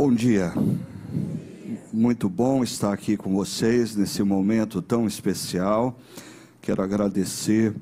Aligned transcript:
Bom 0.00 0.14
dia. 0.14 0.52
Muito 1.92 2.28
bom 2.28 2.62
estar 2.62 2.92
aqui 2.92 3.16
com 3.16 3.34
vocês 3.34 3.96
nesse 3.96 4.22
momento 4.22 4.80
tão 4.80 5.08
especial. 5.08 5.98
Quero 6.62 6.80
agradecer 6.80 7.74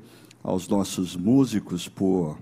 aos 0.43 0.67
nossos 0.67 1.15
músicos 1.15 1.87
por 1.87 2.35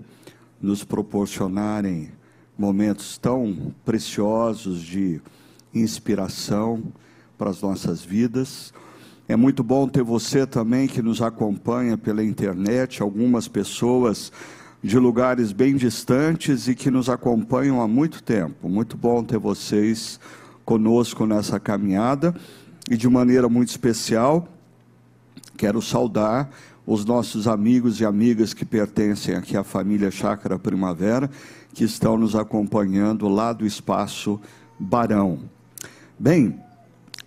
nos 0.62 0.82
proporcionarem 0.82 2.10
momentos 2.56 3.18
tão 3.18 3.74
preciosos 3.84 4.80
de 4.80 5.20
inspiração 5.74 6.82
para 7.36 7.50
as 7.50 7.60
nossas 7.60 8.02
vidas. 8.02 8.72
É 9.28 9.36
muito 9.36 9.62
bom 9.62 9.86
ter 9.86 10.02
você 10.02 10.46
também 10.46 10.88
que 10.88 11.02
nos 11.02 11.20
acompanha 11.20 11.98
pela 11.98 12.24
internet, 12.24 13.02
algumas 13.02 13.46
pessoas 13.46 14.32
de 14.86 15.00
lugares 15.00 15.50
bem 15.50 15.74
distantes 15.74 16.68
e 16.68 16.74
que 16.74 16.92
nos 16.92 17.08
acompanham 17.08 17.82
há 17.82 17.88
muito 17.88 18.22
tempo. 18.22 18.68
Muito 18.68 18.96
bom 18.96 19.24
ter 19.24 19.36
vocês 19.36 20.20
conosco 20.64 21.26
nessa 21.26 21.58
caminhada 21.58 22.32
e 22.88 22.96
de 22.96 23.08
maneira 23.08 23.48
muito 23.48 23.70
especial 23.70 24.48
quero 25.56 25.82
saudar 25.82 26.50
os 26.86 27.04
nossos 27.04 27.48
amigos 27.48 28.00
e 28.00 28.04
amigas 28.04 28.54
que 28.54 28.64
pertencem 28.64 29.34
aqui 29.34 29.56
à 29.56 29.64
família 29.64 30.08
Chácara 30.08 30.56
Primavera, 30.56 31.28
que 31.74 31.82
estão 31.82 32.16
nos 32.16 32.36
acompanhando 32.36 33.26
lá 33.26 33.52
do 33.52 33.66
espaço 33.66 34.40
Barão. 34.78 35.40
Bem, 36.16 36.60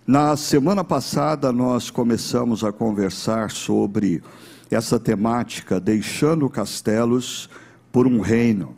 na 0.06 0.34
semana 0.34 0.82
passada 0.82 1.52
nós 1.52 1.90
começamos 1.90 2.64
a 2.64 2.72
conversar 2.72 3.50
sobre 3.50 4.22
essa 4.70 4.98
temática, 4.98 5.80
deixando 5.80 6.48
castelos 6.48 7.50
por 7.90 8.06
um 8.06 8.20
reino, 8.20 8.76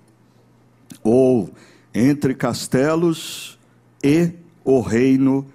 ou 1.03 1.51
entre 1.95 2.35
castelos 2.35 3.59
e 4.03 4.33
o 4.65 4.81
reino 4.81 5.47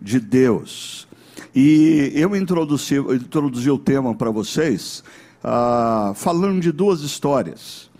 de 0.00 0.20
Deus. 0.20 1.08
E 1.54 2.12
eu 2.14 2.36
introduzi, 2.36 2.96
introduzi 2.96 3.70
o 3.70 3.78
tema 3.78 4.14
para 4.14 4.30
vocês, 4.30 5.02
ah, 5.42 6.12
falando 6.14 6.60
de 6.60 6.70
duas 6.70 7.00
histórias. 7.00 7.90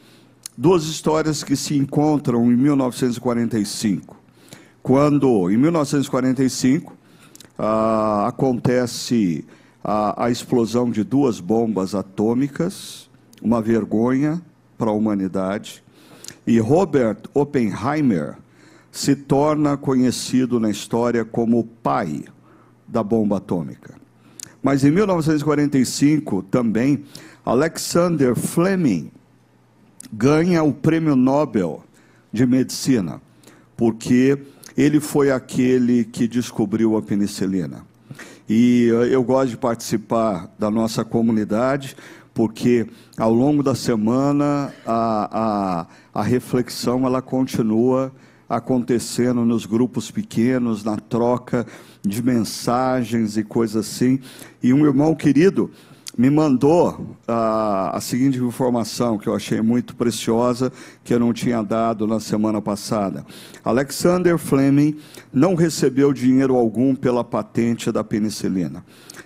Duas 0.56 0.84
histórias 0.84 1.42
que 1.42 1.56
se 1.56 1.76
encontram 1.76 2.50
em 2.52 2.56
1945. 2.56 4.16
Quando, 4.82 5.50
em 5.50 5.56
1945, 5.56 6.96
ah, 7.58 8.26
acontece 8.28 9.44
a, 9.82 10.26
a 10.26 10.30
explosão 10.30 10.90
de 10.90 11.02
duas 11.02 11.40
bombas 11.40 11.94
atômicas, 11.94 13.08
uma 13.42 13.60
vergonha 13.60 14.40
para 14.76 14.90
a 14.90 14.94
humanidade. 14.94 15.82
E 16.46 16.58
Robert 16.58 17.18
Oppenheimer 17.34 18.36
se 18.90 19.14
torna 19.14 19.76
conhecido 19.76 20.58
na 20.58 20.70
história 20.70 21.24
como 21.24 21.58
o 21.58 21.64
pai 21.64 22.24
da 22.86 23.02
bomba 23.02 23.36
atômica. 23.36 23.94
Mas 24.62 24.84
em 24.84 24.90
1945 24.90 26.42
também 26.42 27.04
Alexander 27.44 28.34
Fleming 28.34 29.10
ganha 30.12 30.62
o 30.62 30.72
Prêmio 30.72 31.16
Nobel 31.16 31.84
de 32.32 32.44
Medicina, 32.46 33.20
porque 33.76 34.38
ele 34.76 35.00
foi 35.00 35.30
aquele 35.30 36.04
que 36.04 36.28
descobriu 36.28 36.96
a 36.96 37.02
penicilina. 37.02 37.84
E 38.48 38.86
eu 39.10 39.22
gosto 39.22 39.50
de 39.50 39.56
participar 39.56 40.52
da 40.58 40.70
nossa 40.70 41.04
comunidade, 41.04 41.96
porque 42.34 42.86
ao 43.16 43.32
longo 43.32 43.62
da 43.62 43.74
semana 43.74 44.72
a, 44.86 45.86
a, 46.12 46.20
a 46.20 46.22
reflexão 46.22 47.06
ela 47.06 47.22
continua 47.22 48.12
acontecendo 48.48 49.44
nos 49.44 49.64
grupos 49.64 50.10
pequenos, 50.10 50.82
na 50.82 50.96
troca 50.96 51.64
de 52.02 52.20
mensagens 52.20 53.36
e 53.36 53.44
coisas 53.44 53.86
assim. 53.86 54.18
E 54.60 54.72
um 54.72 54.84
irmão 54.84 55.14
querido 55.14 55.70
me 56.16 56.28
mandou 56.28 57.16
a, 57.26 57.96
a 57.96 58.00
seguinte 58.00 58.38
informação 58.38 59.16
que 59.16 59.28
eu 59.28 59.34
achei 59.34 59.60
muito 59.60 59.94
preciosa, 59.94 60.72
que 61.04 61.14
eu 61.14 61.20
não 61.20 61.32
tinha 61.32 61.62
dado 61.62 62.06
na 62.06 62.20
semana 62.20 62.60
passada. 62.60 63.24
Alexander 63.64 64.36
Fleming 64.36 64.96
não 65.32 65.54
recebeu 65.54 66.12
dinheiro 66.12 66.56
algum 66.56 66.94
pela 66.94 67.22
patente 67.22 67.92
da 67.92 68.02
penicilina. 68.02 68.84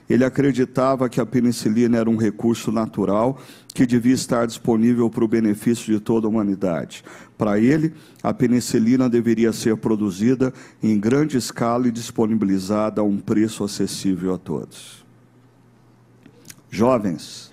Ele 0.09 0.25
acreditava 0.25 1.09
que 1.09 1.21
a 1.21 1.27
penicilina 1.27 1.97
era 1.97 2.11
um 2.11 2.17
recurso 2.17 2.71
natural 2.71 3.39
que 3.73 3.87
devia 3.87 4.15
estar 4.15 4.47
disponível 4.47 5.09
para 5.09 5.25
o 5.25 5.29
benefício 5.29 5.93
de 5.93 5.99
toda 5.99 6.27
a 6.27 6.31
humanidade. 6.31 7.03
Para 7.39 7.59
ele, 7.59 7.95
a 8.23 8.33
penicilina 8.35 9.09
deveria 9.09 9.53
ser 9.53 9.77
produzida 9.79 10.53
em 10.83 11.01
grande 11.01 11.39
escala 11.39 11.89
e 11.89 11.91
disponibilizada 11.91 13.01
a 13.01 13.05
um 13.05 13.19
preço 13.19 13.65
acessível 13.65 14.35
a 14.35 14.39
todos. 14.39 15.04
Jovens, 16.75 17.53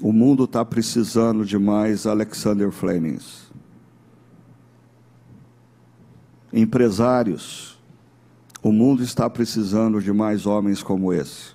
o 0.00 0.10
mundo 0.10 0.44
está 0.44 0.64
precisando 0.64 1.44
de 1.44 1.58
mais 1.58 2.06
Alexander 2.06 2.70
Flemings. 2.70 3.52
Empresários, 6.50 7.78
o 8.62 8.72
mundo 8.72 9.02
está 9.02 9.28
precisando 9.28 10.00
de 10.00 10.14
mais 10.14 10.46
homens 10.46 10.82
como 10.82 11.12
esse. 11.12 11.50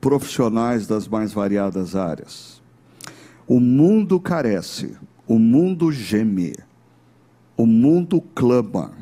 Profissionais 0.00 0.86
das 0.86 1.08
mais 1.08 1.32
variadas 1.32 1.96
áreas. 1.96 2.62
O 3.48 3.58
mundo 3.58 4.20
carece, 4.20 4.96
o 5.26 5.40
mundo 5.40 5.90
geme, 5.90 6.54
o 7.56 7.66
mundo 7.66 8.20
clama 8.32 8.92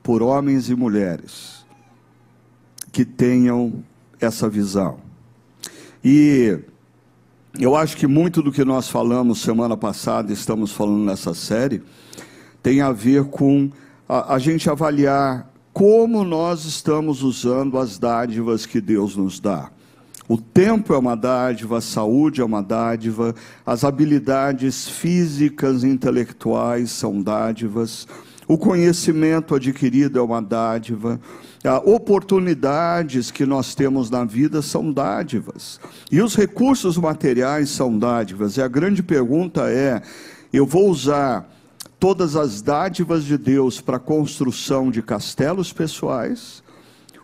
por 0.00 0.22
homens 0.22 0.70
e 0.70 0.76
mulheres 0.76 1.66
que 2.92 3.04
tenham 3.04 3.84
essa 4.20 4.48
visão. 4.48 4.98
E 6.04 6.58
eu 7.58 7.74
acho 7.74 7.96
que 7.96 8.06
muito 8.06 8.42
do 8.42 8.52
que 8.52 8.64
nós 8.64 8.88
falamos 8.88 9.40
semana 9.40 9.76
passada, 9.76 10.32
estamos 10.32 10.72
falando 10.72 11.04
nessa 11.04 11.34
série, 11.34 11.82
tem 12.62 12.80
a 12.80 12.92
ver 12.92 13.24
com 13.24 13.70
a, 14.08 14.34
a 14.34 14.38
gente 14.38 14.68
avaliar 14.68 15.50
como 15.72 16.24
nós 16.24 16.64
estamos 16.64 17.22
usando 17.22 17.78
as 17.78 17.98
dádivas 17.98 18.66
que 18.66 18.80
Deus 18.80 19.16
nos 19.16 19.38
dá. 19.40 19.70
O 20.28 20.36
tempo 20.36 20.92
é 20.92 20.98
uma 20.98 21.14
dádiva, 21.14 21.78
a 21.78 21.80
saúde 21.80 22.40
é 22.40 22.44
uma 22.44 22.62
dádiva, 22.62 23.34
as 23.64 23.84
habilidades 23.84 24.88
físicas 24.88 25.84
e 25.84 25.88
intelectuais 25.88 26.90
são 26.90 27.22
dádivas, 27.22 28.08
o 28.48 28.58
conhecimento 28.58 29.54
adquirido 29.54 30.18
é 30.18 30.22
uma 30.22 30.42
dádiva, 30.42 31.20
oportunidades 31.74 33.30
que 33.30 33.44
nós 33.44 33.74
temos 33.74 34.10
na 34.10 34.24
vida 34.24 34.62
são 34.62 34.92
dádivas, 34.92 35.80
e 36.10 36.20
os 36.20 36.36
recursos 36.36 36.96
materiais 36.96 37.70
são 37.70 37.98
dádivas. 37.98 38.56
E 38.56 38.62
a 38.62 38.68
grande 38.68 39.02
pergunta 39.02 39.70
é: 39.70 40.02
eu 40.52 40.64
vou 40.66 40.88
usar 40.88 41.50
todas 41.98 42.36
as 42.36 42.62
dádivas 42.62 43.24
de 43.24 43.36
Deus 43.36 43.80
para 43.80 43.96
a 43.96 44.00
construção 44.00 44.90
de 44.90 45.02
castelos 45.02 45.72
pessoais, 45.72 46.62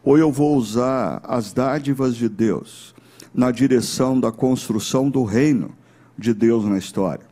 ou 0.03 0.19
eu 0.19 0.33
vou 0.33 0.57
usar 0.57 1.21
as 1.25 1.53
dádivas 1.53 2.17
de 2.17 2.29
Deus 2.29 2.95
na 3.35 3.51
direção 3.51 4.19
da 4.19 4.33
construção 4.33 5.09
do 5.09 5.25
reino 5.25 5.71
de 6.19 6.35
Deus 6.35 6.65
na 6.65 6.79
história? 6.79 7.25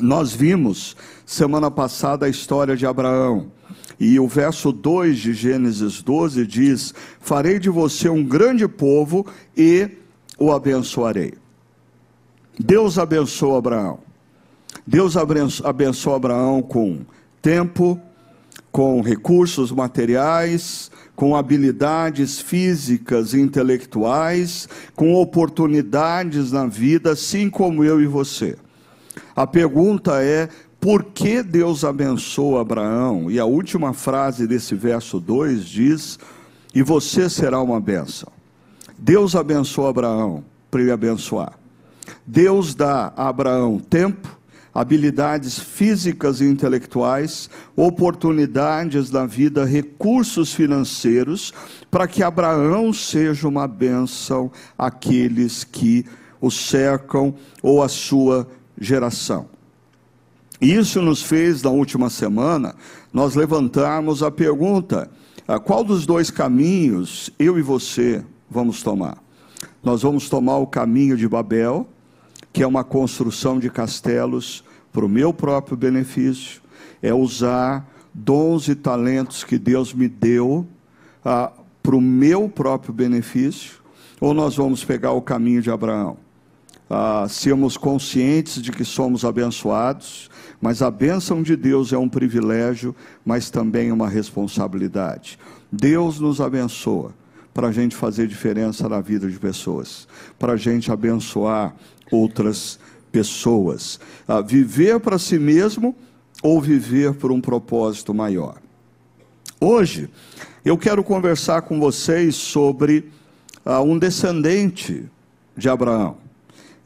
Nós 0.00 0.32
vimos 0.32 0.96
semana 1.24 1.70
passada 1.70 2.26
a 2.26 2.28
história 2.28 2.76
de 2.76 2.86
Abraão. 2.86 3.50
E 3.98 4.18
o 4.20 4.26
verso 4.26 4.72
2 4.72 5.18
de 5.18 5.32
Gênesis 5.32 6.02
12 6.02 6.46
diz: 6.46 6.94
Farei 7.20 7.58
de 7.58 7.70
você 7.70 8.08
um 8.08 8.24
grande 8.24 8.66
povo 8.68 9.26
e 9.56 9.88
o 10.38 10.52
abençoarei. 10.52 11.34
Deus 12.58 12.98
abençoou 12.98 13.56
Abraão. 13.56 13.98
Deus 14.86 15.14
abençoou 15.16 16.16
Abraão 16.16 16.62
com 16.62 17.00
tempo, 17.40 18.00
com 18.70 19.00
recursos 19.00 19.70
materiais, 19.72 20.90
com 21.14 21.34
habilidades 21.34 22.38
físicas 22.38 23.32
e 23.32 23.40
intelectuais, 23.40 24.68
com 24.94 25.14
oportunidades 25.14 26.52
na 26.52 26.66
vida, 26.66 27.12
assim 27.12 27.48
como 27.48 27.82
eu 27.82 28.00
e 28.00 28.06
você. 28.06 28.56
A 29.34 29.46
pergunta 29.46 30.22
é: 30.22 30.48
por 30.80 31.04
que 31.04 31.42
Deus 31.42 31.84
abençoa 31.84 32.60
Abraão? 32.60 33.30
E 33.30 33.38
a 33.38 33.44
última 33.44 33.92
frase 33.92 34.46
desse 34.46 34.74
verso 34.74 35.18
2 35.18 35.64
diz: 35.64 36.18
E 36.74 36.82
você 36.82 37.28
será 37.28 37.60
uma 37.60 37.80
bênção. 37.80 38.30
Deus 38.98 39.34
abençoa 39.34 39.90
Abraão 39.90 40.44
para 40.70 40.80
ele 40.80 40.92
abençoar. 40.92 41.52
Deus 42.26 42.74
dá 42.74 43.12
a 43.16 43.28
Abraão 43.28 43.78
tempo, 43.78 44.38
habilidades 44.72 45.58
físicas 45.58 46.40
e 46.40 46.44
intelectuais, 46.44 47.50
oportunidades 47.74 49.10
na 49.10 49.26
vida, 49.26 49.64
recursos 49.64 50.52
financeiros, 50.54 51.52
para 51.90 52.06
que 52.06 52.22
Abraão 52.22 52.92
seja 52.92 53.48
uma 53.48 53.66
bênção 53.66 54.50
àqueles 54.78 55.64
que 55.64 56.04
o 56.40 56.50
cercam 56.50 57.34
ou 57.62 57.82
a 57.82 57.88
sua 57.88 58.46
geração. 58.78 59.55
Isso 60.60 61.02
nos 61.02 61.22
fez, 61.22 61.62
na 61.62 61.70
última 61.70 62.08
semana, 62.08 62.74
nós 63.12 63.34
levantarmos 63.34 64.22
a 64.22 64.30
pergunta: 64.30 65.10
qual 65.64 65.84
dos 65.84 66.06
dois 66.06 66.30
caminhos 66.30 67.30
eu 67.38 67.58
e 67.58 67.62
você 67.62 68.24
vamos 68.50 68.82
tomar? 68.82 69.18
Nós 69.82 70.02
vamos 70.02 70.28
tomar 70.28 70.58
o 70.58 70.66
caminho 70.66 71.16
de 71.16 71.28
Babel, 71.28 71.86
que 72.52 72.62
é 72.62 72.66
uma 72.66 72.82
construção 72.82 73.58
de 73.58 73.70
castelos 73.70 74.64
para 74.92 75.04
o 75.04 75.08
meu 75.08 75.32
próprio 75.32 75.76
benefício, 75.76 76.62
é 77.02 77.12
usar 77.12 77.86
dons 78.14 78.66
e 78.66 78.74
talentos 78.74 79.44
que 79.44 79.58
Deus 79.58 79.92
me 79.92 80.08
deu 80.08 80.66
ah, 81.22 81.52
para 81.82 81.94
o 81.94 82.00
meu 82.00 82.48
próprio 82.48 82.94
benefício, 82.94 83.74
ou 84.18 84.32
nós 84.32 84.56
vamos 84.56 84.82
pegar 84.82 85.12
o 85.12 85.20
caminho 85.20 85.60
de 85.60 85.70
Abraão? 85.70 86.16
Ah, 86.88 87.26
sermos 87.28 87.76
conscientes 87.76 88.62
de 88.62 88.70
que 88.70 88.84
somos 88.84 89.24
abençoados, 89.24 90.30
mas 90.60 90.82
a 90.82 90.90
bênção 90.90 91.42
de 91.42 91.56
Deus 91.56 91.92
é 91.92 91.98
um 91.98 92.08
privilégio, 92.08 92.94
mas 93.24 93.50
também 93.50 93.90
uma 93.90 94.08
responsabilidade. 94.08 95.38
Deus 95.70 96.20
nos 96.20 96.40
abençoa 96.40 97.12
para 97.52 97.68
a 97.68 97.72
gente 97.72 97.96
fazer 97.96 98.28
diferença 98.28 98.88
na 98.88 99.00
vida 99.00 99.28
de 99.28 99.38
pessoas, 99.38 100.06
para 100.38 100.52
a 100.52 100.56
gente 100.56 100.92
abençoar 100.92 101.74
outras 102.10 102.78
pessoas. 103.10 103.98
Ah, 104.28 104.40
viver 104.40 105.00
para 105.00 105.18
si 105.18 105.38
mesmo 105.38 105.96
ou 106.42 106.60
viver 106.60 107.14
por 107.14 107.32
um 107.32 107.40
propósito 107.40 108.14
maior. 108.14 108.58
Hoje, 109.60 110.08
eu 110.64 110.76
quero 110.76 111.02
conversar 111.02 111.62
com 111.62 111.80
vocês 111.80 112.36
sobre 112.36 113.10
uh, 113.64 113.80
um 113.80 113.98
descendente 113.98 115.08
de 115.56 115.68
Abraão. 115.68 116.25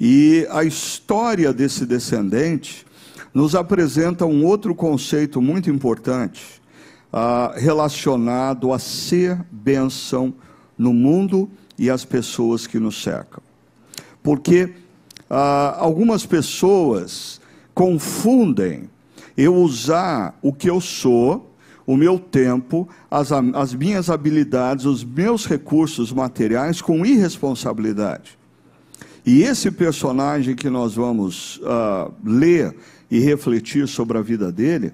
E 0.00 0.46
a 0.50 0.64
história 0.64 1.52
desse 1.52 1.84
descendente 1.84 2.86
nos 3.34 3.54
apresenta 3.54 4.24
um 4.24 4.46
outro 4.46 4.74
conceito 4.74 5.42
muito 5.42 5.68
importante 5.68 6.62
uh, 7.12 7.52
relacionado 7.60 8.72
a 8.72 8.78
ser 8.78 9.38
bênção 9.50 10.32
no 10.78 10.94
mundo 10.94 11.50
e 11.78 11.90
as 11.90 12.02
pessoas 12.02 12.66
que 12.66 12.78
nos 12.78 13.02
cercam. 13.02 13.42
Porque 14.22 14.64
uh, 15.28 15.76
algumas 15.76 16.24
pessoas 16.24 17.38
confundem 17.74 18.88
eu 19.36 19.54
usar 19.54 20.38
o 20.40 20.50
que 20.50 20.70
eu 20.70 20.80
sou 20.80 21.50
o 21.86 21.96
meu 21.96 22.18
tempo, 22.18 22.88
as, 23.10 23.32
as 23.32 23.74
minhas 23.74 24.08
habilidades, 24.08 24.86
os 24.86 25.04
meus 25.04 25.44
recursos 25.44 26.10
materiais 26.10 26.80
com 26.80 27.04
irresponsabilidade. 27.04 28.39
E 29.24 29.42
esse 29.42 29.70
personagem 29.70 30.54
que 30.54 30.70
nós 30.70 30.94
vamos 30.94 31.58
uh, 31.58 32.12
ler 32.24 32.74
e 33.10 33.18
refletir 33.18 33.86
sobre 33.88 34.16
a 34.16 34.22
vida 34.22 34.50
dele, 34.50 34.92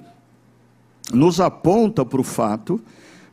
nos 1.13 1.41
aponta 1.41 2.05
para 2.05 2.21
o 2.21 2.25
fato 2.25 2.81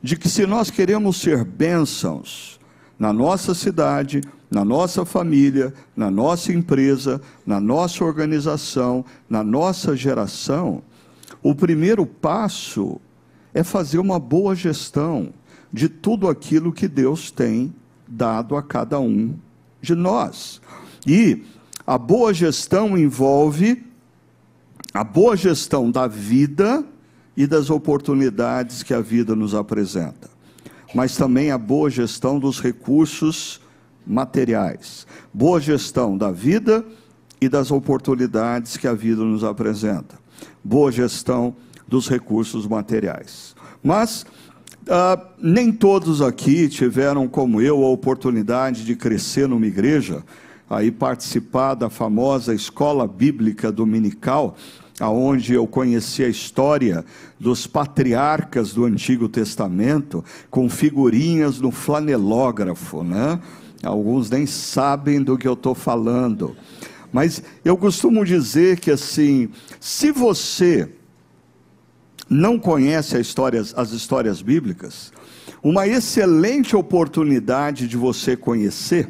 de 0.02 0.16
que 0.16 0.28
se 0.28 0.46
nós 0.46 0.70
queremos 0.70 1.16
ser 1.16 1.44
bênçãos 1.44 2.60
na 2.98 3.12
nossa 3.12 3.54
cidade, 3.54 4.20
na 4.50 4.64
nossa 4.64 5.04
família, 5.04 5.74
na 5.96 6.10
nossa 6.10 6.52
empresa, 6.52 7.20
na 7.44 7.58
nossa 7.58 8.04
organização, 8.04 9.04
na 9.28 9.42
nossa 9.42 9.96
geração, 9.96 10.82
o 11.42 11.54
primeiro 11.54 12.06
passo 12.06 13.00
é 13.52 13.64
fazer 13.64 13.98
uma 13.98 14.18
boa 14.18 14.54
gestão 14.54 15.32
de 15.72 15.88
tudo 15.88 16.28
aquilo 16.28 16.72
que 16.72 16.86
Deus 16.86 17.30
tem 17.30 17.74
dado 18.06 18.56
a 18.56 18.62
cada 18.62 19.00
um 19.00 19.34
de 19.80 19.94
nós. 19.94 20.60
E 21.06 21.42
a 21.86 21.98
boa 21.98 22.32
gestão 22.32 22.96
envolve 22.96 23.84
a 24.92 25.02
boa 25.02 25.36
gestão 25.36 25.90
da 25.90 26.06
vida 26.06 26.84
e 27.36 27.46
das 27.46 27.68
oportunidades 27.68 28.82
que 28.82 28.94
a 28.94 29.00
vida 29.00 29.34
nos 29.34 29.54
apresenta, 29.54 30.30
mas 30.94 31.16
também 31.16 31.50
a 31.50 31.58
boa 31.58 31.90
gestão 31.90 32.38
dos 32.38 32.60
recursos 32.60 33.60
materiais, 34.06 35.04
boa 35.32 35.60
gestão 35.60 36.16
da 36.16 36.30
vida 36.30 36.84
e 37.40 37.48
das 37.48 37.72
oportunidades 37.72 38.76
que 38.76 38.86
a 38.86 38.94
vida 38.94 39.24
nos 39.24 39.42
apresenta, 39.42 40.16
boa 40.62 40.92
gestão 40.92 41.56
dos 41.88 42.08
recursos 42.08 42.66
materiais. 42.66 43.56
Mas 43.82 44.24
uh, 44.82 45.20
nem 45.38 45.72
todos 45.72 46.22
aqui 46.22 46.68
tiveram, 46.68 47.26
como 47.26 47.60
eu, 47.60 47.84
a 47.84 47.88
oportunidade 47.88 48.84
de 48.84 48.94
crescer 48.94 49.48
numa 49.48 49.66
igreja, 49.66 50.24
aí 50.68 50.90
participar 50.90 51.74
da 51.74 51.90
famosa 51.90 52.54
escola 52.54 53.06
bíblica 53.06 53.70
dominical, 53.70 54.56
aonde 55.00 55.54
eu 55.54 55.66
conheci 55.66 56.22
a 56.22 56.28
história 56.28 57.04
dos 57.38 57.66
patriarcas 57.66 58.72
do 58.72 58.84
Antigo 58.84 59.28
Testamento, 59.28 60.24
com 60.50 60.68
figurinhas 60.68 61.60
no 61.60 61.70
flanelógrafo, 61.70 63.02
né? 63.02 63.40
Alguns 63.82 64.30
nem 64.30 64.46
sabem 64.46 65.22
do 65.22 65.36
que 65.36 65.46
eu 65.46 65.52
estou 65.52 65.74
falando. 65.74 66.56
Mas 67.12 67.42
eu 67.64 67.76
costumo 67.76 68.24
dizer 68.24 68.80
que 68.80 68.90
assim, 68.90 69.50
se 69.78 70.10
você 70.10 70.88
não 72.28 72.58
conhece 72.58 73.18
histórias, 73.20 73.74
as 73.76 73.92
histórias 73.92 74.40
bíblicas, 74.40 75.12
uma 75.62 75.86
excelente 75.86 76.74
oportunidade 76.74 77.86
de 77.86 77.96
você 77.96 78.36
conhecer 78.36 79.08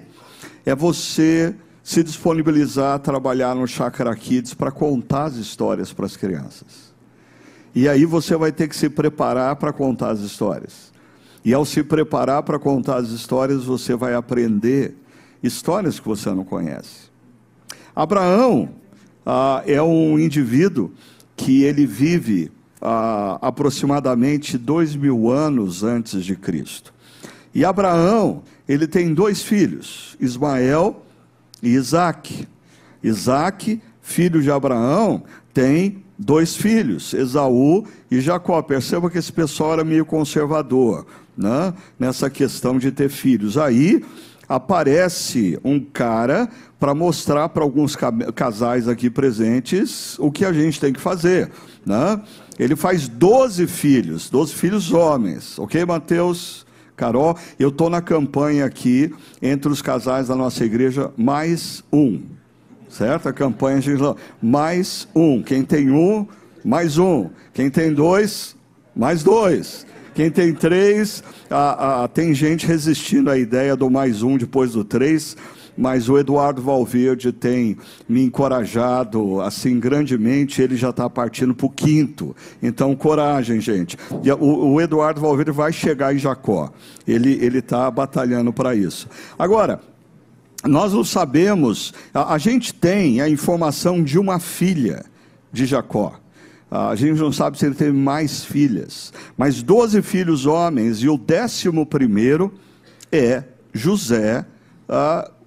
é 0.64 0.74
você 0.74 1.54
se 1.82 2.02
disponibilizar 2.02 2.94
a 2.94 2.98
trabalhar 2.98 3.54
no 3.54 3.66
Chakra 3.66 4.14
Kids 4.16 4.54
para 4.54 4.70
contar 4.70 5.24
as 5.24 5.36
histórias 5.36 5.92
para 5.92 6.06
as 6.06 6.16
crianças. 6.16 6.94
E 7.74 7.88
aí 7.88 8.04
você 8.04 8.36
vai 8.36 8.52
ter 8.52 8.68
que 8.68 8.76
se 8.76 8.88
preparar 8.88 9.56
para 9.56 9.72
contar 9.72 10.10
as 10.10 10.20
histórias. 10.20 10.92
E 11.44 11.52
ao 11.52 11.64
se 11.64 11.82
preparar 11.82 12.42
para 12.42 12.58
contar 12.58 12.96
as 12.96 13.10
histórias, 13.10 13.64
você 13.64 13.94
vai 13.94 14.14
aprender 14.14 14.96
histórias 15.42 16.00
que 16.00 16.06
você 16.06 16.30
não 16.30 16.44
conhece. 16.44 17.10
Abraão 17.94 18.70
ah, 19.26 19.62
é 19.66 19.82
um 19.82 20.18
indivíduo 20.18 20.92
que 21.36 21.64
ele 21.64 21.84
vive 21.84 22.50
ah, 22.80 23.38
aproximadamente 23.42 24.56
dois 24.56 24.96
mil 24.96 25.30
anos 25.30 25.82
antes 25.82 26.24
de 26.24 26.34
Cristo. 26.34 26.94
E 27.54 27.64
Abraão, 27.64 28.42
ele 28.68 28.86
tem 28.86 29.12
dois 29.12 29.42
filhos, 29.42 30.16
Ismael 30.20 31.04
e 31.62 31.68
Isaac. 31.70 32.48
Isaac, 33.02 33.80
filho 34.00 34.42
de 34.42 34.50
Abraão, 34.50 35.22
tem 35.52 36.02
dois 36.18 36.56
filhos, 36.56 37.12
Esaú 37.12 37.86
e 38.10 38.20
Jacó. 38.20 38.62
Perceba 38.62 39.10
que 39.10 39.18
esse 39.18 39.32
pessoal 39.32 39.74
era 39.74 39.84
meio 39.84 40.06
conservador 40.06 41.06
né? 41.36 41.74
nessa 41.98 42.30
questão 42.30 42.78
de 42.78 42.90
ter 42.90 43.08
filhos. 43.08 43.58
Aí 43.58 44.02
aparece 44.48 45.58
um 45.64 45.80
cara 45.80 46.48
para 46.78 46.94
mostrar 46.94 47.48
para 47.48 47.62
alguns 47.62 47.96
casais 48.34 48.88
aqui 48.88 49.08
presentes 49.08 50.18
o 50.18 50.30
que 50.30 50.44
a 50.44 50.52
gente 50.52 50.80
tem 50.80 50.92
que 50.92 51.00
fazer. 51.00 51.50
Né? 51.84 52.20
Ele 52.58 52.76
faz 52.76 53.08
12 53.08 53.66
filhos, 53.66 54.30
12 54.30 54.54
filhos 54.54 54.92
homens, 54.92 55.58
ok, 55.58 55.84
Mateus? 55.84 56.63
Carol, 56.96 57.36
eu 57.58 57.70
estou 57.70 57.90
na 57.90 58.00
campanha 58.00 58.64
aqui 58.64 59.12
entre 59.42 59.70
os 59.70 59.82
casais 59.82 60.28
da 60.28 60.36
nossa 60.36 60.64
igreja, 60.64 61.10
mais 61.16 61.82
um, 61.92 62.22
certo? 62.88 63.28
A 63.28 63.32
campanha 63.32 63.80
de 63.80 63.94
mais 64.40 65.08
um. 65.14 65.42
Quem 65.42 65.64
tem 65.64 65.90
um, 65.90 66.26
mais 66.64 66.96
um. 66.96 67.30
Quem 67.52 67.68
tem 67.68 67.92
dois, 67.92 68.56
mais 68.94 69.24
dois. 69.24 69.84
Quem 70.14 70.30
tem 70.30 70.54
três, 70.54 71.24
ah, 71.50 72.04
ah, 72.04 72.08
tem 72.08 72.32
gente 72.32 72.66
resistindo 72.66 73.28
à 73.28 73.36
ideia 73.36 73.74
do 73.74 73.90
mais 73.90 74.22
um 74.22 74.38
depois 74.38 74.72
do 74.72 74.84
três 74.84 75.36
mas 75.76 76.08
o 76.08 76.18
Eduardo 76.18 76.62
Valverde 76.62 77.32
tem 77.32 77.76
me 78.08 78.22
encorajado 78.22 79.40
assim 79.40 79.78
grandemente, 79.78 80.62
ele 80.62 80.76
já 80.76 80.90
está 80.90 81.08
partindo 81.08 81.54
para 81.54 81.66
o 81.66 81.70
quinto. 81.70 82.34
Então, 82.62 82.94
coragem, 82.94 83.60
gente. 83.60 83.96
E 84.22 84.30
o, 84.32 84.72
o 84.72 84.80
Eduardo 84.80 85.20
Valverde 85.20 85.50
vai 85.50 85.72
chegar 85.72 86.14
em 86.14 86.18
Jacó. 86.18 86.70
Ele 87.06 87.58
está 87.58 87.90
batalhando 87.90 88.52
para 88.52 88.74
isso. 88.74 89.08
Agora, 89.38 89.80
nós 90.64 90.92
não 90.92 91.04
sabemos, 91.04 91.92
a, 92.12 92.34
a 92.34 92.38
gente 92.38 92.72
tem 92.72 93.20
a 93.20 93.28
informação 93.28 94.02
de 94.02 94.18
uma 94.18 94.38
filha 94.38 95.04
de 95.52 95.66
Jacó. 95.66 96.14
A 96.70 96.96
gente 96.96 97.20
não 97.20 97.30
sabe 97.30 97.56
se 97.56 97.66
ele 97.66 97.74
teve 97.74 97.92
mais 97.92 98.44
filhas, 98.44 99.12
mas 99.36 99.62
doze 99.62 100.02
filhos 100.02 100.44
homens, 100.44 100.98
e 100.98 101.08
o 101.08 101.16
décimo 101.16 101.86
primeiro 101.86 102.52
é 103.12 103.44
José, 103.72 104.44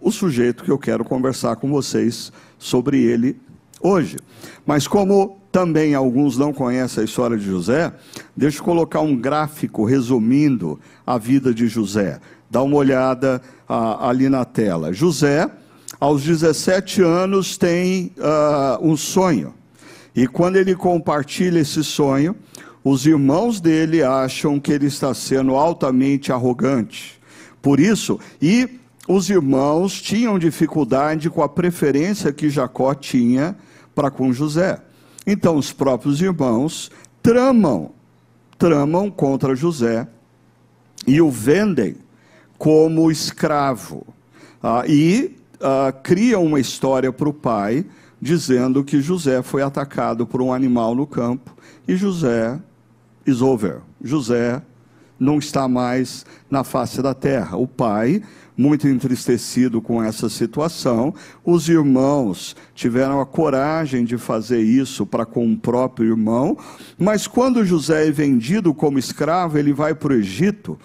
o 0.02 0.12
sujeito 0.12 0.64
que 0.64 0.72
eu 0.72 0.78
quero 0.78 1.04
conversar 1.04 1.56
com 1.56 1.70
vocês 1.70 2.32
sobre 2.58 3.02
ele 3.02 3.38
hoje. 3.82 4.18
Mas 4.66 4.88
como 4.88 5.38
também 5.52 5.96
alguns 5.96 6.38
não 6.38 6.54
conhecem 6.54 7.02
a 7.02 7.06
história 7.06 7.38
de 7.38 7.46
José, 7.46 7.92
deixa 8.36 8.60
eu 8.60 8.64
colocar 8.64 9.02
um 9.02 9.16
gráfico 9.16 9.86
resumindo 9.86 10.80
a 11.06 11.18
vida 11.18 11.54
de 11.54 11.68
José. 11.68 12.20
Dá 12.50 12.62
uma 12.62 12.78
olhada 12.78 13.42
ah, 13.68 14.10
ali 14.10 14.30
na 14.30 14.46
tela. 14.46 14.94
José, 14.94 15.50
aos 16.00 16.24
17 16.24 17.02
anos, 17.02 17.58
tem 17.58 18.12
ah, 18.20 18.78
um 18.82 18.96
sonho. 18.96 19.54
E 20.16 20.28
quando 20.28 20.56
ele 20.56 20.76
compartilha 20.76 21.60
esse 21.60 21.84
sonho, 21.84 22.36
os 22.84 23.06
irmãos 23.06 23.60
dele 23.60 24.02
acham 24.02 24.60
que 24.60 24.72
ele 24.72 24.88
está 24.88 25.14
sendo 25.14 25.56
altamente 25.56 26.32
arrogante. 26.32 27.20
Por 27.62 27.80
isso, 27.80 28.20
e 28.42 28.80
os 29.08 29.30
irmãos 29.30 30.02
tinham 30.02 30.38
dificuldade 30.38 31.30
com 31.30 31.42
a 31.42 31.50
preferência 31.50 32.34
que 32.34 32.50
Jacó 32.50 32.94
tinha 32.94 33.56
para 33.96 34.12
com 34.12 34.34
José. 34.34 34.82
Então, 35.26 35.56
os 35.56 35.72
próprios 35.72 36.22
irmãos 36.22 36.92
tramam, 37.24 37.92
tramam 38.58 39.10
contra 39.10 39.56
José 39.56 40.08
e 41.06 41.22
o 41.22 41.32
vendem 41.32 41.96
como 42.58 43.10
escravo. 43.10 44.06
Ah, 44.62 44.84
e 44.88 45.36
ah, 45.62 45.94
criam 46.04 46.46
uma 46.46 46.60
história 46.60 47.12
para 47.12 47.30
o 47.30 47.34
pai, 47.34 47.86
dizendo 48.22 48.84
que 48.84 49.02
José 49.02 49.42
foi 49.42 49.62
atacado 49.62 50.26
por 50.26 50.42
um 50.42 50.52
animal 50.52 50.96
no 50.96 51.06
campo 51.06 51.56
e 51.88 51.96
José 51.96 52.60
is 53.26 53.42
over. 53.42 53.82
José 54.02 54.62
não 55.20 55.38
está 55.38 55.68
mais 55.68 56.26
na 56.50 56.64
face 56.64 57.02
da 57.02 57.14
terra. 57.14 57.58
O 57.58 57.68
pai, 57.68 58.22
muito 58.56 58.88
entristecido 58.88 59.82
com 59.82 60.02
essa 60.02 60.30
situação, 60.30 61.14
os 61.44 61.70
irmãos 61.70 62.56
tiveram 62.74 63.22
a 63.22 63.26
coragem 63.26 64.04
de 64.04 64.18
fazer 64.18 64.62
isso 64.62 65.06
para 65.06 65.26
com 65.26 65.52
o 65.52 65.58
próprio 65.58 66.10
irmão, 66.10 66.58
mas 66.98 67.28
quando 67.28 67.66
José 67.66 68.08
é 68.08 68.12
vendido 68.12 68.74
como 68.74 69.00
escravo, 69.00 69.58
ele 69.58 69.74
vai 69.74 69.94
para 69.94 70.14
o 70.14 70.16
Egito. 70.16 70.78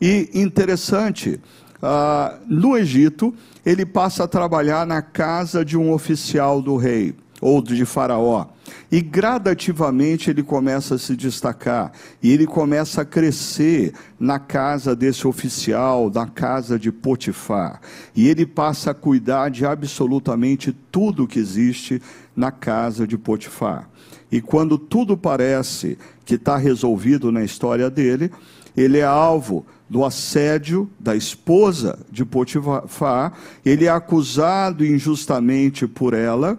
E 0.00 0.30
interessante, 0.34 1.40
ah, 1.82 2.38
no 2.46 2.76
Egito, 2.76 3.34
ele 3.64 3.84
passa 3.84 4.24
a 4.24 4.28
trabalhar 4.28 4.86
na 4.86 5.02
casa 5.02 5.64
de 5.64 5.76
um 5.76 5.92
oficial 5.92 6.62
do 6.62 6.76
rei 6.76 7.14
ou 7.40 7.60
de 7.62 7.84
Faraó. 7.84 8.46
E 8.90 9.00
gradativamente 9.00 10.30
ele 10.30 10.42
começa 10.42 10.94
a 10.94 10.98
se 10.98 11.16
destacar, 11.16 11.92
e 12.22 12.32
ele 12.32 12.46
começa 12.46 13.02
a 13.02 13.04
crescer 13.04 13.92
na 14.18 14.38
casa 14.38 14.94
desse 14.94 15.26
oficial, 15.26 16.10
na 16.12 16.26
casa 16.26 16.78
de 16.78 16.90
Potifar. 16.90 17.80
E 18.14 18.28
ele 18.28 18.46
passa 18.46 18.90
a 18.90 18.94
cuidar 18.94 19.50
de 19.50 19.66
absolutamente 19.66 20.72
tudo 20.90 21.26
que 21.26 21.38
existe 21.38 22.00
na 22.34 22.50
casa 22.50 23.06
de 23.06 23.18
Potifar. 23.18 23.88
E 24.30 24.40
quando 24.40 24.78
tudo 24.78 25.16
parece 25.16 25.98
que 26.24 26.34
está 26.34 26.56
resolvido 26.56 27.30
na 27.30 27.44
história 27.44 27.88
dele, 27.88 28.30
ele 28.76 28.98
é 28.98 29.04
alvo 29.04 29.64
do 29.88 30.04
assédio 30.04 30.90
da 30.98 31.14
esposa 31.14 31.98
de 32.10 32.24
Potifar, 32.24 33.32
ele 33.64 33.84
é 33.86 33.88
acusado 33.88 34.84
injustamente 34.84 35.86
por 35.86 36.12
ela 36.12 36.58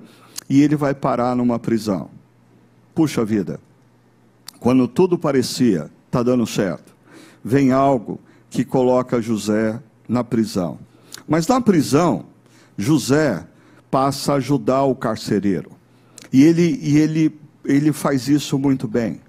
e 0.50 0.62
ele 0.62 0.76
vai 0.76 0.94
parar 0.94 1.36
numa 1.36 1.60
prisão. 1.60 2.10
Puxa 2.96 3.24
vida, 3.24 3.60
quando 4.60 4.88
tudo 4.88 5.18
parecia 5.18 5.90
tá 6.10 6.24
dando 6.24 6.48
certo, 6.48 6.96
vem 7.44 7.72
algo 7.72 8.20
que 8.50 8.64
coloca 8.64 9.22
José 9.22 9.80
na 10.08 10.24
prisão. 10.24 10.80
Mas 11.28 11.46
na 11.48 11.60
prisão, 11.60 12.26
José 12.78 13.46
passa 13.92 14.34
a 14.34 14.36
ajudar 14.38 14.84
o 14.84 14.96
carcereiro. 14.96 15.72
E 16.32 16.44
ele, 16.44 16.80
e 16.82 16.98
ele, 16.98 17.40
ele 17.66 17.92
faz 17.92 18.28
isso 18.28 18.58
muito 18.58 18.88
bem. 18.88 19.22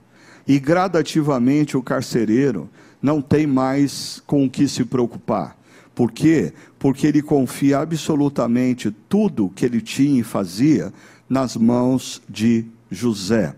E 0.47 0.59
gradativamente 0.59 1.77
o 1.77 1.83
carcereiro 1.83 2.71
não 3.03 3.21
tem 3.21 3.47
mais 3.47 4.23
com 4.27 4.45
o 4.45 4.51
que 4.51 4.67
se 4.67 4.85
preocupar. 4.85 5.58
Por 5.99 6.12
quê? 6.12 6.52
Porque 6.78 7.09
ele 7.09 7.21
confia 7.21 7.81
absolutamente 7.81 8.88
tudo 9.09 9.49
que 9.49 9.64
ele 9.64 9.81
tinha 9.81 10.21
e 10.21 10.23
fazia 10.23 10.93
nas 11.28 11.57
mãos 11.57 12.23
de 12.28 12.67
José. 12.88 13.57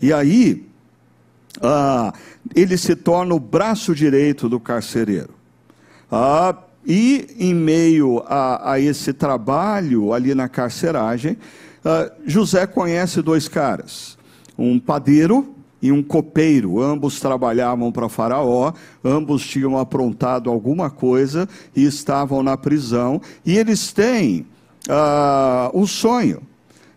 E 0.00 0.12
aí, 0.12 0.68
ah, 1.60 2.14
ele 2.54 2.76
se 2.76 2.94
torna 2.94 3.34
o 3.34 3.40
braço 3.40 3.92
direito 3.92 4.48
do 4.48 4.60
carcereiro. 4.60 5.30
Ah, 6.08 6.56
e 6.86 7.26
em 7.36 7.52
meio 7.52 8.22
a, 8.24 8.74
a, 8.74 8.78
esse 8.78 9.12
trabalho 9.12 10.12
ali 10.12 10.32
na 10.32 10.48
carceragem, 10.48 11.36
ah, 11.84 12.08
José 12.24 12.68
conhece 12.68 13.20
dois 13.20 13.48
caras: 13.48 14.16
um 14.56 14.78
padeiro 14.78 15.56
e 15.82 15.90
um 15.90 16.02
copeiro. 16.02 16.80
Ambos 16.80 17.20
trabalhavam 17.20 17.90
para 17.90 18.08
Faraó, 18.08 18.72
ambos 19.04 19.46
tinham 19.46 19.78
aprontado 19.78 20.50
alguma 20.50 20.90
coisa 20.90 21.48
e 21.74 21.84
estavam 21.84 22.42
na 22.42 22.56
prisão. 22.56 23.20
E 23.44 23.56
eles 23.56 23.92
têm 23.92 24.46
ah, 24.88 25.70
um 25.74 25.86
sonho. 25.86 26.42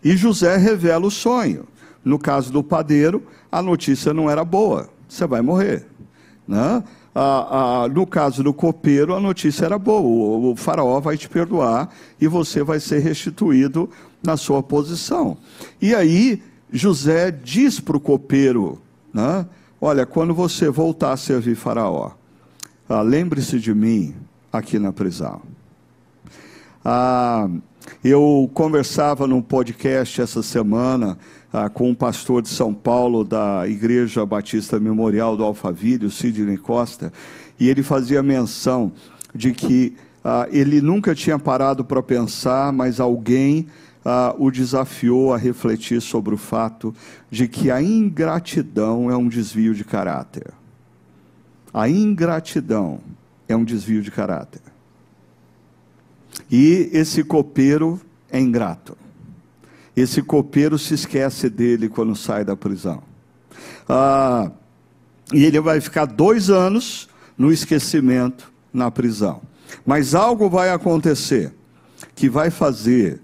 E 0.04 0.16
José 0.18 0.58
revela 0.58 1.06
o 1.06 1.12
sonho. 1.12 1.66
No 2.04 2.20
caso 2.20 2.52
do 2.52 2.62
padeiro, 2.62 3.24
a 3.52 3.62
notícia 3.62 4.14
não 4.14 4.30
era 4.30 4.44
boa: 4.44 4.90
você 5.08 5.26
vai 5.26 5.42
morrer. 5.42 5.86
Né? 6.48 6.84
Ah, 7.16 7.84
ah, 7.84 7.88
no 7.88 8.06
caso 8.06 8.44
do 8.44 8.54
copeiro, 8.54 9.16
a 9.16 9.20
notícia 9.20 9.66
era 9.66 9.78
boa: 9.78 10.02
o, 10.02 10.52
o 10.52 10.56
faraó 10.56 11.00
vai 11.00 11.18
te 11.18 11.30
perdoar 11.30 11.90
e 12.20 12.28
você 12.28 12.64
vai 12.64 12.80
ser 12.80 13.00
restituído 13.00 13.90
na 14.22 14.36
sua 14.36 14.62
posição. 14.62 15.38
E 15.82 15.96
aí 15.96 16.42
José 16.74 17.30
diz 17.30 17.80
para 17.80 17.96
o 17.96 18.00
copeiro: 18.00 18.82
né, 19.14 19.46
Olha, 19.80 20.06
quando 20.06 20.34
você 20.34 20.70
voltar 20.70 21.12
a 21.12 21.18
servir 21.18 21.56
Faraó, 21.56 22.12
ah, 22.90 23.02
lembre-se 23.02 23.60
de 23.60 23.74
mim 23.74 24.16
aqui 24.52 24.80
na 24.80 24.92
prisão. 24.92 25.42
Ah, 26.84 27.48
eu 28.04 28.50
conversava 28.54 29.28
num 29.28 29.42
podcast 29.42 30.20
essa 30.20 30.42
semana 30.42 31.18
ah, 31.52 31.70
com 31.70 31.90
um 31.90 31.96
pastor 31.96 32.42
de 32.42 32.50
São 32.50 32.74
Paulo 32.74 33.24
da 33.24 33.68
Igreja 33.68 34.26
Batista 34.26 34.80
Memorial 34.80 35.38
do 35.38 35.44
Alphaville, 35.44 36.08
o 36.08 36.12
Sidney 36.12 36.58
Costa, 36.58 37.14
e 37.60 37.70
ele 37.70 37.84
fazia 37.84 38.24
menção 38.24 38.92
de 39.34 39.54
que 39.54 39.96
ah, 40.24 40.48
ele 40.52 40.82
nunca 40.82 41.14
tinha 41.14 41.38
parado 41.38 41.86
para 41.86 42.02
pensar, 42.02 42.74
mas 42.74 43.00
alguém 43.00 43.68
ah, 44.06 44.36
o 44.38 44.52
desafiou 44.52 45.34
a 45.34 45.38
refletir 45.38 46.02
sobre 46.02 46.34
o 46.34 46.38
fato 46.38 46.94
de 47.30 47.48
que 47.48 47.72
a 47.72 47.82
ingratidão 47.82 49.10
é 49.10 49.16
um 49.16 49.28
desvio 49.28 49.74
de 49.74 49.84
caráter. 49.84 50.54
A 51.74 51.90
ingratidão 51.90 53.00
é 53.48 53.56
um 53.56 53.64
desvio 53.64 54.02
de 54.02 54.12
caráter. 54.12 54.62
E 56.52 56.90
esse 56.92 57.24
copeiro 57.24 58.00
é 58.30 58.40
ingrato. 58.40 58.98
Esse 59.96 60.22
copeiro 60.22 60.78
se 60.78 60.94
esquece 60.94 61.50
dele 61.50 61.88
quando 61.88 62.16
sai 62.16 62.44
da 62.44 62.56
prisão. 62.56 63.04
Ah, 63.88 64.52
e 65.32 65.46
ele 65.46 65.60
vai 65.60 65.80
ficar 65.80 66.06
dois 66.06 66.50
anos 66.50 67.08
no 67.38 67.52
esquecimento 67.52 68.52
na 68.74 68.92
prisão. 68.92 69.42
Mas 69.86 70.14
algo 70.14 70.50
vai 70.50 70.72
acontecer 70.72 71.54
que 72.16 72.30
vai 72.30 72.50
fazer 72.50 73.22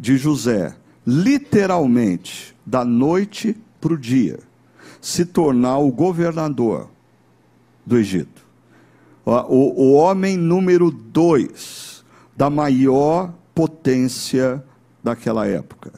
de 0.00 0.16
José, 0.16 0.74
literalmente, 1.06 2.56
da 2.64 2.86
noite 2.86 3.54
para 3.78 3.92
o 3.92 3.98
dia, 3.98 4.38
se 4.98 5.26
tornar 5.26 5.76
o 5.76 5.92
governador 5.92 6.88
do 7.84 7.98
Egito. 7.98 8.42
O, 9.26 9.32
o 9.32 9.92
homem 9.92 10.38
número 10.38 10.90
dois 10.90 12.02
da 12.34 12.48
maior 12.48 13.34
potência 13.54 14.64
daquela 15.04 15.46
época. 15.46 15.92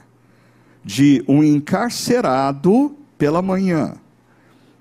De 0.84 1.24
um 1.28 1.44
encarcerado 1.44 2.96
pela 3.16 3.40
manhã, 3.40 3.94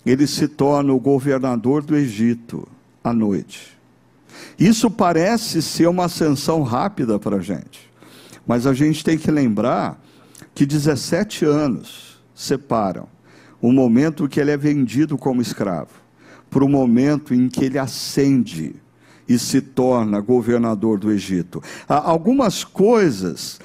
ele 0.04 0.26
se 0.26 0.48
torna 0.48 0.92
o 0.92 1.00
governador 1.00 1.84
do 1.84 1.96
Egito 1.96 2.68
à 3.04 3.14
noite. 3.14 3.78
Isso 4.58 4.90
parece 4.90 5.62
ser 5.62 5.88
uma 5.88 6.06
ascensão 6.06 6.64
rápida 6.64 7.20
para 7.20 7.36
a 7.36 7.42
gente. 7.42 7.91
Mas 8.46 8.66
a 8.66 8.74
gente 8.74 9.04
tem 9.04 9.18
que 9.18 9.32
lembrar 9.32 10.02
que 10.54 10.66
17 10.66 11.46
anos 11.46 12.22
separam 12.34 13.08
o 13.62 13.72
momento 13.72 14.28
que 14.28 14.40
ele 14.40 14.52
é 14.52 14.58
vendido 14.58 15.18
como 15.18 15.42
escravo 15.42 16.02
para 16.50 16.66
o 16.66 16.70
momento 16.70 17.34
em 17.34 17.48
que 17.48 17.66
ele 17.66 17.80
ascende 17.80 18.76
e 19.28 19.40
se 19.40 19.62
torna 19.62 20.20
governador 20.20 21.00
do 21.00 21.12
Egito. 21.12 21.64
Algumas 21.88 22.66
coisas 22.66 23.60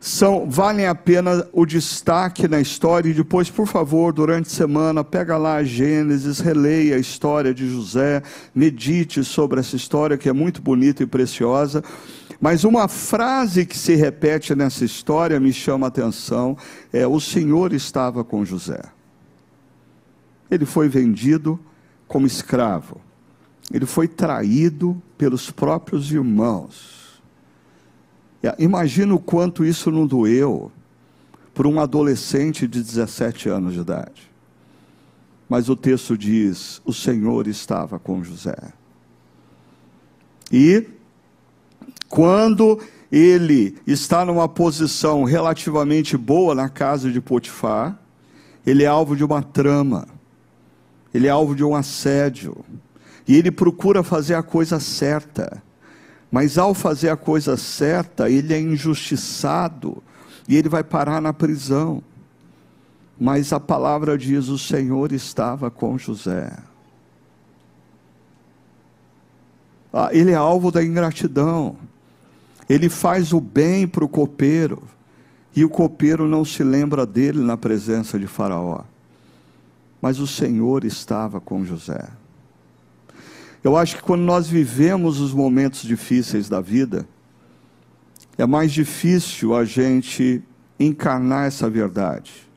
são 0.00 0.48
valem 0.48 0.86
a 0.86 0.94
pena 0.94 1.46
o 1.52 1.66
destaque 1.66 2.48
na 2.48 2.58
história 2.58 3.10
e 3.10 3.12
depois, 3.12 3.50
por 3.50 3.66
favor, 3.66 4.14
durante 4.14 4.46
a 4.46 4.50
semana, 4.50 5.04
pega 5.04 5.36
lá 5.36 5.56
a 5.56 5.64
Gênesis, 5.64 6.40
releia 6.40 6.96
a 6.96 6.98
história 6.98 7.52
de 7.52 7.68
José, 7.68 8.22
medite 8.54 9.22
sobre 9.22 9.60
essa 9.60 9.76
história 9.76 10.16
que 10.16 10.30
é 10.30 10.32
muito 10.32 10.62
bonita 10.62 11.02
e 11.02 11.06
preciosa. 11.06 11.84
Mas 12.40 12.64
uma 12.64 12.88
frase 12.88 13.66
que 13.66 13.76
se 13.76 13.94
repete 13.94 14.54
nessa 14.54 14.84
história 14.84 15.38
me 15.38 15.52
chama 15.52 15.86
a 15.86 15.88
atenção: 15.88 16.56
é 16.92 17.06
o 17.06 17.20
Senhor 17.20 17.74
estava 17.74 18.24
com 18.24 18.44
José. 18.44 18.82
Ele 20.50 20.64
foi 20.64 20.88
vendido 20.88 21.60
como 22.08 22.26
escravo. 22.26 23.00
Ele 23.72 23.86
foi 23.86 24.08
traído 24.08 25.00
pelos 25.18 25.50
próprios 25.50 26.10
irmãos. 26.10 27.20
Imagina 28.58 29.14
o 29.14 29.18
quanto 29.18 29.64
isso 29.64 29.90
não 29.90 30.06
doeu 30.06 30.72
por 31.52 31.66
um 31.66 31.78
adolescente 31.78 32.66
de 32.66 32.82
17 32.82 33.50
anos 33.50 33.74
de 33.74 33.80
idade. 33.80 34.30
Mas 35.46 35.68
o 35.68 35.76
texto 35.76 36.16
diz: 36.16 36.80
o 36.86 36.92
Senhor 36.92 37.46
estava 37.46 37.98
com 37.98 38.24
José. 38.24 38.72
E 40.50 40.86
quando 42.08 42.80
ele 43.10 43.76
está 43.86 44.24
numa 44.24 44.48
posição 44.48 45.24
relativamente 45.24 46.16
boa 46.16 46.54
na 46.54 46.68
casa 46.68 47.10
de 47.10 47.20
Potifar, 47.20 47.98
ele 48.66 48.84
é 48.84 48.86
alvo 48.86 49.16
de 49.16 49.24
uma 49.24 49.42
trama, 49.42 50.06
ele 51.12 51.26
é 51.26 51.30
alvo 51.30 51.54
de 51.54 51.64
um 51.64 51.74
assédio, 51.74 52.56
e 53.26 53.36
ele 53.36 53.50
procura 53.50 54.02
fazer 54.02 54.34
a 54.34 54.42
coisa 54.42 54.78
certa, 54.78 55.62
mas 56.30 56.56
ao 56.56 56.74
fazer 56.74 57.08
a 57.08 57.16
coisa 57.16 57.56
certa, 57.56 58.30
ele 58.30 58.54
é 58.54 58.60
injustiçado 58.60 60.02
e 60.48 60.56
ele 60.56 60.68
vai 60.68 60.84
parar 60.84 61.20
na 61.20 61.32
prisão. 61.32 62.02
Mas 63.18 63.52
a 63.52 63.60
palavra 63.60 64.16
diz: 64.16 64.48
o 64.48 64.56
Senhor 64.56 65.12
estava 65.12 65.70
com 65.70 65.98
José. 65.98 66.52
Ah, 66.56 66.62
ele 70.12 70.30
é 70.30 70.34
alvo 70.34 70.70
da 70.70 70.82
ingratidão. 70.84 71.76
Ele 72.68 72.88
faz 72.88 73.32
o 73.32 73.40
bem 73.40 73.86
para 73.86 74.04
o 74.04 74.08
copeiro, 74.08 74.82
e 75.54 75.64
o 75.64 75.68
copeiro 75.68 76.28
não 76.28 76.44
se 76.44 76.62
lembra 76.62 77.04
dele 77.04 77.40
na 77.40 77.56
presença 77.56 78.18
de 78.18 78.26
Faraó. 78.26 78.82
Mas 80.00 80.20
o 80.20 80.26
Senhor 80.26 80.84
estava 80.84 81.40
com 81.40 81.64
José. 81.64 82.08
Eu 83.62 83.76
acho 83.76 83.96
que 83.96 84.02
quando 84.02 84.22
nós 84.22 84.48
vivemos 84.48 85.20
os 85.20 85.34
momentos 85.34 85.82
difíceis 85.82 86.48
da 86.48 86.60
vida, 86.60 87.06
é 88.38 88.46
mais 88.46 88.72
difícil 88.72 89.54
a 89.54 89.64
gente 89.64 90.42
encarnar 90.78 91.46
essa 91.46 91.68
verdade. 91.68 92.48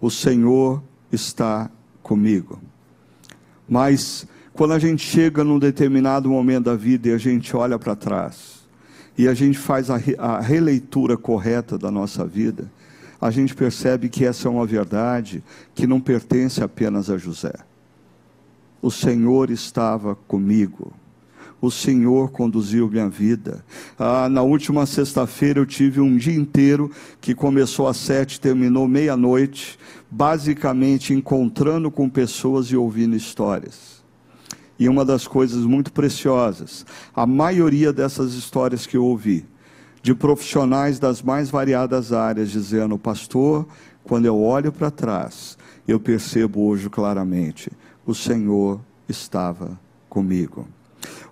O 0.00 0.10
Senhor 0.10 0.82
está 1.10 1.68
comigo. 2.02 2.60
Mas 3.68 4.26
quando 4.56 4.72
a 4.72 4.78
gente 4.78 5.06
chega 5.06 5.44
num 5.44 5.58
determinado 5.58 6.30
momento 6.30 6.64
da 6.64 6.74
vida 6.74 7.08
e 7.08 7.12
a 7.12 7.18
gente 7.18 7.54
olha 7.54 7.78
para 7.78 7.94
trás, 7.94 8.66
e 9.16 9.28
a 9.28 9.34
gente 9.34 9.58
faz 9.58 9.90
a, 9.90 9.96
re, 9.96 10.16
a 10.18 10.40
releitura 10.40 11.16
correta 11.16 11.76
da 11.78 11.90
nossa 11.90 12.24
vida, 12.24 12.70
a 13.20 13.30
gente 13.30 13.54
percebe 13.54 14.08
que 14.08 14.24
essa 14.24 14.48
é 14.48 14.50
uma 14.50 14.66
verdade 14.66 15.44
que 15.74 15.86
não 15.86 16.00
pertence 16.00 16.62
apenas 16.62 17.10
a 17.10 17.18
José. 17.18 17.52
O 18.80 18.90
Senhor 18.90 19.50
estava 19.50 20.14
comigo. 20.14 20.92
O 21.60 21.70
Senhor 21.70 22.30
conduziu 22.30 22.88
minha 22.88 23.08
vida. 23.08 23.64
Ah, 23.98 24.28
na 24.28 24.42
última 24.42 24.84
sexta-feira 24.84 25.58
eu 25.58 25.66
tive 25.66 26.00
um 26.00 26.16
dia 26.16 26.34
inteiro 26.34 26.90
que 27.20 27.34
começou 27.34 27.88
às 27.88 27.96
sete, 27.96 28.40
terminou 28.40 28.86
meia-noite, 28.86 29.78
basicamente 30.10 31.14
encontrando 31.14 31.90
com 31.90 32.08
pessoas 32.08 32.66
e 32.66 32.76
ouvindo 32.76 33.16
histórias. 33.16 33.95
E 34.78 34.88
uma 34.88 35.04
das 35.04 35.26
coisas 35.26 35.64
muito 35.64 35.92
preciosas, 35.92 36.84
a 37.14 37.26
maioria 37.26 37.92
dessas 37.92 38.34
histórias 38.34 38.86
que 38.86 38.96
eu 38.96 39.04
ouvi, 39.04 39.46
de 40.02 40.14
profissionais 40.14 40.98
das 40.98 41.22
mais 41.22 41.50
variadas 41.50 42.12
áreas, 42.12 42.50
dizendo: 42.50 42.98
Pastor, 42.98 43.66
quando 44.04 44.26
eu 44.26 44.40
olho 44.40 44.70
para 44.70 44.90
trás, 44.90 45.56
eu 45.88 45.98
percebo 45.98 46.66
hoje 46.66 46.90
claramente: 46.90 47.70
o 48.06 48.14
Senhor 48.14 48.80
estava 49.08 49.78
comigo. 50.08 50.66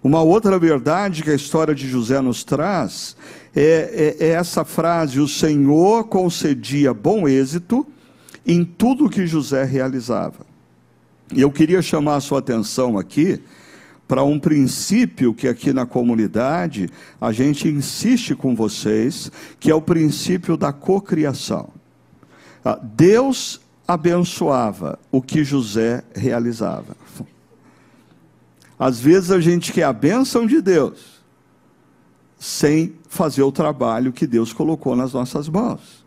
Uma 0.02 0.22
outra 0.22 0.58
verdade 0.58 1.22
que 1.22 1.30
a 1.30 1.34
história 1.34 1.74
de 1.74 1.88
José 1.88 2.20
nos 2.20 2.44
traz 2.44 3.16
é, 3.54 4.16
é, 4.20 4.26
é 4.26 4.28
essa 4.30 4.64
frase: 4.64 5.20
o 5.20 5.28
Senhor 5.28 6.04
concedia 6.04 6.92
bom 6.92 7.28
êxito 7.28 7.86
em 8.46 8.64
tudo 8.64 9.08
que 9.08 9.26
José 9.26 9.64
realizava. 9.64 10.53
E 11.34 11.40
eu 11.40 11.50
queria 11.50 11.82
chamar 11.82 12.16
a 12.16 12.20
sua 12.20 12.38
atenção 12.38 12.96
aqui 12.96 13.42
para 14.06 14.22
um 14.22 14.38
princípio 14.38 15.34
que 15.34 15.48
aqui 15.48 15.72
na 15.72 15.84
comunidade 15.84 16.88
a 17.20 17.32
gente 17.32 17.66
insiste 17.66 18.36
com 18.36 18.54
vocês, 18.54 19.32
que 19.58 19.68
é 19.68 19.74
o 19.74 19.82
princípio 19.82 20.56
da 20.56 20.72
cocriação. 20.72 21.70
Ah, 22.64 22.78
Deus 22.80 23.60
abençoava 23.86 24.96
o 25.10 25.20
que 25.20 25.42
José 25.42 26.04
realizava. 26.14 26.96
Às 28.78 29.00
vezes 29.00 29.32
a 29.32 29.40
gente 29.40 29.72
quer 29.72 29.84
a 29.84 29.92
bênção 29.92 30.46
de 30.46 30.60
Deus 30.60 31.22
sem 32.38 32.94
fazer 33.08 33.42
o 33.42 33.50
trabalho 33.50 34.12
que 34.12 34.26
Deus 34.26 34.52
colocou 34.52 34.94
nas 34.94 35.12
nossas 35.12 35.48
mãos. 35.48 36.03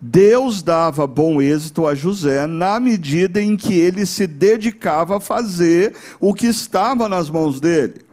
Deus 0.00 0.62
dava 0.62 1.06
bom 1.06 1.40
êxito 1.40 1.86
a 1.86 1.94
José 1.94 2.46
na 2.46 2.78
medida 2.80 3.40
em 3.40 3.56
que 3.56 3.74
ele 3.74 4.04
se 4.06 4.26
dedicava 4.26 5.16
a 5.16 5.20
fazer 5.20 5.94
o 6.20 6.34
que 6.34 6.46
estava 6.46 7.08
nas 7.08 7.30
mãos 7.30 7.60
dele. 7.60 8.06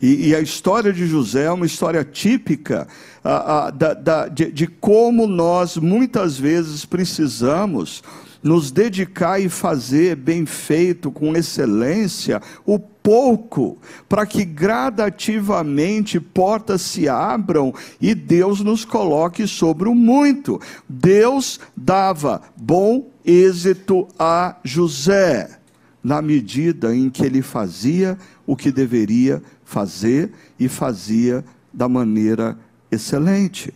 E, 0.00 0.28
e 0.28 0.34
a 0.34 0.40
história 0.40 0.92
de 0.92 1.06
José 1.06 1.44
é 1.44 1.50
uma 1.50 1.66
história 1.66 2.02
típica 2.04 2.88
a, 3.22 3.66
a, 3.66 3.70
da, 3.70 3.94
da, 3.94 4.28
de, 4.28 4.50
de 4.50 4.66
como 4.66 5.26
nós 5.26 5.76
muitas 5.76 6.38
vezes 6.38 6.84
precisamos 6.84 8.02
nos 8.42 8.70
dedicar 8.70 9.38
e 9.38 9.48
fazer 9.48 10.16
bem 10.16 10.46
feito, 10.46 11.10
com 11.10 11.36
excelência, 11.36 12.40
o 12.64 12.78
pouco, 13.02 13.78
para 14.08 14.26
que 14.26 14.44
gradativamente 14.44 16.20
portas 16.20 16.82
se 16.82 17.08
abram 17.08 17.74
e 18.00 18.14
Deus 18.14 18.60
nos 18.60 18.84
coloque 18.84 19.46
sobre 19.46 19.88
o 19.88 19.94
muito. 19.94 20.60
Deus 20.88 21.60
dava 21.76 22.42
bom 22.56 23.08
êxito 23.24 24.06
a 24.18 24.56
José, 24.64 25.58
na 26.02 26.22
medida 26.22 26.94
em 26.94 27.10
que 27.10 27.24
ele 27.24 27.42
fazia 27.42 28.16
o 28.46 28.56
que 28.56 28.72
deveria 28.72 29.42
fazer 29.64 30.32
e 30.58 30.68
fazia 30.68 31.44
da 31.72 31.88
maneira 31.88 32.58
excelente. 32.90 33.72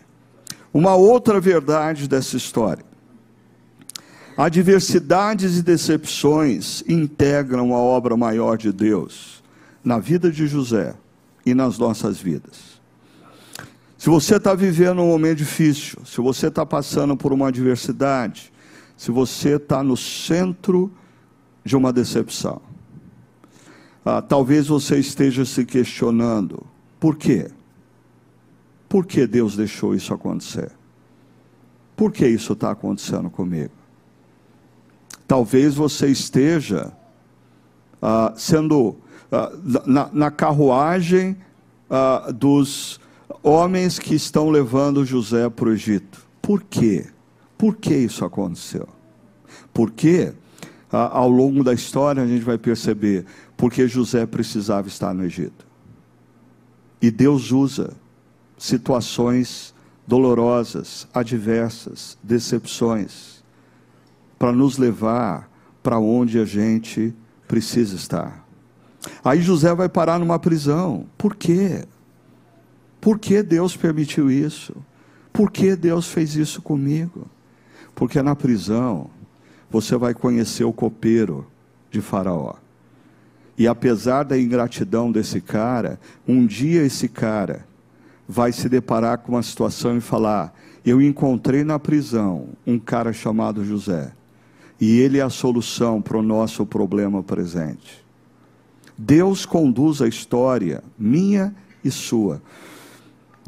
Uma 0.73 0.95
outra 0.95 1.41
verdade 1.41 2.09
dessa 2.09 2.37
história 2.37 2.94
Adversidades 4.37 5.59
e 5.59 5.63
decepções 5.63 6.83
integram 6.89 7.73
a 7.73 7.79
obra 7.79 8.17
maior 8.17 8.57
de 8.57 8.73
Deus 8.73 9.43
na 9.83 9.99
vida 9.99 10.31
de 10.31 10.47
José 10.49 10.95
e 11.47 11.55
nas 11.55 11.79
nossas 11.79 12.19
vidas. 12.19 12.81
Se 13.97 14.11
você 14.11 14.37
está 14.37 14.53
vivendo 14.53 15.01
um 15.01 15.09
momento 15.09 15.39
difícil, 15.39 16.05
se 16.05 16.21
você 16.21 16.49
está 16.49 16.67
passando 16.67 17.17
por 17.17 17.33
uma 17.33 17.49
adversidade, 17.49 18.53
se 18.97 19.13
você 19.13 19.57
está 19.57 19.85
no 19.85 19.97
centro 19.97 20.93
de 21.65 21.77
uma 21.77 21.93
decepção, 21.93 22.61
ah, 24.05 24.21
talvez 24.21 24.67
você 24.67 24.99
esteja 24.99 25.45
se 25.45 25.65
questionando: 25.65 26.67
por 26.99 27.17
quê? 27.17 27.51
Por 28.89 29.07
que 29.07 29.27
Deus 29.27 29.57
deixou 29.57 29.95
isso 29.95 30.13
acontecer? 30.13 30.73
Por 31.97 32.13
que 32.13 32.27
isso 32.27 32.53
está 32.53 32.73
acontecendo 32.73 33.31
comigo? 33.31 33.84
Talvez 35.27 35.75
você 35.75 36.09
esteja 36.09 36.93
ah, 38.01 38.35
sendo 38.37 38.97
ah, 39.33 39.51
na, 39.87 40.11
na, 40.13 40.31
carruagem 40.31 41.37
ah, 41.89 42.31
dos 42.35 43.01
homens 43.43 43.99
que 43.99 44.15
estão 44.15 44.51
levando 44.51 45.05
José 45.05 45.49
para 45.49 45.71
o 45.71 45.73
Egito. 45.73 46.23
Por 46.43 46.63
quê? 46.63 47.07
Por 47.57 47.77
que 47.77 47.95
isso 47.95 48.25
aconteceu? 48.25 48.87
Porque 49.73 50.33
ao 50.91 51.29
longo 51.29 51.65
da 51.65 51.73
história 51.73 52.23
a 52.23 52.27
gente 52.27 52.45
vai 52.45 52.57
perceber 52.57 53.25
porque 53.57 53.89
José 53.89 54.27
precisava 54.27 54.87
estar 54.87 55.13
no 55.13 55.25
Egito. 55.25 55.67
E 57.03 57.11
Deus 57.11 57.51
usa 57.51 57.95
situações 58.57 59.75
dolorosas, 60.07 61.09
adversas, 61.13 62.17
decepções 62.23 63.34
para 64.45 64.53
nos 64.53 64.77
levar 64.77 65.49
para 65.83 65.99
onde 65.99 66.39
a 66.39 66.45
gente 66.45 67.15
precisa 67.49 67.97
estar. 67.97 68.47
Aí 69.25 69.41
José 69.41 69.75
vai 69.75 69.89
parar 69.89 70.19
numa 70.19 70.39
prisão. 70.39 71.07
Por 71.17 71.35
quê? 71.35 71.87
Por 73.01 73.19
que 73.19 73.43
Deus 73.43 73.75
permitiu 73.75 74.31
isso? 74.31 74.77
Por 75.33 75.51
que 75.51 75.75
Deus 75.75 76.09
fez 76.09 76.37
isso 76.37 76.61
comigo? 76.61 77.27
Porque 77.95 78.21
na 78.21 78.37
prisão 78.37 79.09
você 79.71 79.97
vai 79.97 80.13
conhecer 80.13 80.65
o 80.65 80.75
copeiro 80.75 81.47
de 81.91 82.03
Faraó. 82.03 82.57
E 83.57 83.67
apesar 83.67 84.25
da 84.25 84.39
ingratidão 84.39 85.11
desse 85.11 85.41
cara, 85.41 85.99
um 86.29 86.45
dia 86.45 86.83
esse 86.83 87.09
cara 87.09 87.67
vai 88.29 88.53
se 88.53 88.69
deparar 88.69 89.17
com 89.21 89.33
uma 89.33 89.43
situação 89.43 89.97
e 89.97 90.03
falar: 90.03 90.53
Eu 90.85 91.01
encontrei 91.01 91.65
na 91.65 91.79
prisão 91.79 92.51
um 92.67 92.79
cara 92.79 93.11
chamado 93.11 93.65
José 93.65 94.13
e 94.85 95.01
Ele 95.01 95.19
é 95.19 95.23
a 95.23 95.31
solução 95.31 96.03
para 96.03 96.19
o 96.19 96.23
nosso 96.23 96.67
problema 96.67 97.23
presente. 97.23 98.05
Deus 98.99 99.47
conduz 99.47 100.03
a 100.03 100.07
história, 100.07 100.85
minha 100.99 101.57
e 101.83 101.91
sua. 101.91 102.43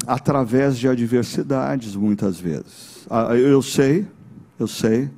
através 0.05 0.77
de 0.77 0.87
adversidades, 0.87 1.95
muitas 1.95 2.39
vezes. 2.39 3.05
Ah, 3.09 3.35
eu 3.35 3.61
sei, 3.61 4.05
eu 4.59 4.67
sei. 4.67 5.09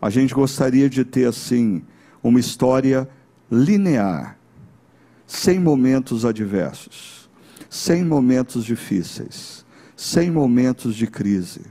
A 0.00 0.10
gente 0.10 0.34
gostaria 0.34 0.88
de 0.88 1.04
ter, 1.04 1.26
assim, 1.26 1.82
uma 2.22 2.40
história 2.40 3.08
linear, 3.50 4.36
sem 5.26 5.60
momentos 5.60 6.24
adversos, 6.24 7.28
sem 7.70 8.04
momentos 8.04 8.64
difíceis, 8.64 9.64
sem 9.96 10.30
momentos 10.30 10.96
de 10.96 11.06
crise. 11.06 11.62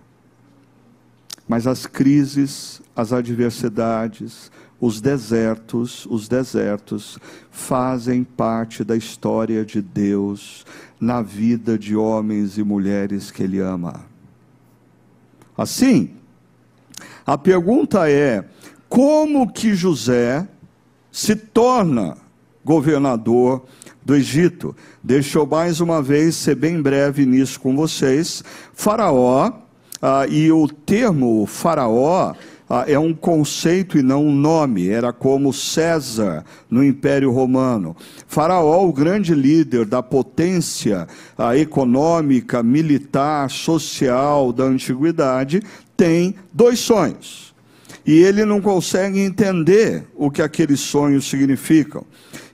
Mas 1.51 1.67
as 1.67 1.85
crises, 1.85 2.81
as 2.95 3.11
adversidades, 3.11 4.49
os 4.79 5.01
desertos, 5.01 6.05
os 6.05 6.29
desertos 6.29 7.19
fazem 7.49 8.23
parte 8.23 8.85
da 8.85 8.95
história 8.95 9.65
de 9.65 9.81
Deus 9.81 10.65
na 10.97 11.21
vida 11.21 11.77
de 11.77 11.93
homens 11.93 12.57
e 12.57 12.63
mulheres 12.63 13.31
que 13.31 13.43
ele 13.43 13.59
ama. 13.59 14.05
Assim, 15.57 16.11
a 17.25 17.37
pergunta 17.37 18.09
é: 18.09 18.45
como 18.87 19.51
que 19.51 19.75
José 19.75 20.47
se 21.11 21.35
torna 21.35 22.15
governador 22.63 23.65
do 24.05 24.15
Egito? 24.15 24.73
Deixa 25.03 25.37
eu 25.37 25.45
mais 25.45 25.81
uma 25.81 26.01
vez 26.01 26.33
ser 26.33 26.55
bem 26.55 26.81
breve 26.81 27.25
nisso 27.25 27.59
com 27.59 27.75
vocês. 27.75 28.41
Faraó, 28.73 29.51
ah, 30.01 30.25
e 30.27 30.51
o 30.51 30.67
termo 30.67 31.45
Faraó 31.45 32.33
ah, 32.73 32.85
é 32.87 32.97
um 32.97 33.13
conceito 33.13 33.97
e 33.97 34.01
não 34.01 34.25
um 34.25 34.33
nome, 34.33 34.87
era 34.87 35.11
como 35.11 35.51
César 35.51 36.45
no 36.69 36.81
Império 36.83 37.29
Romano. 37.29 37.95
Faraó, 38.27 38.87
o 38.87 38.93
grande 38.93 39.35
líder 39.35 39.85
da 39.85 40.01
potência 40.01 41.05
ah, 41.37 41.57
econômica, 41.57 42.63
militar, 42.63 43.49
social 43.49 44.53
da 44.53 44.63
antiguidade, 44.63 45.61
tem 45.97 46.33
dois 46.53 46.79
sonhos. 46.79 47.53
E 48.05 48.13
ele 48.13 48.45
não 48.45 48.61
consegue 48.61 49.19
entender 49.19 50.07
o 50.15 50.31
que 50.31 50.41
aqueles 50.41 50.79
sonhos 50.79 51.29
significam. 51.29 52.05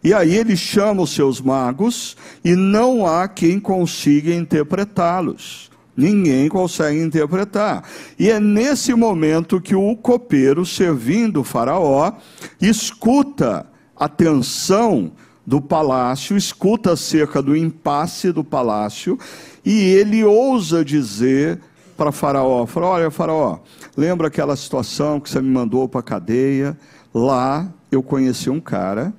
E 0.03 0.13
aí 0.13 0.35
ele 0.35 0.57
chama 0.57 1.03
os 1.03 1.11
seus 1.11 1.39
magos 1.39 2.17
e 2.43 2.55
não 2.55 3.05
há 3.05 3.27
quem 3.27 3.59
consiga 3.59 4.33
interpretá-los. 4.33 5.66
Ninguém 5.97 6.47
consegue 6.47 7.01
interpretar. 7.01 7.83
E 8.19 8.29
é 8.29 8.39
nesse 8.39 8.93
momento 8.93 9.59
que 9.59 9.75
o 9.75 9.95
copeiro, 9.95 10.63
servindo 10.63 11.41
o 11.41 11.43
Faraó, 11.43 12.13
escuta 12.61 13.65
a 13.95 14.07
tensão 14.07 15.11
do 15.43 15.59
palácio, 15.59 16.37
escuta 16.37 16.91
acerca 16.91 17.41
do 17.41 17.57
impasse 17.57 18.31
do 18.31 18.43
palácio, 18.43 19.17
e 19.65 19.71
ele 19.71 20.23
ousa 20.23 20.85
dizer 20.85 21.59
para 21.97 22.11
Faraó: 22.11 22.67
fala, 22.67 22.85
Olha, 22.87 23.09
Faraó, 23.09 23.59
lembra 23.95 24.27
aquela 24.27 24.55
situação 24.55 25.19
que 25.19 25.29
você 25.29 25.41
me 25.41 25.49
mandou 25.49 25.89
para 25.89 26.01
a 26.01 26.03
cadeia? 26.03 26.77
Lá 27.11 27.67
eu 27.91 28.03
conheci 28.03 28.51
um 28.51 28.59
cara 28.59 29.11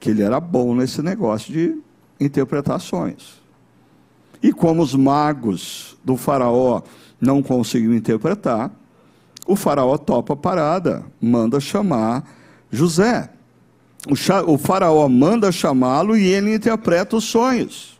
que 0.00 0.08
ele 0.08 0.22
era 0.22 0.40
bom 0.40 0.74
nesse 0.74 1.02
negócio 1.02 1.52
de 1.52 1.76
interpretações. 2.18 3.43
E 4.44 4.52
como 4.52 4.82
os 4.82 4.94
magos 4.94 5.96
do 6.04 6.18
faraó 6.18 6.82
não 7.18 7.42
conseguiam 7.42 7.94
interpretar, 7.94 8.70
o 9.46 9.56
faraó 9.56 9.96
topa 9.96 10.34
a 10.34 10.36
parada, 10.36 11.02
manda 11.18 11.58
chamar 11.58 12.30
José. 12.70 13.30
O, 14.46 14.58
faraó 14.58 15.08
manda 15.08 15.50
chamá-lo 15.50 16.14
e 16.14 16.26
ele 16.26 16.54
interpreta 16.54 17.16
os 17.16 17.24
sonhos. 17.24 17.98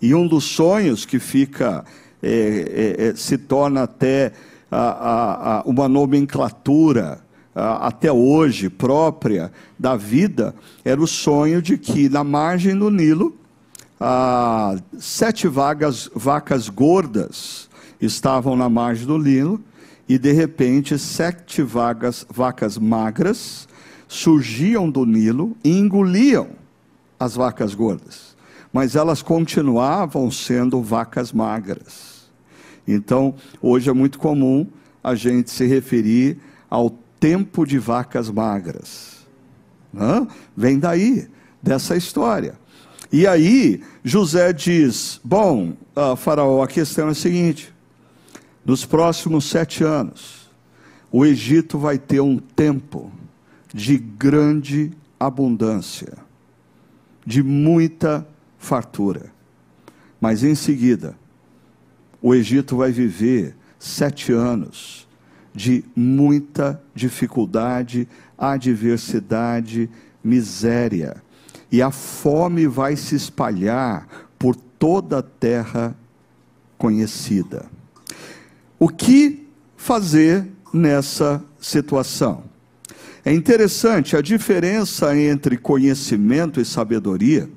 E 0.00 0.14
um 0.14 0.24
dos 0.24 0.44
sonhos 0.44 1.04
que 1.04 1.18
fica, 1.18 1.84
é, 2.22 2.28
é, 3.00 3.06
é, 3.08 3.16
se 3.16 3.36
torna 3.36 3.82
até 3.82 4.30
a, 4.70 4.78
a, 4.78 5.58
a 5.58 5.62
uma 5.62 5.88
nomenclatura 5.88 7.18
até 7.56 8.10
hoje 8.12 8.70
própria 8.70 9.50
da 9.76 9.96
vida, 9.96 10.54
era 10.84 11.02
o 11.02 11.08
sonho 11.08 11.60
de 11.60 11.76
que 11.76 12.08
na 12.08 12.22
margem 12.22 12.78
do 12.78 12.88
Nilo 12.88 13.41
ah, 14.04 14.76
sete 14.98 15.46
vagas, 15.46 16.10
vacas 16.12 16.68
gordas 16.68 17.70
estavam 18.00 18.56
na 18.56 18.68
margem 18.68 19.06
do 19.06 19.16
Nilo, 19.16 19.62
e 20.08 20.18
de 20.18 20.32
repente 20.32 20.98
sete 20.98 21.62
vagas, 21.62 22.26
vacas 22.28 22.76
magras 22.76 23.68
surgiam 24.08 24.90
do 24.90 25.06
Nilo 25.06 25.56
e 25.62 25.78
engoliam 25.78 26.48
as 27.18 27.36
vacas 27.36 27.76
gordas. 27.76 28.36
Mas 28.72 28.96
elas 28.96 29.22
continuavam 29.22 30.32
sendo 30.32 30.82
vacas 30.82 31.32
magras. 31.32 32.28
Então, 32.88 33.36
hoje 33.60 33.88
é 33.88 33.92
muito 33.92 34.18
comum 34.18 34.66
a 35.04 35.14
gente 35.14 35.48
se 35.48 35.64
referir 35.64 36.40
ao 36.68 36.90
tempo 37.20 37.64
de 37.64 37.78
vacas 37.78 38.28
magras. 38.28 39.24
Vem 40.56 40.80
daí, 40.80 41.28
dessa 41.62 41.96
história. 41.96 42.60
E 43.12 43.26
aí, 43.26 43.82
José 44.02 44.54
diz: 44.54 45.20
Bom, 45.22 45.74
uh, 45.94 46.16
Faraó, 46.16 46.62
a 46.62 46.66
questão 46.66 47.08
é 47.08 47.10
a 47.10 47.14
seguinte: 47.14 47.70
nos 48.64 48.86
próximos 48.86 49.44
sete 49.44 49.84
anos, 49.84 50.50
o 51.10 51.26
Egito 51.26 51.78
vai 51.78 51.98
ter 51.98 52.20
um 52.20 52.38
tempo 52.38 53.12
de 53.72 53.98
grande 53.98 54.92
abundância, 55.20 56.14
de 57.24 57.42
muita 57.42 58.26
fartura. 58.58 59.30
Mas 60.18 60.42
em 60.42 60.54
seguida, 60.54 61.14
o 62.22 62.34
Egito 62.34 62.78
vai 62.78 62.92
viver 62.92 63.54
sete 63.78 64.32
anos 64.32 65.06
de 65.54 65.84
muita 65.94 66.82
dificuldade, 66.94 68.08
adversidade, 68.38 69.90
miséria 70.24 71.22
e 71.72 71.80
a 71.80 71.90
fome 71.90 72.66
vai 72.66 72.94
se 72.94 73.14
espalhar 73.14 74.06
por 74.38 74.54
toda 74.54 75.20
a 75.20 75.22
terra 75.22 75.96
conhecida. 76.76 77.64
O 78.78 78.90
que 78.90 79.48
fazer 79.74 80.46
nessa 80.72 81.42
situação? 81.58 82.44
É 83.24 83.32
interessante, 83.32 84.16
a 84.16 84.20
diferença 84.20 85.16
entre 85.16 85.56
conhecimento 85.56 86.60
e 86.60 86.64
sabedoria 86.64 87.48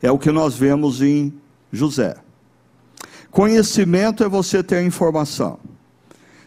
é 0.00 0.12
o 0.12 0.18
que 0.18 0.30
nós 0.30 0.54
vemos 0.54 1.02
em 1.02 1.32
José. 1.72 2.14
Conhecimento 3.30 4.22
é 4.22 4.28
você 4.28 4.62
ter 4.62 4.84
informação. 4.84 5.58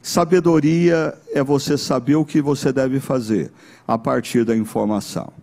Sabedoria 0.01 1.13
é 1.33 1.43
você 1.43 1.77
saber 1.77 2.15
o 2.15 2.23
que 2.23 2.41
você 2.41 2.71
deve 2.71 2.99
fazer 3.01 3.51
a 3.85 3.97
partir 3.97 4.45
da 4.45 4.55
informação. 4.55 5.33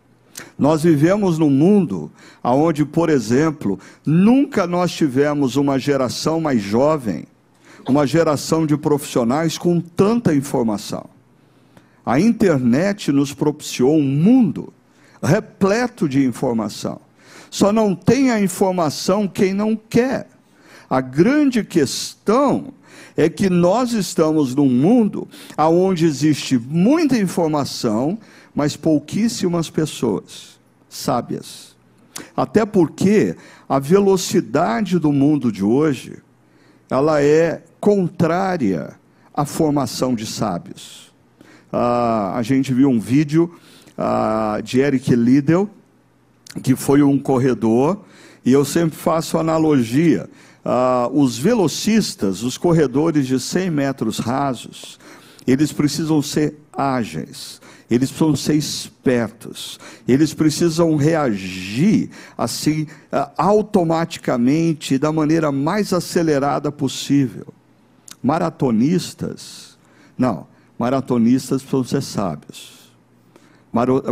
Nós 0.59 0.83
vivemos 0.83 1.39
num 1.39 1.51
mundo 1.51 2.11
onde, 2.43 2.85
por 2.85 3.09
exemplo, 3.09 3.79
nunca 4.05 4.67
nós 4.67 4.93
tivemos 4.93 5.57
uma 5.57 5.79
geração 5.79 6.41
mais 6.41 6.63
jovem, 6.63 7.25
uma 7.89 8.07
geração 8.07 8.67
de 8.67 8.77
profissionais 8.77 9.59
com 9.59 9.81
tanta 9.81 10.35
informação. 10.35 11.07
A 12.05 12.21
internet 12.21 13.11
nos 13.11 13.33
propiciou 13.33 13.97
um 13.97 14.03
mundo 14.03 14.73
repleto 15.23 16.09
de 16.09 16.25
informação. 16.25 17.01
Só 17.51 17.73
não 17.73 17.95
tem 17.95 18.31
a 18.31 18.41
informação 18.41 19.27
quem 19.27 19.55
não 19.55 19.77
quer. 19.77 20.29
A 20.91 21.01
grande 21.01 21.65
questão 21.65 22.75
é 23.17 23.29
que 23.29 23.49
nós 23.49 23.93
estamos 23.93 24.55
num 24.55 24.69
mundo 24.69 25.29
onde 25.57 26.05
existe 26.05 26.59
muita 26.59 27.17
informação, 27.17 28.19
mas 28.55 28.77
pouquíssimas 28.77 29.71
pessoas 29.71 30.59
sábias. 30.89 31.75
Até 32.37 32.65
porque 32.65 33.37
a 33.69 33.79
velocidade 33.79 34.99
do 34.99 35.13
mundo 35.13 35.51
de 35.51 35.65
hoje, 35.65 36.19
ela 36.91 37.23
é 37.23 37.63
contrária 37.81 38.95
à 39.33 39.45
formação 39.45 40.15
de 40.15 40.27
sábios. 40.27 41.13
Ah, 41.73 42.35
a 42.37 42.43
gente 42.43 42.73
viu 42.73 42.89
um 42.89 43.01
vídeo 43.01 43.53
ah, 43.99 44.61
de 44.63 44.79
Eric 44.79 45.15
Liddell, 45.15 45.69
que 46.63 46.77
foi 46.77 47.03
um 47.03 47.19
corredor, 47.19 48.05
e 48.45 48.53
eu 48.53 48.65
sempre 48.65 48.97
faço 48.97 49.39
analogia. 49.39 50.29
Ah, 50.65 51.11
os 51.13 51.37
velocistas, 51.37 52.43
os 52.43 52.57
corredores 52.57 53.27
de 53.27 53.39
100 53.39 53.71
metros 53.71 54.19
rasos, 54.19 54.99
eles 55.47 55.73
precisam 55.73 56.23
ser 56.23 56.57
ágeis, 56.73 57.61
eles 57.91 58.11
precisam 58.11 58.35
ser 58.35 58.55
espertos, 58.55 59.79
eles 60.09 60.33
precisam 60.33 60.97
reagir 60.97 62.09
assim 62.37 62.87
ah, 63.13 63.31
automaticamente, 63.37 64.97
da 64.97 65.13
maneira 65.13 65.53
mais 65.53 65.93
acelerada 65.93 66.73
possível. 66.73 67.47
Maratonistas, 68.23 69.77
não, 70.17 70.47
maratonistas 70.79 71.61
precisam 71.61 71.85
ser 71.85 72.03
sábios. 72.03 72.85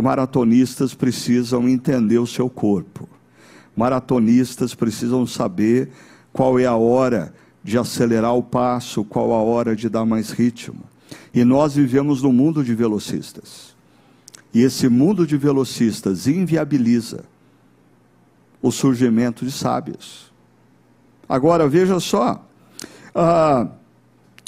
Maratonistas 0.03 0.93
precisam 0.93 1.67
entender 1.69 2.19
o 2.19 2.27
seu 2.27 2.49
corpo. 2.49 3.07
Maratonistas 3.75 4.75
precisam 4.75 5.25
saber 5.25 5.89
qual 6.33 6.59
é 6.59 6.65
a 6.65 6.75
hora 6.75 7.33
de 7.63 7.77
acelerar 7.77 8.35
o 8.35 8.43
passo, 8.43 9.05
qual 9.05 9.31
a 9.31 9.41
hora 9.41 9.75
de 9.75 9.87
dar 9.87 10.05
mais 10.05 10.31
ritmo. 10.31 10.81
E 11.33 11.45
nós 11.45 11.75
vivemos 11.75 12.21
num 12.21 12.33
mundo 12.33 12.63
de 12.63 12.75
velocistas. 12.75 13.73
E 14.53 14.61
esse 14.61 14.89
mundo 14.89 15.25
de 15.25 15.37
velocistas 15.37 16.27
inviabiliza 16.27 17.23
o 18.61 18.71
surgimento 18.71 19.45
de 19.45 19.51
sábios. 19.51 20.31
Agora 21.27 21.67
veja 21.67 21.99
só, 21.99 22.45
ah, 23.15 23.67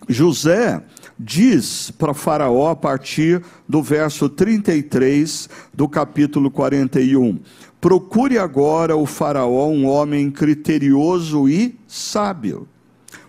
José 0.08 0.84
diz 1.18 1.92
para 1.92 2.14
Faraó 2.14 2.70
a 2.70 2.76
partir 2.76 3.42
do 3.68 3.82
verso 3.82 4.30
33 4.30 5.50
do 5.74 5.88
capítulo 5.88 6.52
41: 6.52 7.40
Procure 7.86 8.40
agora 8.40 8.98
o 8.98 9.06
Faraó 9.06 9.70
um 9.70 9.86
homem 9.86 10.32
criterioso 10.32 11.48
e 11.48 11.78
sábio. 11.88 12.68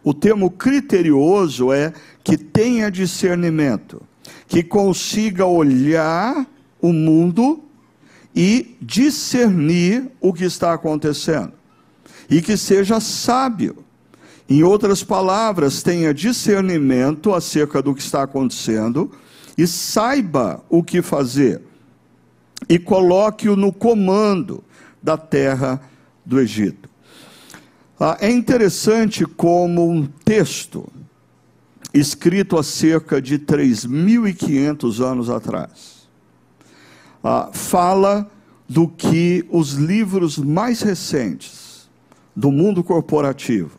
O 0.02 0.14
termo 0.14 0.50
criterioso 0.50 1.74
é 1.74 1.92
que 2.24 2.38
tenha 2.38 2.90
discernimento, 2.90 4.00
que 4.48 4.62
consiga 4.62 5.44
olhar 5.44 6.46
o 6.80 6.90
mundo 6.90 7.64
e 8.34 8.78
discernir 8.80 10.10
o 10.22 10.32
que 10.32 10.44
está 10.44 10.72
acontecendo, 10.72 11.52
e 12.30 12.40
que 12.40 12.56
seja 12.56 12.98
sábio. 12.98 13.84
Em 14.48 14.62
outras 14.62 15.04
palavras, 15.04 15.82
tenha 15.82 16.14
discernimento 16.14 17.34
acerca 17.34 17.82
do 17.82 17.94
que 17.94 18.00
está 18.00 18.22
acontecendo 18.22 19.12
e 19.58 19.66
saiba 19.66 20.64
o 20.70 20.82
que 20.82 21.02
fazer, 21.02 21.60
e 22.68 22.78
coloque-o 22.78 23.56
no 23.56 23.72
comando 23.72 24.64
da 25.02 25.16
terra 25.16 25.80
do 26.24 26.40
Egito. 26.40 26.88
Ah, 27.98 28.16
é 28.20 28.30
interessante 28.30 29.24
como 29.24 29.88
um 29.88 30.06
texto 30.06 30.86
escrito 31.94 32.58
há 32.58 32.62
cerca 32.62 33.22
de 33.22 33.38
3.500 33.38 35.00
anos 35.00 35.30
atrás 35.30 35.96
ah, 37.24 37.50
fala 37.52 38.30
do 38.68 38.86
que 38.86 39.46
os 39.50 39.72
livros 39.72 40.36
mais 40.38 40.82
recentes 40.82 41.88
do 42.34 42.52
mundo 42.52 42.84
corporativo 42.84 43.78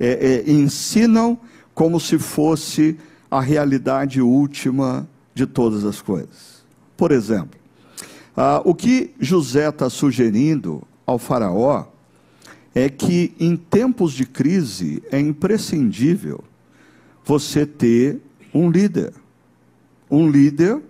é, 0.00 0.42
é, 0.46 0.50
ensinam 0.50 1.38
como 1.74 2.00
se 2.00 2.18
fosse 2.18 2.98
a 3.30 3.40
realidade 3.40 4.20
última 4.20 5.08
de 5.34 5.46
todas 5.46 5.84
as 5.84 6.00
coisas. 6.00 6.64
Por 6.96 7.10
exemplo, 7.10 7.58
ah, 8.36 8.60
o 8.64 8.74
que 8.74 9.14
José 9.20 9.68
está 9.68 9.88
sugerindo 9.88 10.82
ao 11.06 11.18
Faraó 11.18 11.86
é 12.74 12.88
que 12.88 13.32
em 13.38 13.56
tempos 13.56 14.12
de 14.12 14.26
crise 14.26 15.02
é 15.12 15.20
imprescindível 15.20 16.42
você 17.24 17.64
ter 17.64 18.20
um 18.52 18.70
líder. 18.70 19.12
Um 20.10 20.28
líder 20.28 20.82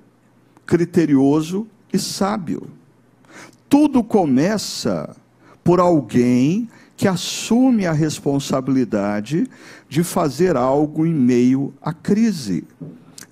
criterioso 0.64 1.66
e 1.92 1.98
sábio. 1.98 2.62
Tudo 3.68 4.02
começa 4.02 5.14
por 5.62 5.80
alguém 5.80 6.68
que 6.96 7.08
assume 7.08 7.86
a 7.86 7.92
responsabilidade 7.92 9.46
de 9.88 10.02
fazer 10.02 10.56
algo 10.56 11.04
em 11.04 11.12
meio 11.12 11.74
à 11.82 11.92
crise. 11.92 12.64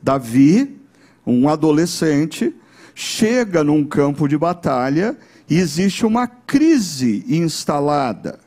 Davi, 0.02 0.78
um 1.26 1.48
adolescente, 1.48 2.54
chega 2.94 3.64
num 3.64 3.84
campo 3.84 4.28
de 4.28 4.36
batalha 4.36 5.16
e 5.48 5.58
existe 5.58 6.06
uma 6.06 6.26
crise 6.26 7.24
instalada. 7.28 8.38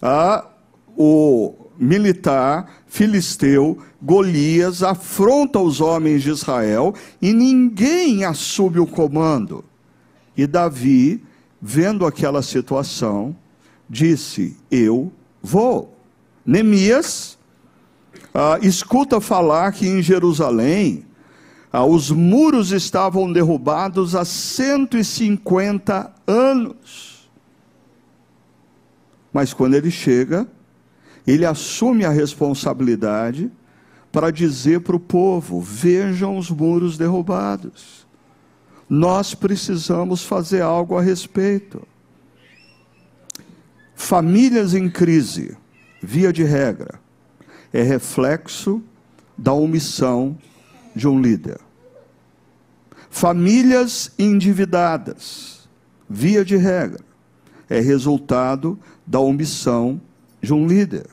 Ah, 0.00 0.46
o 0.96 1.54
militar 1.78 2.82
filisteu 2.86 3.78
Golias 4.00 4.82
afronta 4.82 5.58
os 5.58 5.80
homens 5.80 6.22
de 6.22 6.30
Israel 6.30 6.94
e 7.20 7.32
ninguém 7.32 8.24
assume 8.24 8.78
o 8.78 8.86
comando. 8.86 9.64
E 10.36 10.46
Davi, 10.46 11.22
vendo 11.60 12.06
aquela 12.06 12.42
situação, 12.42 13.36
disse: 13.88 14.56
Eu 14.70 15.12
vou. 15.42 15.96
Neemias 16.44 17.38
ah, 18.34 18.58
escuta 18.62 19.20
falar 19.20 19.72
que 19.72 19.86
em 19.86 20.02
Jerusalém 20.02 21.04
ah, 21.72 21.86
os 21.86 22.10
muros 22.10 22.70
estavam 22.70 23.32
derrubados 23.32 24.14
há 24.14 24.26
150 24.26 26.12
anos. 26.26 27.30
Mas 29.32 29.54
quando 29.54 29.72
ele 29.74 29.90
chega, 29.90 30.46
ele 31.26 31.46
assume 31.46 32.04
a 32.04 32.10
responsabilidade 32.10 33.50
para 34.12 34.30
dizer 34.30 34.82
para 34.82 34.96
o 34.96 35.00
povo: 35.00 35.62
vejam 35.62 36.36
os 36.36 36.50
muros 36.50 36.98
derrubados. 36.98 38.06
Nós 38.86 39.34
precisamos 39.34 40.22
fazer 40.22 40.60
algo 40.60 40.98
a 40.98 41.00
respeito. 41.00 41.88
Famílias 43.94 44.74
em 44.74 44.90
crise, 44.90 45.56
via 46.02 46.30
de 46.30 46.44
regra, 46.44 47.00
é 47.72 47.82
reflexo 47.82 48.82
da 49.38 49.54
omissão 49.54 50.36
de 50.94 51.08
um 51.08 51.20
líder. 51.20 51.58
Famílias 53.10 54.10
endividadas, 54.18 55.68
via 56.08 56.44
de 56.44 56.56
regra, 56.56 57.04
é 57.68 57.80
resultado 57.80 58.78
da 59.06 59.20
omissão 59.20 60.00
de 60.40 60.52
um 60.52 60.66
líder. 60.66 61.06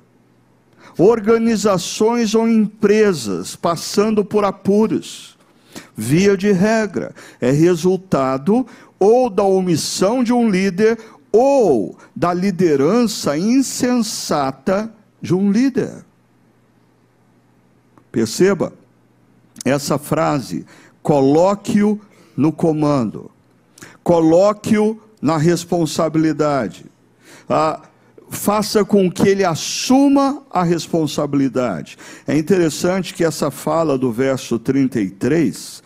Organizações 0.97 2.35
ou 2.35 2.47
empresas 2.47 3.55
passando 3.55 4.23
por 4.25 4.43
apuros, 4.43 5.37
via 5.95 6.35
de 6.35 6.51
regra, 6.51 7.13
é 7.39 7.51
resultado 7.51 8.65
ou 8.97 9.29
da 9.29 9.43
omissão 9.43 10.23
de 10.23 10.33
um 10.33 10.49
líder 10.49 10.99
ou 11.31 11.97
da 12.15 12.33
liderança 12.33 13.37
insensata 13.37 14.91
de 15.21 15.33
um 15.33 15.51
líder. 15.51 16.03
Perceba, 18.11 18.73
essa 19.69 19.97
frase, 19.97 20.65
coloque-o 21.01 21.99
no 22.35 22.51
comando, 22.51 23.29
coloque-o 24.03 24.99
na 25.21 25.37
responsabilidade, 25.37 26.85
ah, 27.49 27.81
faça 28.29 28.85
com 28.85 29.11
que 29.11 29.27
ele 29.27 29.43
assuma 29.43 30.43
a 30.51 30.63
responsabilidade. 30.63 31.97
É 32.27 32.37
interessante 32.37 33.13
que 33.13 33.23
essa 33.23 33.49
fala 33.49 33.97
do 33.97 34.11
verso 34.11 34.59
33, 34.59 35.83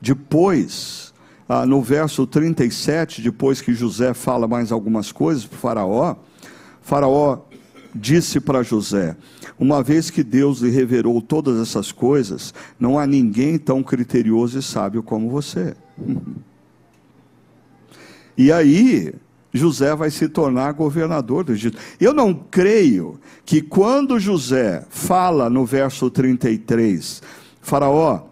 depois, 0.00 1.12
ah, 1.48 1.66
no 1.66 1.82
verso 1.82 2.26
37, 2.26 3.22
depois 3.22 3.60
que 3.60 3.74
José 3.74 4.14
fala 4.14 4.48
mais 4.48 4.72
algumas 4.72 5.12
coisas 5.12 5.44
para 5.44 5.56
o 5.56 5.60
Faraó, 5.60 6.16
Faraó 6.80 7.38
disse 7.94 8.40
para 8.40 8.62
José: 8.62 9.16
Uma 9.62 9.80
vez 9.80 10.10
que 10.10 10.24
Deus 10.24 10.58
lhe 10.58 10.70
revelou 10.70 11.22
todas 11.22 11.56
essas 11.60 11.92
coisas, 11.92 12.52
não 12.80 12.98
há 12.98 13.06
ninguém 13.06 13.56
tão 13.56 13.80
criterioso 13.80 14.58
e 14.58 14.62
sábio 14.62 15.04
como 15.04 15.30
você. 15.30 15.76
E 18.36 18.50
aí, 18.50 19.14
José 19.52 19.94
vai 19.94 20.10
se 20.10 20.28
tornar 20.28 20.72
governador 20.72 21.44
do 21.44 21.52
Egito. 21.52 21.78
Eu 22.00 22.12
não 22.12 22.34
creio 22.34 23.20
que 23.44 23.62
quando 23.62 24.18
José 24.18 24.84
fala 24.90 25.48
no 25.48 25.64
verso 25.64 26.10
33, 26.10 27.22
Faraó, 27.60 28.22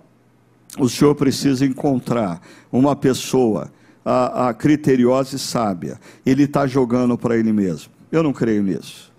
o 0.80 0.88
senhor 0.88 1.14
precisa 1.14 1.64
encontrar 1.64 2.42
uma 2.72 2.96
pessoa 2.96 3.70
a, 4.04 4.48
a 4.48 4.54
criteriosa 4.54 5.36
e 5.36 5.38
sábia, 5.38 6.00
ele 6.26 6.42
está 6.42 6.66
jogando 6.66 7.16
para 7.16 7.36
ele 7.36 7.52
mesmo. 7.52 7.92
Eu 8.10 8.20
não 8.20 8.32
creio 8.32 8.64
nisso 8.64 9.10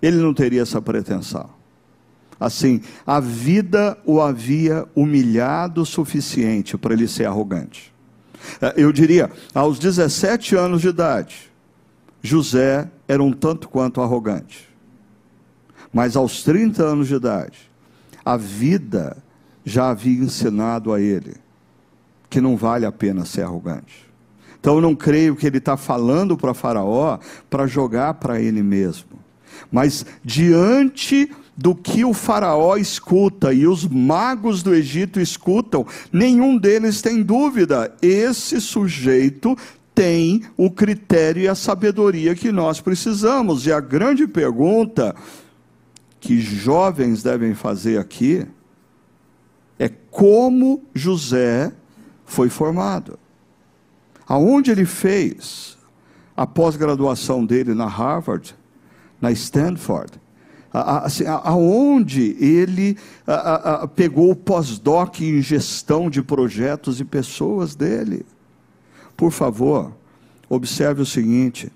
ele 0.00 0.16
não 0.16 0.32
teria 0.32 0.62
essa 0.62 0.80
pretensão. 0.80 1.57
Assim, 2.38 2.80
a 3.06 3.18
vida 3.18 3.98
o 4.04 4.20
havia 4.20 4.86
humilhado 4.94 5.82
o 5.82 5.86
suficiente 5.86 6.78
para 6.78 6.94
ele 6.94 7.08
ser 7.08 7.24
arrogante. 7.24 7.92
É, 8.60 8.74
eu 8.76 8.92
diria, 8.92 9.30
aos 9.54 9.78
17 9.78 10.54
anos 10.54 10.82
de 10.82 10.88
idade, 10.88 11.50
José 12.22 12.88
era 13.06 13.22
um 13.22 13.32
tanto 13.32 13.68
quanto 13.68 14.00
arrogante. 14.00 14.68
Mas 15.92 16.16
aos 16.16 16.42
30 16.42 16.82
anos 16.82 17.08
de 17.08 17.14
idade, 17.14 17.70
a 18.24 18.36
vida 18.36 19.16
já 19.64 19.90
havia 19.90 20.22
ensinado 20.22 20.92
a 20.92 21.00
ele 21.00 21.34
que 22.30 22.40
não 22.40 22.56
vale 22.56 22.84
a 22.84 22.92
pena 22.92 23.24
ser 23.24 23.42
arrogante. 23.42 24.06
Então 24.60 24.76
eu 24.76 24.80
não 24.80 24.94
creio 24.94 25.36
que 25.36 25.46
ele 25.46 25.58
está 25.58 25.76
falando 25.76 26.36
para 26.36 26.52
Faraó 26.52 27.18
para 27.48 27.66
jogar 27.66 28.14
para 28.14 28.40
ele 28.40 28.62
mesmo. 28.62 29.18
Mas 29.72 30.04
diante 30.24 31.30
do 31.58 31.74
que 31.74 32.04
o 32.04 32.14
Faraó 32.14 32.76
escuta 32.76 33.52
e 33.52 33.66
os 33.66 33.84
magos 33.84 34.62
do 34.62 34.72
Egito 34.72 35.18
escutam, 35.18 35.84
nenhum 36.12 36.56
deles 36.56 37.02
tem 37.02 37.20
dúvida: 37.20 37.92
esse 38.00 38.60
sujeito 38.60 39.58
tem 39.92 40.44
o 40.56 40.70
critério 40.70 41.42
e 41.42 41.48
a 41.48 41.56
sabedoria 41.56 42.36
que 42.36 42.52
nós 42.52 42.80
precisamos. 42.80 43.66
E 43.66 43.72
a 43.72 43.80
grande 43.80 44.24
pergunta 44.28 45.16
que 46.20 46.40
jovens 46.40 47.24
devem 47.24 47.52
fazer 47.54 47.98
aqui 47.98 48.46
é 49.80 49.88
como 49.88 50.84
José 50.94 51.72
foi 52.24 52.48
formado. 52.48 53.18
Aonde 54.28 54.70
ele 54.70 54.84
fez 54.84 55.76
a 56.36 56.46
pós-graduação 56.46 57.44
dele 57.44 57.74
na 57.74 57.86
Harvard, 57.86 58.54
na 59.20 59.32
Stanford, 59.32 60.20
aonde 60.72 62.36
ele 62.38 62.96
pegou 63.96 64.30
o 64.30 64.36
pós-doc 64.36 65.20
em 65.20 65.40
gestão 65.40 66.10
de 66.10 66.22
projetos 66.22 67.00
e 67.00 67.04
pessoas 67.04 67.74
dele. 67.74 68.24
Por 69.16 69.30
favor, 69.30 69.92
observe 70.48 71.02
o 71.02 71.06
seguinte: 71.06 71.72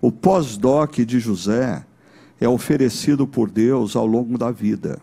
o 0.00 0.10
pós-doc 0.10 0.96
de 0.98 1.20
José 1.20 1.84
é 2.40 2.48
oferecido 2.48 3.26
por 3.26 3.50
Deus 3.50 3.94
ao 3.94 4.06
longo 4.06 4.36
da 4.36 4.50
vida. 4.50 4.98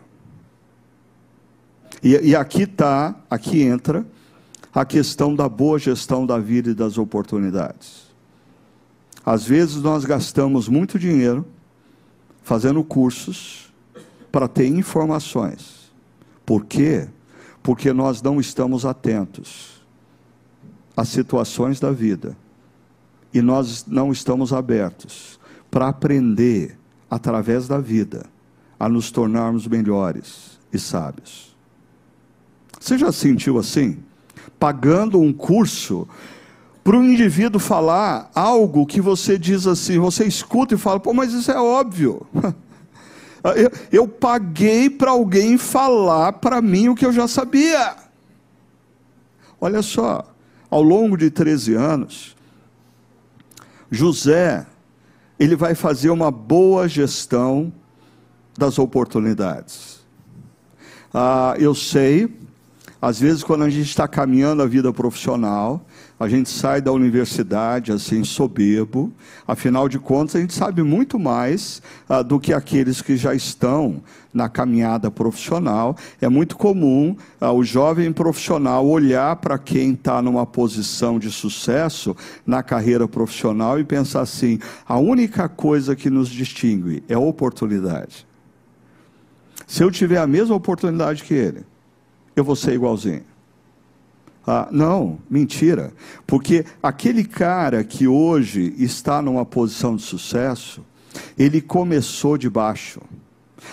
E, 2.02 2.30
e 2.30 2.36
aqui 2.36 2.62
está, 2.62 3.14
aqui 3.28 3.62
entra 3.62 4.06
a 4.72 4.84
questão 4.84 5.34
da 5.34 5.48
boa 5.48 5.78
gestão 5.78 6.24
da 6.24 6.38
vida 6.38 6.70
e 6.70 6.74
das 6.74 6.96
oportunidades. 6.96 8.08
Às 9.24 9.44
vezes 9.44 9.76
nós 9.76 10.04
gastamos 10.04 10.68
muito 10.68 10.98
dinheiro 10.98 11.44
fazendo 12.42 12.82
cursos 12.82 13.72
para 14.30 14.48
ter 14.48 14.66
informações. 14.66 15.90
Por 16.44 16.64
quê? 16.64 17.08
Porque 17.62 17.92
nós 17.92 18.22
não 18.22 18.40
estamos 18.40 18.84
atentos 18.84 19.82
às 20.96 21.08
situações 21.08 21.78
da 21.78 21.90
vida 21.90 22.36
e 23.32 23.40
nós 23.40 23.86
não 23.86 24.10
estamos 24.10 24.52
abertos 24.52 25.38
para 25.70 25.88
aprender 25.88 26.76
através 27.08 27.68
da 27.68 27.78
vida 27.78 28.26
a 28.78 28.88
nos 28.88 29.10
tornarmos 29.10 29.66
melhores 29.66 30.58
e 30.72 30.78
sábios. 30.78 31.54
Você 32.80 32.96
já 32.96 33.12
sentiu 33.12 33.58
assim? 33.58 33.98
Pagando 34.58 35.20
um 35.20 35.32
curso 35.32 36.08
para 36.82 36.96
um 36.96 37.04
indivíduo 37.04 37.60
falar 37.60 38.30
algo 38.34 38.86
que 38.86 39.00
você 39.00 39.38
diz 39.38 39.66
assim, 39.66 39.98
você 39.98 40.24
escuta 40.24 40.74
e 40.74 40.78
fala, 40.78 40.98
pô, 40.98 41.12
mas 41.12 41.32
isso 41.32 41.50
é 41.50 41.60
óbvio. 41.60 42.26
Eu, 43.42 43.72
eu 43.90 44.06
paguei 44.06 44.90
para 44.90 45.12
alguém 45.12 45.56
falar 45.56 46.34
para 46.34 46.60
mim 46.60 46.90
o 46.90 46.94
que 46.94 47.06
eu 47.06 47.10
já 47.10 47.26
sabia. 47.26 47.96
Olha 49.58 49.80
só, 49.80 50.26
ao 50.70 50.82
longo 50.82 51.16
de 51.16 51.30
13 51.30 51.72
anos, 51.72 52.36
José, 53.90 54.66
ele 55.38 55.56
vai 55.56 55.74
fazer 55.74 56.10
uma 56.10 56.30
boa 56.30 56.86
gestão 56.86 57.72
das 58.58 58.78
oportunidades. 58.78 60.00
Ah, 61.12 61.54
eu 61.58 61.74
sei, 61.74 62.28
às 63.00 63.18
vezes, 63.18 63.42
quando 63.42 63.64
a 63.64 63.70
gente 63.70 63.88
está 63.88 64.06
caminhando 64.06 64.62
a 64.62 64.66
vida 64.66 64.92
profissional, 64.92 65.84
a 66.20 66.28
gente 66.28 66.50
sai 66.50 66.82
da 66.82 66.92
universidade 66.92 67.90
assim 67.90 68.22
soberbo, 68.24 69.10
afinal 69.48 69.88
de 69.88 69.98
contas 69.98 70.36
a 70.36 70.40
gente 70.40 70.52
sabe 70.52 70.82
muito 70.82 71.18
mais 71.18 71.80
ah, 72.06 72.20
do 72.20 72.38
que 72.38 72.52
aqueles 72.52 73.00
que 73.00 73.16
já 73.16 73.34
estão 73.34 74.02
na 74.32 74.46
caminhada 74.46 75.10
profissional. 75.10 75.96
É 76.20 76.28
muito 76.28 76.58
comum 76.58 77.16
ah, 77.40 77.50
o 77.52 77.64
jovem 77.64 78.12
profissional 78.12 78.86
olhar 78.86 79.34
para 79.36 79.58
quem 79.58 79.92
está 79.92 80.20
numa 80.20 80.44
posição 80.44 81.18
de 81.18 81.30
sucesso 81.30 82.14
na 82.46 82.62
carreira 82.62 83.08
profissional 83.08 83.80
e 83.80 83.84
pensar 83.84 84.20
assim: 84.20 84.58
a 84.86 84.98
única 84.98 85.48
coisa 85.48 85.96
que 85.96 86.10
nos 86.10 86.28
distingue 86.28 87.02
é 87.08 87.14
a 87.14 87.18
oportunidade. 87.18 88.26
Se 89.66 89.82
eu 89.82 89.90
tiver 89.90 90.18
a 90.18 90.26
mesma 90.26 90.54
oportunidade 90.54 91.24
que 91.24 91.32
ele, 91.32 91.64
eu 92.36 92.44
vou 92.44 92.56
ser 92.56 92.74
igualzinho. 92.74 93.29
Ah, 94.46 94.68
não, 94.70 95.18
mentira. 95.28 95.92
Porque 96.26 96.64
aquele 96.82 97.24
cara 97.24 97.84
que 97.84 98.08
hoje 98.08 98.74
está 98.78 99.20
numa 99.20 99.44
posição 99.44 99.94
de 99.94 100.02
sucesso, 100.02 100.84
ele 101.38 101.60
começou 101.60 102.38
de 102.38 102.48
baixo. 102.48 103.00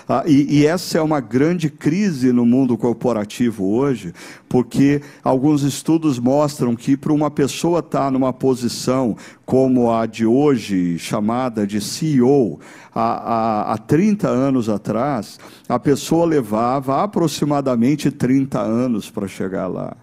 Ah, 0.07 0.23
e, 0.25 0.59
e, 0.59 0.65
essa 0.65 0.97
é 0.97 1.01
uma 1.01 1.19
grande 1.19 1.69
crise 1.69 2.31
no 2.31 2.45
mundo 2.45 2.77
corporativo 2.77 3.65
hoje, 3.73 4.13
porque 4.47 5.01
alguns 5.23 5.63
estudos 5.63 6.19
mostram 6.19 6.75
que 6.75 6.97
para 6.97 7.13
uma 7.13 7.31
pessoa 7.31 7.79
estar 7.79 8.05
tá 8.05 8.11
numa 8.11 8.33
posição 8.33 9.15
como 9.45 9.91
a 9.91 10.05
de 10.05 10.25
hoje, 10.25 10.99
chamada 10.99 11.65
de 11.65 11.79
CEO, 11.79 12.59
há, 12.93 13.01
há, 13.01 13.73
há 13.73 13.77
30 13.77 14.27
anos 14.27 14.69
atrás, 14.69 15.39
a 15.67 15.79
pessoa 15.79 16.25
levava 16.25 17.03
aproximadamente 17.03 18.11
30 18.11 18.59
anos 18.59 19.09
para 19.09 19.27
chegar 19.27 19.67
lá. 19.67 19.95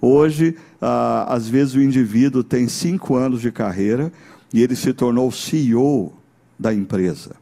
Hoje, 0.00 0.56
ah, 0.80 1.26
às 1.28 1.48
vezes 1.48 1.74
o 1.74 1.80
indivíduo 1.80 2.44
tem 2.44 2.68
cinco 2.68 3.16
anos 3.16 3.40
de 3.40 3.50
carreira 3.50 4.12
e 4.52 4.62
ele 4.62 4.76
se 4.76 4.92
tornou 4.92 5.30
CEO 5.30 6.12
da 6.58 6.72
empresa. 6.72 7.36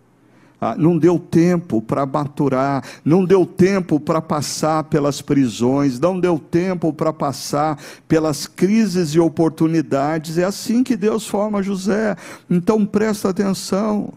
Ah, 0.60 0.74
não 0.78 0.96
deu 0.96 1.18
tempo 1.18 1.82
para 1.82 2.06
maturar, 2.06 2.82
não 3.04 3.22
deu 3.22 3.44
tempo 3.44 4.00
para 4.00 4.22
passar 4.22 4.84
pelas 4.84 5.20
prisões, 5.20 6.00
não 6.00 6.18
deu 6.18 6.38
tempo 6.38 6.90
para 6.90 7.12
passar 7.12 7.78
pelas 8.08 8.46
crises 8.46 9.10
e 9.10 9.20
oportunidades. 9.20 10.38
É 10.38 10.44
assim 10.44 10.82
que 10.82 10.96
Deus 10.96 11.26
forma 11.26 11.62
José. 11.62 12.16
Então 12.48 12.86
presta 12.86 13.28
atenção, 13.28 14.14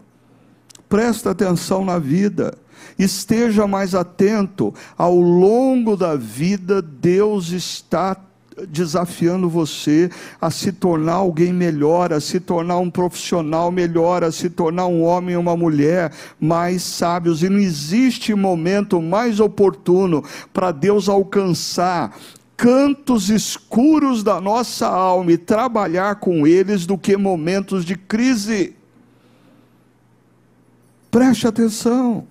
presta 0.88 1.32
atenção 1.32 1.84
na 1.84 1.98
vida. 1.98 2.56
Esteja 2.98 3.66
mais 3.66 3.94
atento. 3.94 4.72
Ao 4.96 5.14
longo 5.14 5.96
da 5.96 6.16
vida, 6.16 6.80
Deus 6.80 7.50
está 7.50 8.16
desafiando 8.66 9.48
você 9.48 10.10
a 10.40 10.50
se 10.50 10.72
tornar 10.72 11.14
alguém 11.14 11.52
melhor, 11.52 12.12
a 12.12 12.20
se 12.20 12.40
tornar 12.40 12.78
um 12.78 12.90
profissional 12.90 13.70
melhor, 13.70 14.24
a 14.24 14.32
se 14.32 14.50
tornar 14.50 14.86
um 14.86 15.02
homem 15.02 15.36
ou 15.36 15.42
uma 15.42 15.56
mulher 15.56 16.12
mais 16.40 16.82
sábios. 16.82 17.42
E 17.42 17.48
não 17.48 17.58
existe 17.58 18.34
momento 18.34 19.00
mais 19.00 19.40
oportuno 19.40 20.24
para 20.52 20.72
Deus 20.72 21.08
alcançar 21.08 22.16
cantos 22.56 23.30
escuros 23.30 24.24
da 24.24 24.40
nossa 24.40 24.88
alma 24.88 25.30
e 25.30 25.38
trabalhar 25.38 26.16
com 26.16 26.44
eles 26.44 26.86
do 26.86 26.98
que 26.98 27.16
momentos 27.16 27.84
de 27.84 27.96
crise. 27.96 28.74
Preste 31.08 31.46
atenção. 31.46 32.26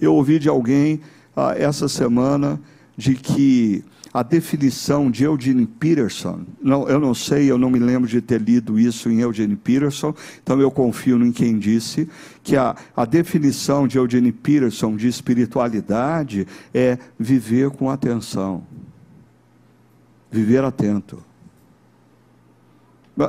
Eu 0.00 0.14
ouvi 0.14 0.38
de 0.38 0.48
alguém 0.48 1.00
ah, 1.36 1.54
essa 1.56 1.88
semana 1.88 2.60
de 2.96 3.14
que 3.14 3.84
a 4.14 4.22
definição 4.22 5.10
de 5.10 5.24
Eugene 5.24 5.66
Peterson, 5.66 6.42
não, 6.62 6.88
eu 6.88 7.00
não 7.00 7.12
sei, 7.12 7.50
eu 7.50 7.58
não 7.58 7.68
me 7.68 7.80
lembro 7.80 8.08
de 8.08 8.20
ter 8.20 8.40
lido 8.40 8.78
isso 8.78 9.10
em 9.10 9.18
Eugene 9.18 9.56
Peterson, 9.56 10.14
então 10.40 10.60
eu 10.60 10.70
confio 10.70 11.20
em 11.26 11.32
quem 11.32 11.58
disse, 11.58 12.08
que 12.40 12.56
a, 12.56 12.76
a 12.96 13.04
definição 13.04 13.88
de 13.88 13.98
Eugene 13.98 14.30
Peterson 14.30 14.94
de 14.94 15.08
espiritualidade 15.08 16.46
é 16.72 16.96
viver 17.18 17.70
com 17.70 17.90
atenção, 17.90 18.62
viver 20.30 20.62
atento. 20.62 21.18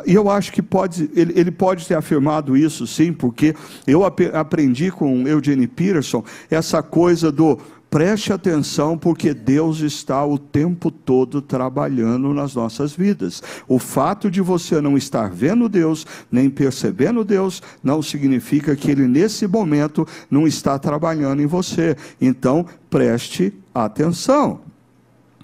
E 0.05 0.15
eu 0.15 0.29
acho 0.29 0.51
que 0.51 0.63
pode, 0.63 1.09
ele, 1.15 1.33
ele, 1.39 1.51
pode 1.51 1.87
ter 1.87 1.93
afirmado 1.93 2.57
isso 2.57 2.87
sim, 2.87 3.13
porque 3.13 3.55
eu 3.85 4.03
aprendi 4.03 4.89
com 4.89 5.27
Eugene 5.27 5.67
Peterson 5.67 6.23
essa 6.49 6.81
coisa 6.81 7.31
do 7.31 7.59
Preste 7.95 8.33
atenção, 8.33 8.97
porque 8.97 9.33
Deus 9.33 9.79
está 9.79 10.25
o 10.25 10.37
tempo 10.37 10.91
todo 10.91 11.41
trabalhando 11.41 12.33
nas 12.33 12.53
nossas 12.53 12.93
vidas. 12.93 13.41
O 13.69 13.79
fato 13.79 14.29
de 14.29 14.41
você 14.41 14.81
não 14.81 14.97
estar 14.97 15.31
vendo 15.31 15.69
Deus, 15.69 16.05
nem 16.29 16.49
percebendo 16.49 17.23
Deus, 17.23 17.63
não 17.81 18.01
significa 18.01 18.75
que 18.75 18.91
Ele, 18.91 19.07
nesse 19.07 19.47
momento, 19.47 20.05
não 20.29 20.45
está 20.45 20.77
trabalhando 20.77 21.41
em 21.41 21.45
você. 21.45 21.95
Então, 22.19 22.65
preste 22.89 23.53
atenção. 23.73 24.59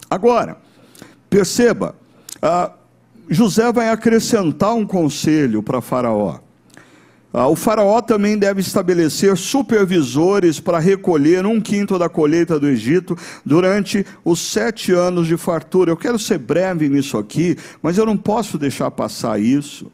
Agora, 0.09 0.57
perceba, 1.29 1.95
ah, 2.41 2.73
José 3.29 3.71
vai 3.71 3.87
acrescentar 3.87 4.73
um 4.73 4.85
conselho 4.85 5.63
para 5.63 5.79
Faraó. 5.79 6.39
Ah, 7.33 7.47
o 7.47 7.55
faraó 7.55 8.01
também 8.01 8.37
deve 8.37 8.59
estabelecer 8.59 9.37
supervisores 9.37 10.59
para 10.59 10.79
recolher 10.79 11.45
um 11.45 11.61
quinto 11.61 11.97
da 11.97 12.09
colheita 12.09 12.59
do 12.59 12.67
Egito 12.67 13.17
durante 13.45 14.05
os 14.25 14.39
sete 14.39 14.91
anos 14.91 15.27
de 15.27 15.37
fartura. 15.37 15.91
Eu 15.91 15.97
quero 15.97 16.19
ser 16.19 16.37
breve 16.37 16.89
nisso 16.89 17.17
aqui, 17.17 17.57
mas 17.81 17.97
eu 17.97 18.05
não 18.05 18.17
posso 18.17 18.57
deixar 18.57 18.91
passar 18.91 19.39
isso, 19.39 19.89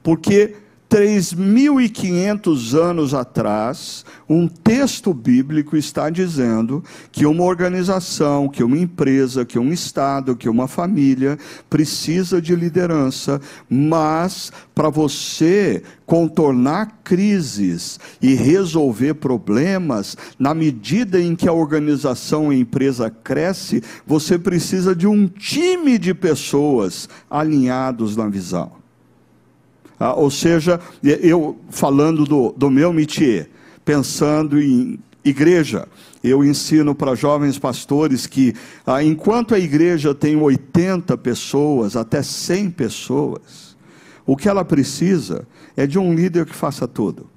porque 0.00 0.54
3.500 0.88 2.74
anos 2.74 3.12
atrás, 3.12 4.04
um 4.28 4.46
texto 4.46 5.12
bíblico 5.12 5.76
está 5.76 6.08
dizendo 6.08 6.82
que 7.10 7.26
uma 7.26 7.42
organização, 7.42 8.48
que 8.48 8.62
uma 8.62 8.78
empresa, 8.78 9.44
que 9.44 9.58
um 9.58 9.72
Estado, 9.72 10.36
que 10.36 10.48
uma 10.48 10.68
família 10.68 11.38
precisa 11.68 12.40
de 12.40 12.54
liderança, 12.54 13.40
mas 13.68 14.52
para 14.74 14.88
você 14.88 15.82
contornar 16.06 17.00
crises 17.02 17.98
e 18.22 18.34
resolver 18.34 19.14
problemas, 19.14 20.16
na 20.38 20.54
medida 20.54 21.20
em 21.20 21.34
que 21.34 21.48
a 21.48 21.52
organização 21.52 22.52
e 22.52 22.56
a 22.56 22.60
empresa 22.60 23.10
cresce, 23.10 23.82
você 24.06 24.38
precisa 24.38 24.94
de 24.94 25.08
um 25.08 25.26
time 25.26 25.98
de 25.98 26.14
pessoas 26.14 27.08
alinhados 27.28 28.16
na 28.16 28.28
visão. 28.28 28.85
Ah, 29.98 30.14
ou 30.14 30.30
seja, 30.30 30.80
eu 31.02 31.58
falando 31.70 32.24
do, 32.24 32.52
do 32.56 32.70
meu 32.70 32.92
métier, 32.92 33.48
pensando 33.84 34.60
em 34.60 34.98
igreja, 35.24 35.88
eu 36.22 36.44
ensino 36.44 36.94
para 36.94 37.14
jovens 37.14 37.58
pastores 37.58 38.26
que, 38.26 38.54
ah, 38.86 39.02
enquanto 39.02 39.54
a 39.54 39.58
igreja 39.58 40.14
tem 40.14 40.36
80 40.36 41.16
pessoas, 41.18 41.96
até 41.96 42.22
100 42.22 42.70
pessoas, 42.70 43.76
o 44.26 44.36
que 44.36 44.48
ela 44.48 44.64
precisa 44.64 45.46
é 45.76 45.86
de 45.86 45.98
um 45.98 46.14
líder 46.14 46.46
que 46.46 46.54
faça 46.54 46.86
tudo. 46.86 47.28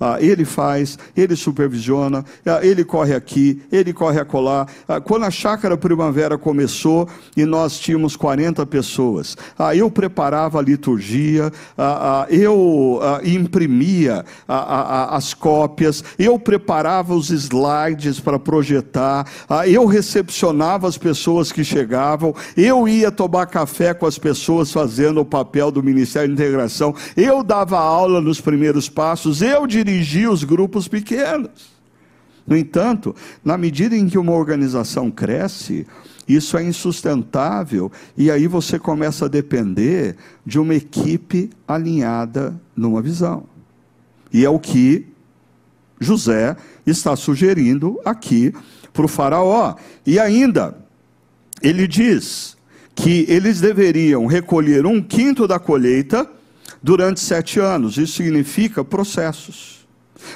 Ah, 0.00 0.18
ele 0.20 0.44
faz, 0.44 0.96
ele 1.16 1.34
supervisiona, 1.34 2.24
ah, 2.46 2.60
ele 2.62 2.84
corre 2.84 3.14
aqui, 3.14 3.60
ele 3.70 3.92
corre 3.92 4.20
acolá. 4.20 4.66
Ah, 4.86 5.00
quando 5.00 5.24
a 5.24 5.30
chácara 5.30 5.76
primavera 5.76 6.38
começou 6.38 7.08
e 7.36 7.44
nós 7.44 7.78
tínhamos 7.78 8.14
40 8.14 8.64
pessoas, 8.66 9.36
ah, 9.58 9.74
eu 9.74 9.90
preparava 9.90 10.58
a 10.58 10.62
liturgia, 10.62 11.52
ah, 11.76 12.22
ah, 12.22 12.26
eu 12.32 13.00
imprimia 13.24 14.24
as 14.46 15.34
cópias, 15.34 16.04
eu 16.18 16.38
preparava 16.38 17.14
os 17.14 17.30
slides 17.30 18.20
para 18.20 18.38
projetar, 18.38 19.26
eu 19.66 19.86
recepcionava 19.86 20.86
as 20.86 20.96
pessoas 20.96 21.50
que 21.50 21.64
chegavam, 21.64 22.34
eu 22.56 22.86
ia 22.86 23.10
tomar 23.10 23.46
café 23.46 23.92
com 23.94 24.06
as 24.06 24.18
pessoas 24.18 24.72
fazendo 24.72 25.20
o 25.20 25.24
papel 25.24 25.70
do 25.70 25.82
Ministério 25.82 26.28
de 26.28 26.34
Integração, 26.34 26.94
eu 27.16 27.42
dava 27.42 27.78
aula 27.78 28.20
nos 28.20 28.40
primeiros 28.40 28.88
passos, 28.88 29.42
eu 29.42 29.66
dirigia 29.66 29.87
dirigir 29.88 30.30
os 30.30 30.44
grupos 30.44 30.86
pequenos. 30.86 31.78
No 32.46 32.56
entanto, 32.56 33.14
na 33.44 33.58
medida 33.58 33.96
em 33.96 34.08
que 34.08 34.18
uma 34.18 34.32
organização 34.32 35.10
cresce, 35.10 35.86
isso 36.26 36.56
é 36.56 36.62
insustentável 36.62 37.90
e 38.16 38.30
aí 38.30 38.46
você 38.46 38.78
começa 38.78 39.24
a 39.24 39.28
depender 39.28 40.16
de 40.44 40.58
uma 40.58 40.74
equipe 40.74 41.50
alinhada 41.66 42.58
numa 42.76 43.02
visão. 43.02 43.44
E 44.32 44.44
é 44.44 44.50
o 44.50 44.58
que 44.58 45.06
José 46.00 46.56
está 46.86 47.16
sugerindo 47.16 47.98
aqui 48.04 48.52
para 48.92 49.04
o 49.04 49.08
Faraó. 49.08 49.74
E 50.06 50.18
ainda, 50.18 50.76
ele 51.62 51.86
diz 51.86 52.56
que 52.94 53.24
eles 53.28 53.60
deveriam 53.60 54.26
recolher 54.26 54.86
um 54.86 55.02
quinto 55.02 55.46
da 55.46 55.58
colheita 55.58 56.28
durante 56.82 57.20
sete 57.20 57.58
anos. 57.58 57.96
Isso 57.96 58.14
significa 58.14 58.84
processos 58.84 59.77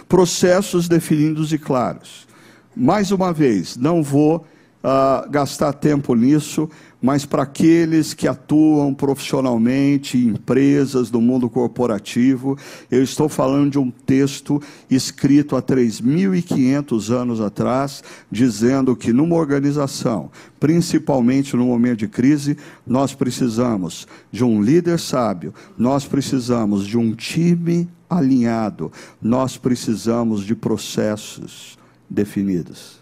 processos 0.09 0.89
definidos 0.89 1.53
e 1.53 1.59
claros. 1.59 2.27
Mais 2.75 3.11
uma 3.11 3.33
vez, 3.33 3.77
não 3.77 4.03
vou 4.03 4.47
uh, 4.83 5.31
gastar 5.31 5.73
tempo 5.73 6.15
nisso, 6.15 6.69
mas 7.01 7.25
para 7.25 7.43
aqueles 7.43 8.15
que 8.15 8.29
atuam 8.29 8.95
profissionalmente 8.95 10.17
em 10.17 10.29
empresas 10.29 11.11
do 11.11 11.21
mundo 11.21 11.49
corporativo, 11.49 12.57
eu 12.91 13.03
estou 13.03 13.29
falando 13.29 13.71
de 13.71 13.79
um 13.79 13.91
texto 13.91 14.61
escrito 14.91 15.57
há 15.57 15.63
3.500 15.63 17.11
anos 17.11 17.41
atrás, 17.41 18.03
dizendo 18.31 18.95
que 18.95 19.13
numa 19.13 19.37
organização, 19.37 20.31
principalmente 20.61 21.57
no 21.57 21.67
momento 21.67 22.01
de 22.01 22.09
crise, 22.09 22.57
nós 22.87 23.15
precisamos 23.15 24.07
de 24.31 24.45
um 24.45 24.63
líder 24.63 24.99
sábio, 24.99 25.53
nós 25.77 26.05
precisamos 26.05 26.87
de 26.87 26.97
um 26.97 27.15
time 27.15 27.89
alinhado, 28.13 28.93
nós 29.21 29.57
precisamos 29.57 30.45
de 30.45 30.55
processos 30.55 31.79
definidos. 32.09 33.01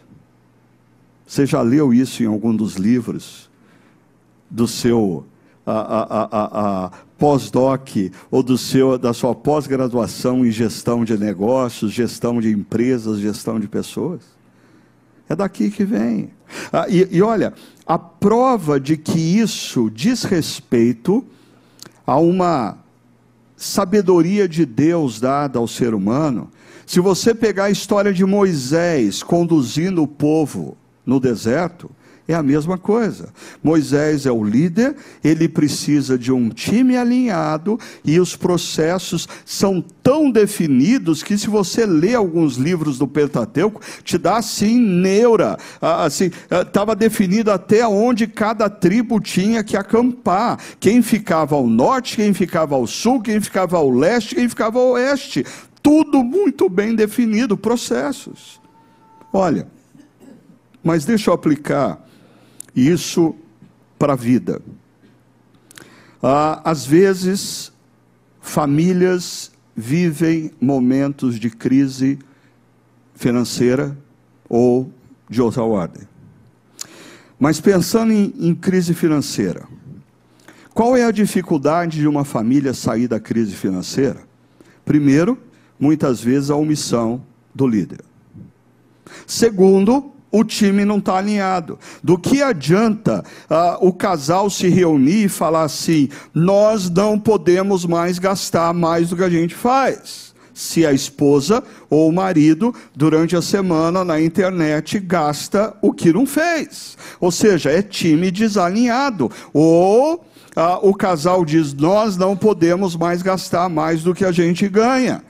Você 1.26 1.46
já 1.46 1.62
leu 1.62 1.94
isso 1.94 2.22
em 2.22 2.26
algum 2.26 2.54
dos 2.54 2.74
livros 2.74 3.48
do 4.50 4.66
seu 4.66 5.24
pós-doc 7.16 7.88
ou 8.30 8.42
do 8.42 8.58
seu, 8.58 8.98
da 8.98 9.12
sua 9.12 9.34
pós-graduação 9.34 10.44
em 10.44 10.50
gestão 10.50 11.04
de 11.04 11.16
negócios, 11.16 11.92
gestão 11.92 12.40
de 12.40 12.50
empresas, 12.50 13.20
gestão 13.20 13.60
de 13.60 13.68
pessoas? 13.68 14.22
É 15.28 15.36
daqui 15.36 15.70
que 15.70 15.84
vem. 15.84 16.30
Ah, 16.72 16.86
e, 16.88 17.06
e 17.12 17.22
olha, 17.22 17.54
a 17.86 17.96
prova 17.96 18.80
de 18.80 18.96
que 18.96 19.18
isso 19.18 19.88
diz 19.88 20.24
respeito 20.24 21.24
a 22.04 22.18
uma 22.18 22.78
sabedoria 23.60 24.48
de 24.48 24.64
Deus 24.64 25.20
dada 25.20 25.58
ao 25.58 25.68
ser 25.68 25.92
humano, 25.92 26.50
se 26.86 26.98
você 26.98 27.34
pegar 27.34 27.64
a 27.64 27.70
história 27.70 28.10
de 28.10 28.24
Moisés 28.24 29.22
conduzindo 29.22 30.02
o 30.02 30.08
povo 30.08 30.78
no 31.04 31.20
deserto, 31.20 31.90
é 32.32 32.36
a 32.36 32.42
mesma 32.42 32.78
coisa. 32.78 33.30
Moisés 33.62 34.24
é 34.24 34.30
o 34.30 34.44
líder, 34.44 34.94
ele 35.22 35.48
precisa 35.48 36.16
de 36.16 36.32
um 36.32 36.48
time 36.48 36.96
alinhado 36.96 37.78
e 38.04 38.20
os 38.20 38.36
processos 38.36 39.28
são 39.44 39.84
tão 40.02 40.30
definidos 40.30 41.22
que 41.22 41.36
se 41.36 41.48
você 41.48 41.84
lê 41.84 42.14
alguns 42.14 42.56
livros 42.56 42.98
do 42.98 43.08
Pentateuco, 43.08 43.80
te 44.04 44.16
dá 44.16 44.36
assim 44.36 44.78
neura, 44.78 45.58
assim, 45.80 46.30
estava 46.50 46.94
definido 46.94 47.50
até 47.50 47.86
onde 47.86 48.26
cada 48.26 48.70
tribo 48.70 49.18
tinha 49.20 49.64
que 49.64 49.76
acampar, 49.76 50.58
quem 50.78 51.02
ficava 51.02 51.56
ao 51.56 51.66
norte, 51.66 52.16
quem 52.16 52.32
ficava 52.32 52.76
ao 52.76 52.86
sul, 52.86 53.20
quem 53.20 53.40
ficava 53.40 53.76
ao 53.76 53.90
leste, 53.90 54.36
quem 54.36 54.48
ficava 54.48 54.78
ao 54.78 54.90
oeste, 54.90 55.44
tudo 55.82 56.22
muito 56.22 56.68
bem 56.68 56.94
definido, 56.94 57.56
processos. 57.56 58.60
Olha, 59.32 59.66
mas 60.82 61.04
deixa 61.04 61.30
eu 61.30 61.34
aplicar 61.34 62.09
isso 62.74 63.34
para 63.98 64.14
a 64.14 64.16
vida. 64.16 64.60
Ah, 66.22 66.60
às 66.64 66.84
vezes, 66.84 67.72
famílias 68.40 69.50
vivem 69.76 70.50
momentos 70.60 71.38
de 71.38 71.50
crise 71.50 72.18
financeira 73.14 73.96
ou 74.48 74.92
de 75.28 75.40
outra 75.40 75.62
ordem. 75.62 76.02
Mas 77.38 77.60
pensando 77.60 78.12
em, 78.12 78.34
em 78.38 78.54
crise 78.54 78.92
financeira, 78.92 79.66
qual 80.74 80.96
é 80.96 81.04
a 81.04 81.10
dificuldade 81.10 81.98
de 81.98 82.06
uma 82.06 82.24
família 82.24 82.74
sair 82.74 83.08
da 83.08 83.18
crise 83.18 83.54
financeira? 83.54 84.22
Primeiro, 84.84 85.38
muitas 85.78 86.20
vezes 86.20 86.50
a 86.50 86.56
omissão 86.56 87.22
do 87.54 87.66
líder. 87.66 88.00
Segundo, 89.26 90.12
o 90.30 90.44
time 90.44 90.84
não 90.84 90.98
está 90.98 91.16
alinhado. 91.16 91.78
Do 92.02 92.18
que 92.18 92.42
adianta 92.42 93.24
uh, 93.50 93.86
o 93.86 93.92
casal 93.92 94.48
se 94.48 94.68
reunir 94.68 95.24
e 95.24 95.28
falar 95.28 95.62
assim: 95.62 96.08
nós 96.32 96.88
não 96.88 97.18
podemos 97.18 97.84
mais 97.84 98.18
gastar 98.18 98.72
mais 98.72 99.08
do 99.08 99.16
que 99.16 99.24
a 99.24 99.30
gente 99.30 99.54
faz? 99.54 100.30
Se 100.52 100.84
a 100.84 100.92
esposa 100.92 101.64
ou 101.88 102.08
o 102.08 102.12
marido, 102.12 102.74
durante 102.94 103.34
a 103.34 103.40
semana 103.40 104.04
na 104.04 104.20
internet, 104.20 104.98
gasta 104.98 105.74
o 105.80 105.92
que 105.92 106.12
não 106.12 106.26
fez. 106.26 106.98
Ou 107.18 107.30
seja, 107.30 107.70
é 107.70 107.80
time 107.80 108.30
desalinhado. 108.30 109.30
Ou 109.54 110.22
ah, 110.54 110.78
o 110.82 110.94
casal 110.94 111.44
diz: 111.44 111.72
nós 111.72 112.16
não 112.16 112.36
podemos 112.36 112.94
mais 112.96 113.22
gastar 113.22 113.68
mais 113.68 114.02
do 114.02 114.14
que 114.14 114.24
a 114.24 114.32
gente 114.32 114.68
ganha. 114.68 115.22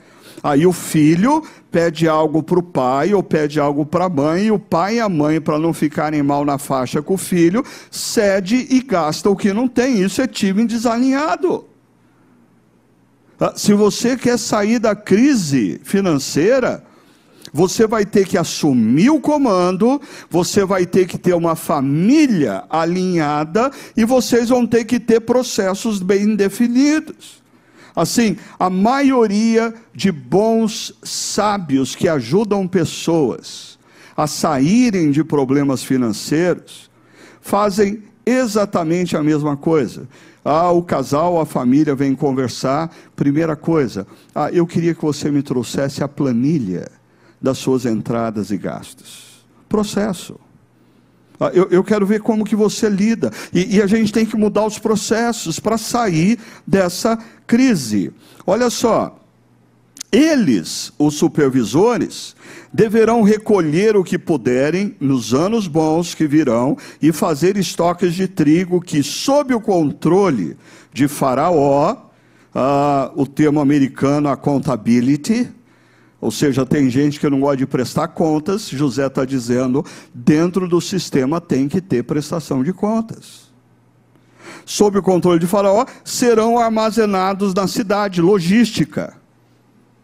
Aí 0.43 0.65
o 0.65 0.73
filho 0.73 1.43
pede 1.71 2.07
algo 2.07 2.43
para 2.43 2.59
o 2.59 2.63
pai 2.63 3.13
ou 3.13 3.23
pede 3.23 3.59
algo 3.59 3.85
para 3.85 4.05
a 4.05 4.09
mãe, 4.09 4.47
e 4.47 4.51
o 4.51 4.59
pai 4.59 4.97
e 4.97 4.99
a 4.99 5.07
mãe, 5.07 5.39
para 5.39 5.57
não 5.57 5.73
ficarem 5.73 6.21
mal 6.21 6.43
na 6.43 6.57
faixa 6.57 7.01
com 7.01 7.13
o 7.13 7.17
filho, 7.17 7.63
cede 7.89 8.67
e 8.69 8.81
gasta 8.81 9.29
o 9.29 9.35
que 9.35 9.53
não 9.53 9.67
tem. 9.67 10.01
Isso 10.01 10.21
é 10.21 10.27
time 10.27 10.65
desalinhado. 10.65 11.65
Ah, 13.39 13.53
se 13.55 13.73
você 13.73 14.17
quer 14.17 14.37
sair 14.37 14.77
da 14.77 14.95
crise 14.95 15.79
financeira, 15.83 16.83
você 17.53 17.87
vai 17.87 18.05
ter 18.05 18.27
que 18.27 18.37
assumir 18.37 19.09
o 19.09 19.19
comando, 19.19 19.99
você 20.29 20.63
vai 20.63 20.85
ter 20.85 21.07
que 21.07 21.17
ter 21.17 21.33
uma 21.33 21.55
família 21.55 22.63
alinhada 22.69 23.71
e 23.95 24.05
vocês 24.05 24.49
vão 24.49 24.67
ter 24.67 24.85
que 24.85 24.99
ter 24.99 25.21
processos 25.21 25.99
bem 25.99 26.35
definidos. 26.35 27.40
Assim, 27.95 28.37
a 28.57 28.69
maioria 28.69 29.73
de 29.93 30.11
bons 30.11 30.93
sábios 31.03 31.95
que 31.95 32.07
ajudam 32.07 32.67
pessoas 32.67 33.77
a 34.15 34.27
saírem 34.27 35.11
de 35.11 35.23
problemas 35.23 35.83
financeiros 35.83 36.89
fazem 37.41 38.03
exatamente 38.25 39.17
a 39.17 39.23
mesma 39.23 39.57
coisa. 39.57 40.07
Ah, 40.43 40.71
o 40.71 40.81
casal, 40.81 41.39
a 41.39 41.45
família 41.45 41.95
vem 41.95 42.15
conversar. 42.15 42.93
Primeira 43.15 43.55
coisa, 43.55 44.07
ah, 44.33 44.49
eu 44.51 44.65
queria 44.65 44.93
que 44.93 45.01
você 45.01 45.29
me 45.29 45.41
trouxesse 45.41 46.03
a 46.03 46.07
planilha 46.07 46.89
das 47.41 47.57
suas 47.57 47.85
entradas 47.85 48.51
e 48.51 48.57
gastos. 48.57 49.45
Processo. 49.67 50.39
Ah, 51.43 51.49
eu, 51.55 51.67
eu, 51.71 51.83
quero 51.83 52.05
ver 52.05 52.21
como 52.21 52.45
que 52.45 52.55
você 52.55 52.87
lida. 52.87 53.31
E, 53.51 53.77
e 53.77 53.81
a 53.81 53.87
gente 53.87 54.13
tem 54.13 54.27
que 54.27 54.37
mudar 54.37 54.63
os 54.63 54.77
processos 54.77 55.59
para 55.59 55.75
sair 55.75 56.37
dessa 56.67 57.17
crise. 57.47 58.13
Olha 58.45 58.69
só, 58.69 59.19
eles, 60.11 60.93
os 60.99 61.15
supervisores, 61.15 62.35
deverão 62.71 63.23
recolher 63.23 63.97
o 63.97 64.03
que 64.03 64.19
puderem 64.19 64.95
nos 64.99 65.33
anos 65.33 65.65
bons 65.65 66.13
que 66.13 66.27
virão 66.27 66.77
e 67.01 67.11
fazer 67.11 67.57
estoques 67.57 68.13
de 68.13 68.27
trigo 68.27 68.79
que, 68.79 69.01
sob 69.01 69.55
o 69.55 69.59
controle 69.59 70.55
de 70.93 71.07
Faraó, 71.07 71.97
ah, 72.53 73.11
o 73.15 73.25
termo 73.25 73.59
americano 73.59 74.29
accountability, 74.29 75.49
ou 76.21 76.31
seja, 76.31 76.65
tem 76.65 76.89
gente 76.89 77.19
que 77.19 77.29
não 77.29 77.41
gosta 77.41 77.57
de 77.57 77.65
prestar 77.65 78.07
contas, 78.09 78.69
José 78.69 79.07
está 79.07 79.25
dizendo, 79.25 79.83
dentro 80.13 80.67
do 80.67 80.79
sistema 80.79 81.41
tem 81.41 81.67
que 81.67 81.81
ter 81.81 82.03
prestação 82.03 82.63
de 82.63 82.71
contas. 82.71 83.51
Sob 84.63 84.99
o 84.99 85.03
controle 85.03 85.39
de 85.39 85.47
Faraó, 85.47 85.85
serão 86.05 86.57
armazenados 86.57 87.53
na 87.53 87.67
cidade, 87.67 88.21
logística 88.21 89.19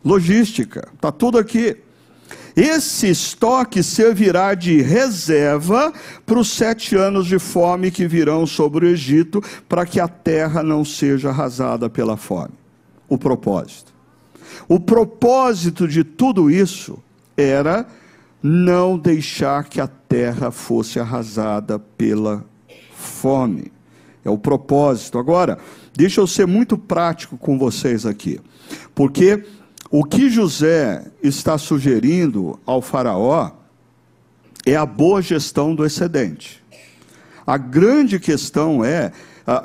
logística, 0.08 0.88
está 0.94 1.12
tudo 1.12 1.38
aqui. 1.38 1.78
Esse 2.56 3.10
estoque 3.10 3.84
servirá 3.84 4.56
de 4.56 4.82
reserva 4.82 5.94
para 6.26 6.40
os 6.40 6.50
sete 6.50 6.96
anos 6.96 7.28
de 7.28 7.38
fome 7.38 7.92
que 7.92 8.08
virão 8.08 8.48
sobre 8.48 8.86
o 8.86 8.90
Egito, 8.90 9.44
para 9.70 9.86
que 9.86 10.00
a 10.00 10.08
terra 10.08 10.64
não 10.64 10.84
seja 10.84 11.30
arrasada 11.30 11.88
pela 11.88 12.18
fome. 12.18 12.54
O 13.08 13.18
propósito. 13.18 13.94
O 14.68 14.80
propósito 14.80 15.88
de 15.88 16.04
tudo 16.04 16.50
isso 16.50 17.02
era 17.36 17.88
não 18.42 18.98
deixar 18.98 19.66
que 19.66 19.82
a 19.82 19.88
terra 19.88 20.52
fosse 20.52 21.00
arrasada 21.00 21.80
pela 21.80 22.46
fome. 22.94 23.72
É 24.24 24.30
o 24.30 24.38
propósito. 24.38 25.18
Agora, 25.18 25.58
deixa 25.96 26.22
eu 26.22 26.28
ser 26.28 26.46
muito 26.46 26.78
prático 26.78 27.38
com 27.38 27.58
vocês 27.58 28.06
aqui, 28.06 28.40
porque 28.94 29.44
o 29.90 30.04
que 30.04 30.30
José 30.30 31.06
está 31.24 31.58
sugerindo 31.58 32.60
ao 32.66 32.82
Faraó 32.82 33.52
é 34.66 34.76
a 34.76 34.86
boa 34.86 35.22
gestão 35.22 35.74
do 35.74 35.86
excedente. 35.86 36.62
A 37.46 37.58
grande 37.58 38.20
questão 38.20 38.84
é, 38.84 39.14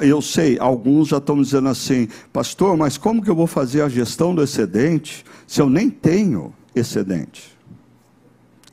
eu 0.01 0.23
sei, 0.23 0.59
alguns 0.61 1.09
já 1.09 1.19
estão 1.19 1.41
dizendo 1.41 1.69
assim, 1.69 2.09
pastor, 2.33 2.77
mas 2.77 2.97
como 2.97 3.23
que 3.23 3.29
eu 3.29 3.35
vou 3.35 3.49
fazer 3.49 3.83
a 3.83 3.89
gestão 3.89 4.35
do 4.35 4.43
excedente 4.43 5.25
se 5.47 5.61
eu 5.61 5.69
nem 5.69 5.91
tenho 5.91 6.55
excedente? 6.75 7.57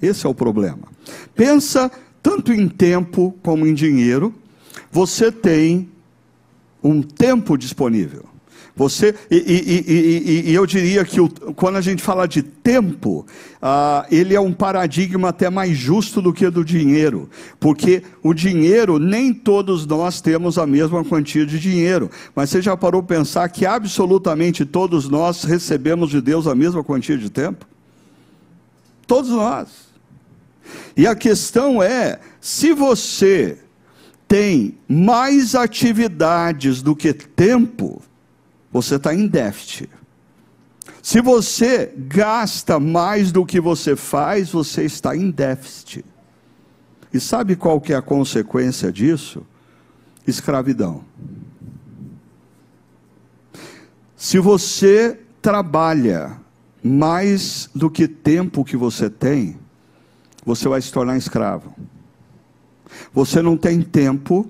Esse 0.01 0.26
é 0.26 0.30
o 0.30 0.36
problema. 0.36 0.88
Pensa 1.36 1.91
tanto 2.22 2.53
em 2.53 2.68
tempo 2.68 3.36
como 3.41 3.66
em 3.66 3.74
dinheiro, 3.74 4.34
você 4.91 5.32
tem 5.32 5.89
um 6.84 7.01
tempo 7.01 7.57
disponível. 7.57 8.26
Você, 8.80 9.13
e, 9.30 9.36
e, 9.36 9.91
e, 9.91 10.51
e, 10.51 10.55
eu 10.55 10.65
diria 10.65 11.03
que 11.03 11.19
o, 11.19 11.27
quando 11.27 11.75
a 11.75 11.82
gente 11.82 12.01
fala 12.01 12.25
de 12.25 12.41
tempo, 12.41 13.27
ah, 13.61 14.05
ele 14.09 14.34
é 14.34 14.39
um 14.39 14.53
paradigma 14.53 15.27
até 15.27 15.49
mais 15.49 15.77
justo 15.77 16.21
do 16.21 16.32
que 16.32 16.49
do 16.49 16.63
dinheiro, 16.63 17.30
porque 17.59 18.01
o 18.23 18.34
dinheiro, 18.34 18.97
nem 18.97 19.34
todos 19.34 19.86
nós 19.86 20.21
temos 20.21 20.57
a 20.57 20.65
mesma 20.65 21.03
quantia 21.03 21.45
de 21.45 21.59
dinheiro, 21.59 22.09
mas 22.34 22.51
você 22.51 22.61
já 22.61 22.77
parou 22.77 23.03
para 23.03 23.17
pensar 23.17 23.49
que 23.49 23.65
absolutamente 23.65 24.63
todos 24.63 25.09
nós 25.09 25.43
recebemos 25.43 26.09
de 26.09 26.21
Deus 26.21 26.47
a 26.47 26.55
mesma 26.55 26.82
quantia 26.82 27.17
de 27.17 27.30
tempo? 27.30 27.67
Todos 29.05 29.30
nós. 29.30 29.67
E 30.95 31.05
a 31.05 31.17
questão 31.17 31.84
é: 31.84 32.17
se 32.39 32.71
você 32.71 33.57
tem 34.25 34.77
mais 34.88 35.53
atividades 35.53 36.82
do 36.82 36.95
que 36.95 37.11
tempo, 37.11 38.01
você 38.72 38.95
está 38.95 39.13
em 39.13 39.28
déficit. 39.28 39.89
Se 41.01 41.22
você 41.22 41.93
gasta 41.97 42.80
mais 42.80 43.32
do 43.32 43.45
que 43.45 43.59
você 43.59 43.95
faz, 43.95 44.51
você 44.51 44.84
está 44.84 45.15
em 45.15 45.32
déficit. 45.32 46.05
E 47.13 47.20
sabe 47.20 47.55
qual 47.55 47.82
que 47.82 47.93
é 47.93 47.95
a 47.95 48.01
consequência 48.01 48.91
disso? 48.91 49.45
Escravidão. 50.28 51.03
Se 54.15 54.38
você 54.38 55.20
trabalha 55.41 56.38
mais 56.84 57.70
do 57.74 57.89
que 57.89 58.07
tempo 58.07 58.63
que 58.63 58.78
você 58.78 59.09
tem, 59.09 59.57
você 60.45 60.67
vai 60.67 60.82
se 60.82 60.91
tornar 60.91 61.17
escravo. 61.17 61.74
Você 63.13 63.41
não 63.41 63.57
tem 63.57 63.82
tempo 63.82 64.49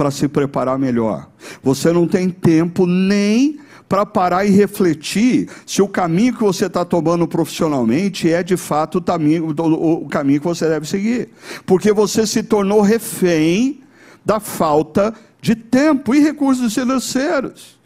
para 0.00 0.10
se 0.10 0.26
preparar 0.28 0.78
melhor. 0.78 1.28
Você 1.62 1.92
não 1.92 2.08
tem 2.08 2.30
tempo 2.30 2.86
nem 2.86 3.60
para 3.86 4.06
parar 4.06 4.46
e 4.46 4.50
refletir 4.50 5.46
se 5.66 5.82
o 5.82 5.88
caminho 5.88 6.32
que 6.32 6.42
você 6.42 6.64
está 6.64 6.86
tomando 6.86 7.28
profissionalmente 7.28 8.32
é 8.32 8.42
de 8.42 8.56
fato 8.56 8.96
o 8.96 9.02
caminho, 9.02 9.50
o 9.50 10.08
caminho 10.08 10.40
que 10.40 10.46
você 10.46 10.66
deve 10.66 10.88
seguir. 10.88 11.28
Porque 11.66 11.92
você 11.92 12.26
se 12.26 12.42
tornou 12.42 12.80
refém 12.80 13.80
da 14.24 14.40
falta 14.40 15.12
de 15.38 15.54
tempo 15.54 16.14
e 16.14 16.20
recursos 16.20 16.72
financeiros. 16.72 17.78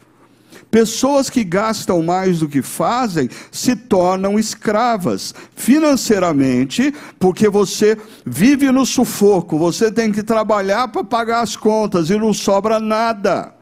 Pessoas 0.71 1.31
que 1.31 1.45
gastam 1.45 2.03
mais 2.03 2.41
do 2.41 2.49
que 2.49 2.63
fazem 2.63 3.29
se 3.51 3.77
tornam 3.77 4.39
escravas 4.39 5.35
financeiramente, 5.55 6.93
porque 7.19 7.49
você 7.49 7.97
vive 8.25 8.71
no 8.71 8.85
sufoco, 8.85 9.59
você 9.59 9.91
tem 9.91 10.11
que 10.11 10.23
trabalhar 10.23 10.89
para 10.89 11.05
pagar 11.05 11.41
as 11.43 11.57
contas 11.57 12.11
e 12.11 12.19
não 12.19 12.33
sobra 12.33 12.81
nada. 12.81 13.55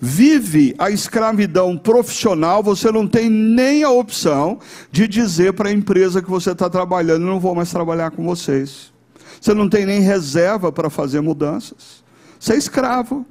Vive 0.00 0.74
a 0.78 0.90
escravidão 0.90 1.78
profissional, 1.78 2.62
você 2.62 2.92
não 2.92 3.08
tem 3.08 3.30
nem 3.30 3.82
a 3.84 3.90
opção 3.90 4.58
de 4.90 5.08
dizer 5.08 5.54
para 5.54 5.70
a 5.70 5.72
empresa 5.72 6.20
que 6.20 6.28
você 6.28 6.50
está 6.50 6.68
trabalhando: 6.68 7.24
não 7.24 7.40
vou 7.40 7.54
mais 7.54 7.70
trabalhar 7.70 8.10
com 8.10 8.22
vocês. 8.24 8.92
Você 9.40 9.54
não 9.54 9.68
tem 9.68 9.86
nem 9.86 10.00
reserva 10.00 10.70
para 10.70 10.90
fazer 10.90 11.20
mudanças. 11.20 12.04
Você 12.38 12.52
é 12.52 12.56
escravo. 12.56 13.24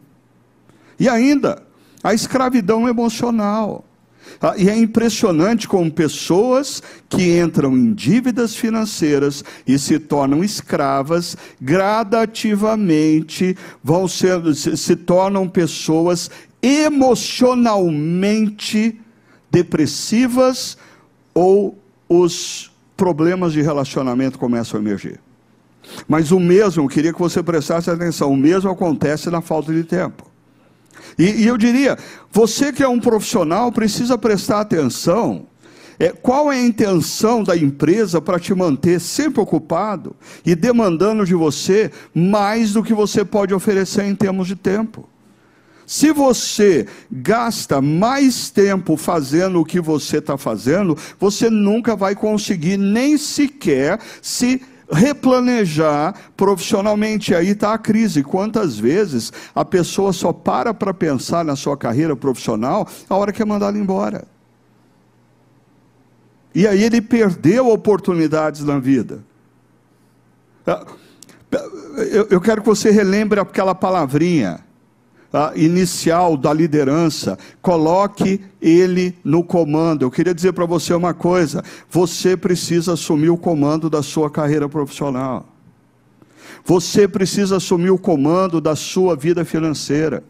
E 1.00 1.10
ainda, 1.10 1.62
a 2.04 2.14
escravidão 2.14 2.88
emocional. 2.88 3.84
Ah, 4.42 4.56
e 4.58 4.70
é 4.70 4.78
impressionante 4.78 5.68
como 5.68 5.92
pessoas 5.92 6.82
que 7.10 7.38
entram 7.40 7.78
em 7.78 7.94
dívidas 7.94 8.56
financeiras 8.56 9.44
e 9.68 9.78
se 9.78 10.00
tornam 10.00 10.42
escravas, 10.44 11.38
gradativamente 11.62 13.56
vão 13.84 14.08
ser, 14.08 14.42
se, 14.56 14.76
se 14.78 14.96
tornam 14.96 15.48
pessoas 15.48 16.32
emocionalmente 16.62 19.00
depressivas 19.52 20.78
ou 21.34 21.78
os 22.08 22.72
problemas 22.96 23.52
de 23.54 23.62
relacionamento 23.62 24.40
começam 24.40 24.80
a 24.80 24.84
emergir. 24.84 25.20
Mas 26.08 26.32
o 26.32 26.40
mesmo, 26.40 26.88
queria 26.88 27.12
que 27.14 27.20
você 27.20 27.44
prestasse 27.44 27.90
atenção, 27.90 28.32
o 28.32 28.38
mesmo 28.38 28.72
acontece 28.72 29.30
na 29.30 29.42
falta 29.42 29.74
de 29.74 29.84
tempo. 29.84 30.33
E, 31.18 31.44
e 31.44 31.48
eu 31.48 31.58
diria, 31.58 31.98
você 32.32 32.72
que 32.72 32.84
é 32.84 32.88
um 32.88 33.00
profissional 33.00 33.72
precisa 33.72 34.18
prestar 34.18 34.62
atenção. 34.62 35.48
É, 36.00 36.10
qual 36.10 36.52
é 36.52 36.58
a 36.58 36.62
intenção 36.62 37.44
da 37.44 37.56
empresa 37.56 38.20
para 38.20 38.40
te 38.40 38.54
manter 38.54 39.00
sempre 39.00 39.42
ocupado 39.42 40.16
e 40.46 40.56
demandando 40.56 41.26
de 41.26 41.36
você 41.36 41.92
mais 42.14 42.74
do 42.74 42.84
que 42.84 42.94
você 42.94 43.24
pode 43.24 43.54
oferecer 43.54 44.04
em 44.04 44.16
termos 44.16 44.48
de 44.48 44.56
tempo? 44.56 45.08
Se 45.86 46.12
você 46.12 46.88
gasta 47.12 47.82
mais 47.82 48.50
tempo 48.50 48.98
fazendo 48.98 49.60
o 49.60 49.66
que 49.66 49.80
você 49.80 50.18
está 50.18 50.38
fazendo, 50.38 50.98
você 51.20 51.50
nunca 51.50 51.96
vai 51.96 52.16
conseguir 52.16 52.78
nem 52.78 53.18
sequer 53.18 54.00
se 54.22 54.62
replanejar 54.92 56.16
profissionalmente. 56.36 57.34
Aí 57.34 57.50
está 57.50 57.74
a 57.74 57.78
crise. 57.78 58.24
Quantas 58.24 58.78
vezes 58.78 59.32
a 59.54 59.64
pessoa 59.64 60.14
só 60.14 60.34
para 60.34 60.74
para 60.74 60.94
pensar 60.94 61.44
na 61.44 61.56
sua 61.56 61.78
carreira 61.78 62.16
profissional 62.16 62.88
a 63.10 63.16
hora 63.16 63.32
que 63.32 63.42
é 63.42 63.46
mandá-la 63.46 63.78
embora? 63.78 64.26
E 66.56 66.68
aí 66.68 66.84
ele 66.84 67.02
perdeu 67.02 67.68
oportunidades 67.70 68.64
na 68.64 68.78
vida. 68.78 69.24
Ah, 70.66 70.86
eu 72.30 72.40
quero 72.40 72.62
que 72.62 72.68
você 72.68 72.92
relembre 72.92 73.40
aquela 73.40 73.76
palavrinha 73.76 74.64
uh, 75.34 75.58
inicial 75.58 76.38
da 76.38 76.54
liderança, 76.54 77.38
coloque 77.62 78.40
ele 78.62 79.18
no 79.24 79.44
comando. 79.44 80.04
Eu 80.04 80.12
queria 80.12 80.34
dizer 80.34 80.54
para 80.54 80.66
você 80.66 80.94
uma 80.94 81.14
coisa: 81.14 81.64
você 81.90 82.38
precisa 82.38 82.94
assumir 82.94 83.30
o 83.30 83.38
comando 83.38 83.90
da 83.90 84.04
sua 84.04 84.30
carreira 84.30 84.70
profissional. 84.70 85.46
Você 86.64 87.08
precisa 87.08 87.58
assumir 87.58 87.90
o 87.90 87.98
comando 87.98 88.62
da 88.62 88.76
sua 88.76 89.16
vida 89.16 89.44
financeira. 89.44 90.24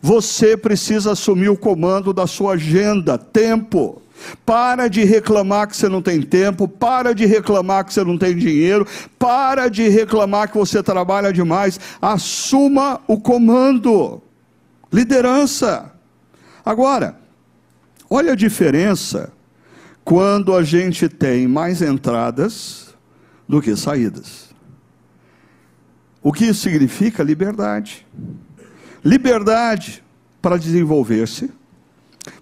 Você 0.00 0.56
precisa 0.56 1.12
assumir 1.12 1.48
o 1.48 1.56
comando 1.56 2.12
da 2.12 2.26
sua 2.26 2.52
agenda, 2.52 3.18
tempo. 3.18 4.00
Para 4.44 4.88
de 4.88 5.04
reclamar 5.04 5.68
que 5.68 5.76
você 5.76 5.88
não 5.88 6.02
tem 6.02 6.22
tempo, 6.22 6.68
para 6.68 7.14
de 7.14 7.26
reclamar 7.26 7.84
que 7.84 7.92
você 7.92 8.04
não 8.04 8.18
tem 8.18 8.36
dinheiro, 8.36 8.86
para 9.18 9.68
de 9.68 9.88
reclamar 9.88 10.50
que 10.50 10.58
você 10.58 10.82
trabalha 10.82 11.32
demais. 11.32 11.78
Assuma 12.00 13.00
o 13.06 13.20
comando. 13.20 14.22
Liderança. 14.92 15.92
Agora, 16.64 17.16
olha 18.08 18.32
a 18.32 18.36
diferença 18.36 19.32
quando 20.04 20.54
a 20.54 20.62
gente 20.62 21.08
tem 21.08 21.46
mais 21.46 21.82
entradas 21.82 22.94
do 23.48 23.60
que 23.60 23.76
saídas. 23.76 24.50
O 26.22 26.32
que 26.32 26.44
isso 26.44 26.60
significa? 26.60 27.22
Liberdade. 27.22 28.06
Liberdade 29.04 30.04
para 30.42 30.56
desenvolver-se, 30.56 31.50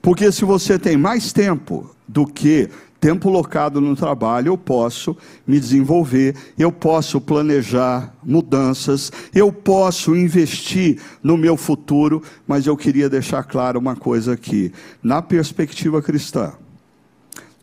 porque 0.02 0.30
se 0.32 0.44
você 0.44 0.78
tem 0.78 0.96
mais 0.96 1.32
tempo 1.32 1.94
do 2.06 2.26
que 2.26 2.68
tempo 3.00 3.28
locado 3.28 3.80
no 3.80 3.94
trabalho, 3.94 4.48
eu 4.48 4.58
posso 4.58 5.16
me 5.46 5.58
desenvolver, 5.58 6.34
eu 6.58 6.72
posso 6.72 7.20
planejar 7.20 8.12
mudanças, 8.22 9.12
eu 9.34 9.52
posso 9.52 10.16
investir 10.16 11.00
no 11.22 11.36
meu 11.36 11.56
futuro, 11.56 12.22
mas 12.46 12.66
eu 12.66 12.76
queria 12.76 13.08
deixar 13.08 13.44
claro 13.44 13.78
uma 13.78 13.94
coisa 13.94 14.32
aqui: 14.32 14.72
na 15.02 15.22
perspectiva 15.22 16.02
cristã, 16.02 16.52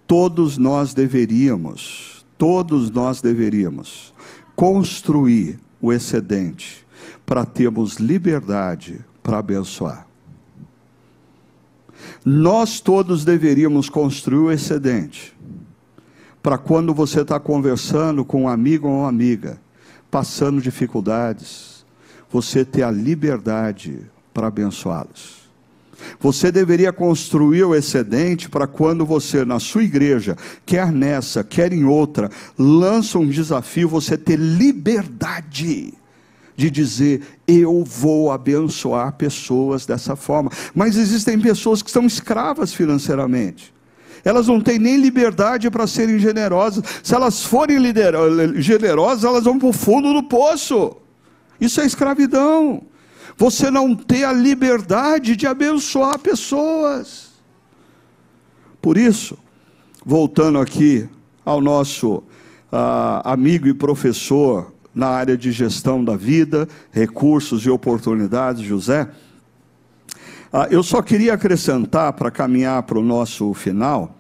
todos 0.07 0.57
nós 0.57 0.93
deveríamos, 0.93 2.25
todos 2.37 2.89
nós 2.89 3.21
deveríamos 3.21 4.13
construir 4.55 5.59
o 5.81 5.91
excedente 5.91 6.85
para 7.25 7.45
termos 7.45 7.97
liberdade 7.97 9.01
para 9.21 9.39
abençoar. 9.39 10.07
Nós 12.23 12.79
todos 12.79 13.23
deveríamos 13.23 13.89
construir 13.89 14.39
o 14.39 14.51
excedente 14.51 15.35
para 16.41 16.57
quando 16.57 16.93
você 16.93 17.21
está 17.21 17.39
conversando 17.39 18.23
com 18.23 18.43
um 18.43 18.47
amigo 18.47 18.87
ou 18.87 18.99
uma 18.99 19.09
amiga, 19.09 19.59
passando 20.11 20.61
dificuldades, 20.61 21.83
você 22.29 22.63
ter 22.63 22.83
a 22.83 22.91
liberdade 22.91 23.99
para 24.31 24.47
abençoá-los. 24.47 25.45
Você 26.19 26.51
deveria 26.51 26.93
construir 26.93 27.63
o 27.63 27.73
excedente 27.73 28.47
para 28.47 28.67
quando 28.67 29.05
você, 29.05 29.43
na 29.43 29.59
sua 29.59 29.83
igreja, 29.83 30.37
quer 30.65 30.91
nessa, 30.91 31.43
quer 31.43 31.73
em 31.73 31.83
outra, 31.83 32.29
lança 32.57 33.17
um 33.17 33.27
desafio, 33.27 33.89
você 33.89 34.17
ter 34.17 34.37
liberdade 34.37 35.93
de 36.55 36.69
dizer 36.69 37.21
eu 37.47 37.83
vou 37.83 38.31
abençoar 38.31 39.13
pessoas 39.13 39.85
dessa 39.85 40.15
forma. 40.15 40.51
Mas 40.73 40.97
existem 40.97 41.39
pessoas 41.39 41.81
que 41.81 41.91
são 41.91 42.05
escravas 42.05 42.73
financeiramente. 42.73 43.73
Elas 44.23 44.47
não 44.47 44.59
têm 44.59 44.79
nem 44.79 44.97
liberdade 44.97 45.69
para 45.69 45.85
serem 45.85 46.17
generosas. 46.17 46.83
Se 47.03 47.13
elas 47.13 47.43
forem 47.43 47.77
generosas, 48.55 49.23
elas 49.23 49.43
vão 49.43 49.59
para 49.59 49.67
o 49.67 49.73
fundo 49.73 50.13
do 50.13 50.23
poço. 50.23 50.97
Isso 51.61 51.79
é 51.79 51.85
escravidão. 51.85 52.81
Você 53.37 53.69
não 53.69 53.95
ter 53.95 54.23
a 54.23 54.33
liberdade 54.33 55.35
de 55.35 55.45
abençoar 55.45 56.17
pessoas. 56.17 57.33
Por 58.81 58.97
isso, 58.97 59.37
voltando 60.03 60.59
aqui 60.59 61.07
ao 61.43 61.61
nosso 61.61 62.15
uh, 62.15 63.21
amigo 63.23 63.67
e 63.67 63.73
professor 63.73 64.74
na 64.95 65.07
área 65.09 65.37
de 65.37 65.51
gestão 65.51 66.03
da 66.03 66.15
vida, 66.15 66.67
recursos 66.89 67.65
e 67.65 67.69
oportunidades, 67.69 68.63
José. 68.63 69.09
Ah, 70.51 70.67
eu 70.71 70.81
só 70.81 71.01
queria 71.01 71.33
acrescentar, 71.33 72.13
para 72.13 72.31
caminhar 72.31 72.81
para 72.83 72.97
o 72.97 73.03
nosso 73.03 73.53
final, 73.53 74.15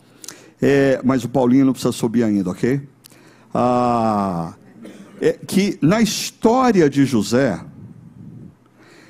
é, 0.61 0.99
mas 1.01 1.23
o 1.23 1.29
Paulinho 1.29 1.65
não 1.65 1.71
precisa 1.71 1.93
subir 1.93 2.23
ainda, 2.23 2.49
ok? 2.49 2.81
Ah, 3.53 4.53
é 5.21 5.31
que 5.33 5.79
na 5.81 6.01
história 6.01 6.89
de 6.89 7.05
José, 7.05 7.57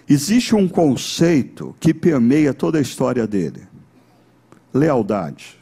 existe 0.07 0.53
um 0.53 0.67
conceito 0.67 1.75
que 1.79 1.95
permeia 1.95 2.53
toda 2.53 2.77
a 2.77 2.81
história 2.81 3.25
dele: 3.25 3.63
lealdade. 4.71 5.57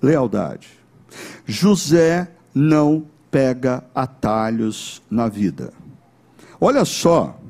Lealdade. 0.00 0.68
José 1.46 2.30
não 2.54 3.06
pega 3.32 3.82
atalhos 3.94 5.02
na 5.10 5.26
vida. 5.26 5.72
Olha 6.60 6.84
só 6.84 7.40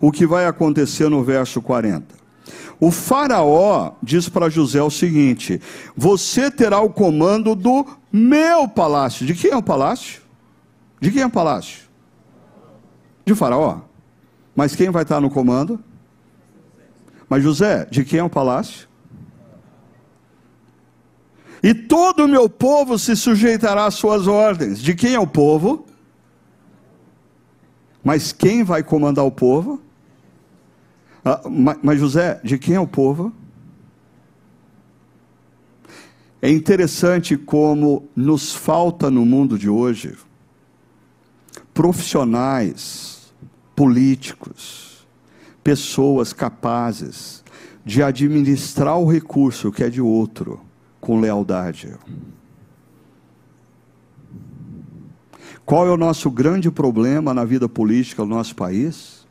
o 0.00 0.10
que 0.10 0.26
vai 0.26 0.46
acontecer 0.46 1.08
no 1.08 1.22
verso 1.22 1.62
40. 1.62 2.14
O 2.80 2.90
Faraó 2.90 3.92
diz 4.02 4.28
para 4.28 4.50
José 4.50 4.82
o 4.82 4.90
seguinte: 4.90 5.60
Você 5.96 6.50
terá 6.50 6.80
o 6.80 6.90
comando 6.90 7.54
do 7.54 7.86
meu 8.12 8.68
palácio. 8.68 9.24
De 9.24 9.34
quem 9.34 9.52
é 9.52 9.56
o 9.56 9.62
palácio? 9.62 10.20
De 11.00 11.12
quem 11.12 11.22
é 11.22 11.26
o 11.26 11.30
palácio? 11.30 11.82
De 13.24 13.34
Faraó. 13.36 13.82
Mas 14.56 14.74
quem 14.74 14.90
vai 14.90 15.04
estar 15.04 15.20
no 15.20 15.30
comando? 15.30 15.78
Mas 17.28 17.44
José, 17.44 17.86
de 17.88 18.04
quem 18.04 18.18
é 18.18 18.24
o 18.24 18.28
palácio? 18.28 18.88
E 21.62 21.72
todo 21.72 22.24
o 22.24 22.28
meu 22.28 22.48
povo 22.48 22.98
se 22.98 23.14
sujeitará 23.14 23.86
às 23.86 23.94
suas 23.94 24.26
ordens. 24.26 24.80
De 24.80 24.94
quem 24.94 25.14
é 25.14 25.20
o 25.20 25.26
povo? 25.26 25.86
Mas 28.02 28.32
quem 28.32 28.64
vai 28.64 28.82
comandar 28.82 29.24
o 29.24 29.30
povo? 29.30 29.80
Ah, 31.24 31.40
mas 31.82 32.00
José, 32.00 32.40
de 32.42 32.58
quem 32.58 32.74
é 32.74 32.80
o 32.80 32.86
povo? 32.86 33.32
É 36.40 36.50
interessante 36.50 37.36
como 37.36 38.08
nos 38.16 38.52
falta 38.52 39.08
no 39.08 39.24
mundo 39.24 39.56
de 39.56 39.68
hoje 39.68 40.16
profissionais, 41.72 43.32
políticos, 43.74 45.06
pessoas 45.62 46.32
capazes 46.32 47.42
de 47.84 48.02
administrar 48.02 48.98
o 48.98 49.10
recurso 49.10 49.72
que 49.72 49.84
é 49.84 49.88
de 49.88 50.00
outro 50.00 50.60
com 51.02 51.18
lealdade. 51.18 51.92
Qual 55.66 55.84
é 55.84 55.90
o 55.90 55.96
nosso 55.96 56.30
grande 56.30 56.70
problema 56.70 57.34
na 57.34 57.44
vida 57.44 57.68
política 57.68 58.22
do 58.22 58.28
nosso 58.28 58.54
país? 58.54 59.26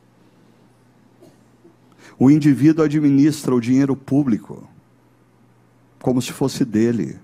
O 2.19 2.29
indivíduo 2.29 2.83
administra 2.83 3.55
o 3.55 3.61
dinheiro 3.61 3.95
público 3.95 4.69
como 5.99 6.21
se 6.21 6.33
fosse 6.33 6.65
dele, 6.65 7.19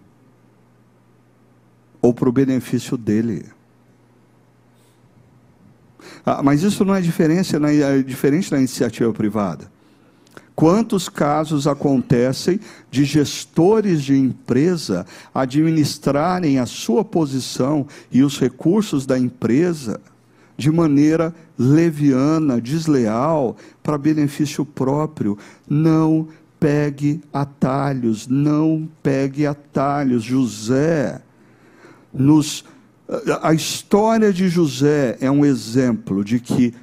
ou 2.01 2.13
para 2.13 2.29
o 2.29 2.31
benefício 2.31 2.95
dele. 2.95 3.45
Ah, 6.25 6.41
mas 6.41 6.61
isso 6.61 6.85
não 6.85 6.95
é 6.95 7.01
diferente, 7.01 7.57
não 7.57 7.67
é 7.67 8.01
diferente 8.01 8.51
da 8.51 8.57
iniciativa 8.57 9.11
privada. 9.11 9.69
Quantos 10.57 11.07
casos 11.07 11.67
acontecem 11.67 12.59
de 12.89 13.05
gestores 13.05 14.01
de 14.01 14.17
empresa 14.17 15.05
administrarem 15.31 16.57
a 16.57 16.65
sua 16.65 17.05
posição 17.05 17.85
e 18.11 18.23
os 18.23 18.39
recursos 18.39 19.05
da 19.05 19.19
empresa 19.19 20.01
de 20.57 20.71
maneira 20.71 21.31
leviana, 21.59 22.59
desleal, 22.59 23.55
para 23.83 23.99
benefício 23.99 24.65
próprio? 24.65 25.37
Não 25.69 26.27
pegue 26.59 27.21
atalhos, 27.31 28.27
não 28.27 28.89
pegue 29.03 29.45
atalhos. 29.45 30.23
José 30.23 31.21
nos 32.11 32.65
a 33.43 33.53
história 33.53 34.33
de 34.33 34.49
José 34.49 35.19
é 35.21 35.29
um 35.29 35.45
exemplo 35.45 36.25
de 36.25 36.39
que 36.39 36.73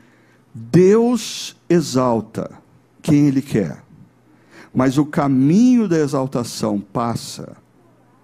Deus 0.54 1.56
exalta 1.68 2.62
quem 3.04 3.28
Ele 3.28 3.42
quer. 3.42 3.84
Mas 4.74 4.98
o 4.98 5.04
caminho 5.04 5.86
da 5.86 5.98
exaltação 5.98 6.80
passa 6.80 7.56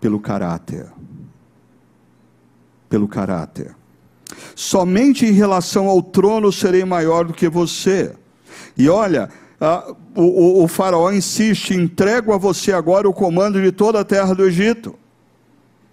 pelo 0.00 0.18
caráter. 0.18 0.86
Pelo 2.88 3.06
caráter. 3.06 3.76
Somente 4.56 5.26
em 5.26 5.32
relação 5.32 5.86
ao 5.86 6.02
trono 6.02 6.50
serei 6.50 6.84
maior 6.84 7.24
do 7.24 7.34
que 7.34 7.48
você. 7.48 8.12
E 8.76 8.88
olha, 8.88 9.28
a, 9.60 9.94
o, 10.16 10.22
o, 10.22 10.64
o 10.64 10.68
faraó 10.68 11.12
insiste: 11.12 11.74
entrego 11.74 12.32
a 12.32 12.38
você 12.38 12.72
agora 12.72 13.08
o 13.08 13.12
comando 13.12 13.62
de 13.62 13.70
toda 13.70 14.00
a 14.00 14.04
terra 14.04 14.34
do 14.34 14.44
Egito. 14.44 14.98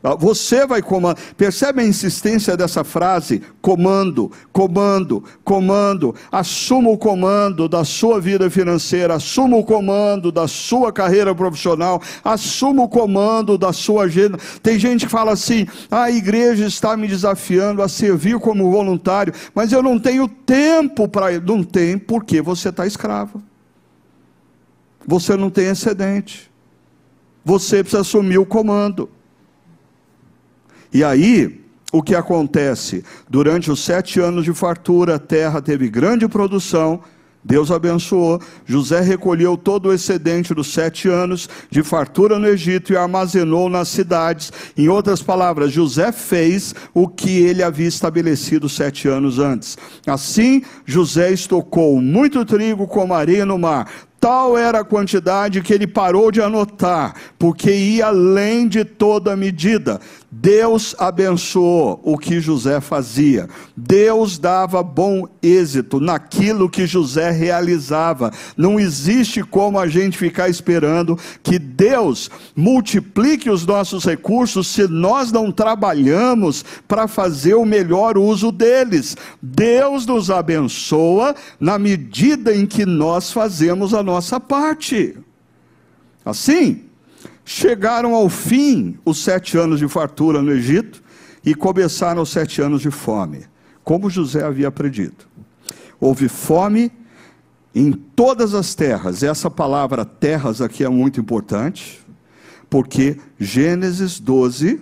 Ah, 0.07 0.15
você 0.15 0.65
vai 0.65 0.81
comandar. 0.81 1.21
Percebe 1.35 1.81
a 1.81 1.85
insistência 1.85 2.55
dessa 2.55 2.81
frase? 2.81 3.41
Comando, 3.61 4.31
comando, 4.53 5.21
comando. 5.43 6.15
Assuma 6.31 6.89
o 6.89 6.97
comando 6.97 7.67
da 7.67 7.83
sua 7.83 8.21
vida 8.21 8.49
financeira, 8.49 9.15
assuma 9.15 9.57
o 9.57 9.65
comando 9.65 10.31
da 10.31 10.47
sua 10.47 10.93
carreira 10.93 11.35
profissional, 11.35 12.01
assuma 12.23 12.83
o 12.83 12.87
comando 12.89 13.57
da 13.57 13.73
sua 13.73 14.03
agenda. 14.03 14.39
Tem 14.63 14.79
gente 14.79 15.05
que 15.05 15.11
fala 15.11 15.33
assim: 15.33 15.67
ah, 15.91 16.03
a 16.03 16.11
igreja 16.11 16.65
está 16.65 16.95
me 16.95 17.05
desafiando 17.05 17.81
a 17.81 17.89
servir 17.89 18.39
como 18.39 18.71
voluntário, 18.71 19.33
mas 19.53 19.73
eu 19.73 19.83
não 19.83 19.99
tenho 19.99 20.29
tempo 20.29 21.09
para. 21.09 21.37
Não 21.41 21.63
tem, 21.63 21.97
porque 21.97 22.41
você 22.41 22.69
está 22.69 22.87
escravo. 22.87 23.43
Você 25.05 25.35
não 25.35 25.49
tem 25.49 25.67
excedente. 25.67 26.49
Você 27.43 27.83
precisa 27.83 28.01
assumir 28.01 28.37
o 28.37 28.45
comando. 28.45 29.09
E 30.93 31.03
aí, 31.03 31.61
o 31.91 32.01
que 32.01 32.15
acontece? 32.15 33.03
Durante 33.29 33.71
os 33.71 33.79
sete 33.79 34.19
anos 34.19 34.43
de 34.43 34.53
fartura, 34.53 35.15
a 35.15 35.19
terra 35.19 35.61
teve 35.61 35.89
grande 35.89 36.27
produção. 36.27 37.01
Deus 37.43 37.71
abençoou. 37.71 38.41
José 38.65 38.99
recolheu 38.99 39.55
todo 39.55 39.87
o 39.87 39.93
excedente 39.93 40.53
dos 40.53 40.73
sete 40.73 41.07
anos 41.07 41.47
de 41.69 41.81
fartura 41.81 42.37
no 42.37 42.45
Egito 42.45 42.91
e 42.91 42.97
armazenou 42.97 43.69
nas 43.69 43.87
cidades. 43.87 44.51
Em 44.75 44.89
outras 44.89 45.23
palavras, 45.23 45.71
José 45.71 46.11
fez 46.11 46.75
o 46.93 47.07
que 47.07 47.39
ele 47.39 47.63
havia 47.63 47.87
estabelecido 47.87 48.67
sete 48.67 49.07
anos 49.07 49.39
antes. 49.39 49.77
Assim, 50.05 50.61
José 50.85 51.31
estocou 51.31 52.01
muito 52.01 52.43
trigo 52.43 52.85
como 52.85 53.13
areia 53.13 53.45
no 53.45 53.57
mar, 53.57 53.87
Tal 54.19 54.57
era 54.57 54.79
a 54.79 54.83
quantidade 54.83 55.61
que 55.61 55.71
ele 55.71 55.85
parou 55.85 56.31
de 56.31 56.41
anotar, 56.41 57.13
porque 57.37 57.71
ia 57.71 58.07
além 58.07 58.67
de 58.67 58.83
toda 58.83 59.35
medida. 59.35 60.01
Deus 60.29 60.93
abençoou 60.99 62.01
o 62.03 62.17
que 62.17 62.41
José 62.41 62.81
fazia. 62.81 63.47
Deus 63.75 64.37
dava 64.37 64.83
bom 64.83 65.25
êxito 65.41 66.01
naquilo 66.01 66.69
que 66.69 66.85
José 66.85 67.31
realizava. 67.31 68.31
Não 68.57 68.77
existe 68.77 69.41
como 69.41 69.79
a 69.79 69.87
gente 69.87 70.17
ficar 70.17 70.49
esperando 70.49 71.17
que 71.41 71.57
Deus 71.57 72.29
multiplique 72.53 73.49
os 73.49 73.65
nossos 73.65 74.03
recursos 74.03 74.67
se 74.67 74.85
nós 74.89 75.31
não 75.31 75.49
trabalhamos 75.49 76.65
para 76.85 77.07
fazer 77.07 77.53
o 77.53 77.65
melhor 77.65 78.17
uso 78.17 78.51
deles. 78.51 79.15
Deus 79.41 80.05
nos 80.05 80.29
abençoa 80.29 81.35
na 81.57 81.79
medida 81.79 82.53
em 82.53 82.65
que 82.65 82.85
nós 82.85 83.31
fazemos 83.31 83.93
a 83.93 84.03
nossa 84.03 84.41
parte. 84.41 85.15
Assim, 86.25 86.86
chegaram 87.47 88.13
ao 88.13 88.27
fim 88.27 88.99
os 89.05 89.23
sete 89.23 89.57
anos 89.57 89.79
de 89.79 89.87
fartura 89.87 90.41
no 90.41 90.51
Egito 90.51 91.01
e 91.45 91.55
começaram 91.55 92.21
os 92.21 92.29
sete 92.29 92.61
anos 92.61 92.81
de 92.81 92.91
fome, 92.91 93.45
como 93.85 94.09
José 94.09 94.43
havia 94.43 94.69
predito. 94.69 95.29
Houve 95.97 96.27
fome 96.27 96.91
em 97.73 97.93
todas 97.93 98.53
as 98.53 98.75
terras. 98.75 99.23
Essa 99.23 99.49
palavra 99.49 100.03
terras 100.03 100.61
aqui 100.61 100.83
é 100.83 100.89
muito 100.89 101.21
importante, 101.21 102.05
porque 102.69 103.17
Gênesis 103.39 104.19
12 104.19 104.81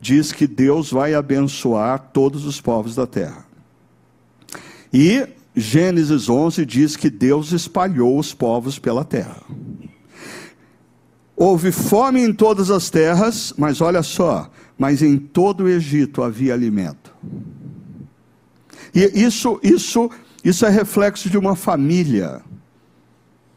diz 0.00 0.32
que 0.32 0.48
Deus 0.48 0.90
vai 0.90 1.14
abençoar 1.14 2.10
todos 2.12 2.44
os 2.44 2.60
povos 2.60 2.96
da 2.96 3.06
terra. 3.06 3.46
E 4.92 5.28
Gênesis 5.54 6.28
11 6.28 6.66
diz 6.66 6.96
que 6.96 7.08
Deus 7.08 7.52
espalhou 7.52 8.18
os 8.18 8.34
povos 8.34 8.80
pela 8.80 9.04
terra. 9.04 9.40
Houve 11.42 11.72
fome 11.72 12.20
em 12.20 12.34
todas 12.34 12.70
as 12.70 12.90
terras, 12.90 13.54
mas 13.56 13.80
olha 13.80 14.02
só, 14.02 14.50
mas 14.76 15.00
em 15.00 15.16
todo 15.16 15.64
o 15.64 15.68
Egito 15.70 16.22
havia 16.22 16.52
alimento. 16.52 17.14
E 18.94 19.24
isso, 19.24 19.58
isso, 19.62 20.10
isso 20.44 20.66
é 20.66 20.68
reflexo 20.68 21.30
de 21.30 21.38
uma 21.38 21.56
família 21.56 22.42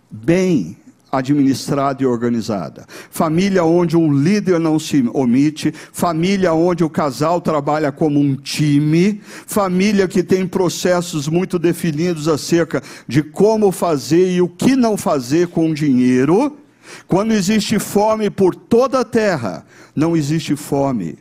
bem 0.09 0.77
administrada 1.11 2.01
e 2.01 2.05
organizada. 2.05 2.85
Família 3.11 3.65
onde 3.65 3.97
um 3.97 4.13
líder 4.13 4.61
não 4.61 4.79
se 4.79 5.03
omite, 5.13 5.73
família 5.91 6.53
onde 6.53 6.85
o 6.85 6.89
casal 6.89 7.41
trabalha 7.41 7.91
como 7.91 8.17
um 8.17 8.33
time, 8.33 9.19
família 9.45 10.07
que 10.07 10.23
tem 10.23 10.47
processos 10.47 11.27
muito 11.27 11.59
definidos 11.59 12.29
acerca 12.29 12.81
de 13.09 13.21
como 13.21 13.73
fazer 13.73 14.31
e 14.31 14.41
o 14.41 14.47
que 14.47 14.73
não 14.73 14.95
fazer 14.95 15.49
com 15.49 15.69
o 15.69 15.73
dinheiro. 15.73 16.62
Quando 17.07 17.31
existe 17.31 17.79
fome 17.79 18.29
por 18.29 18.55
toda 18.55 18.99
a 18.99 19.05
terra, 19.05 19.65
não 19.95 20.15
existe 20.15 20.55
fome 20.55 21.17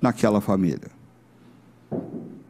naquela 0.00 0.40
família. 0.40 0.90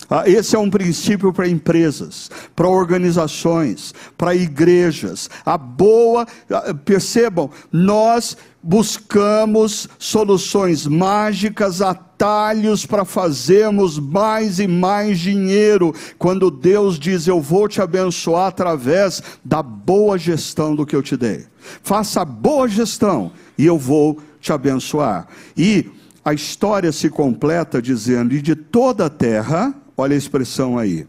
Ah, 0.09 0.29
esse 0.29 0.55
é 0.55 0.59
um 0.59 0.71
princípio 0.71 1.33
para 1.33 1.49
empresas, 1.49 2.31
para 2.55 2.69
organizações, 2.69 3.93
para 4.17 4.35
igrejas. 4.35 5.29
A 5.45 5.59
boa, 5.59 6.27
ah, 6.51 6.75
percebam, 6.75 7.51
nós 7.73 8.37
buscamos 8.63 9.89
soluções 9.99 10.87
mágicas, 10.87 11.83
atalhos 11.83 12.87
para 12.87 13.05
fazermos 13.05 13.99
mais 13.99 14.61
e 14.61 14.69
mais 14.69 15.19
dinheiro. 15.19 15.93
Quando 16.19 16.51
Deus 16.51 16.99
diz: 16.99 17.27
Eu 17.27 17.41
vou 17.41 17.69
te 17.69 17.83
abençoar 17.83 18.47
através 18.47 19.23
da 19.45 19.63
boa 19.63 20.17
gestão 20.17 20.75
do 20.77 20.87
que 20.87 20.95
eu 20.95 21.03
te 21.03 21.17
dei. 21.17 21.47
Faça 21.83 22.25
boa 22.25 22.69
gestão 22.69 23.33
e 23.59 23.67
eu 23.67 23.77
vou 23.77 24.21
te 24.41 24.53
abençoar. 24.53 25.27
E 25.57 25.91
a 26.25 26.33
história 26.33 26.93
se 26.93 27.11
completa 27.11 27.83
dizendo: 27.83 28.35
E 28.35 28.41
de 28.41 28.55
toda 28.55 29.07
a 29.07 29.11
terra 29.11 29.75
Olha 29.97 30.15
a 30.15 30.19
expressão 30.19 30.79
aí. 30.79 31.07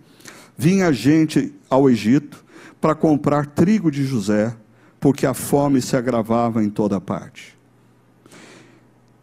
Vinha 0.57 0.91
gente 0.93 1.53
ao 1.69 1.89
Egito 1.89 2.43
para 2.79 2.95
comprar 2.95 3.45
trigo 3.47 3.91
de 3.91 4.05
José, 4.05 4.55
porque 4.99 5.25
a 5.25 5.33
fome 5.33 5.81
se 5.81 5.95
agravava 5.95 6.63
em 6.63 6.69
toda 6.69 7.01
parte. 7.01 7.57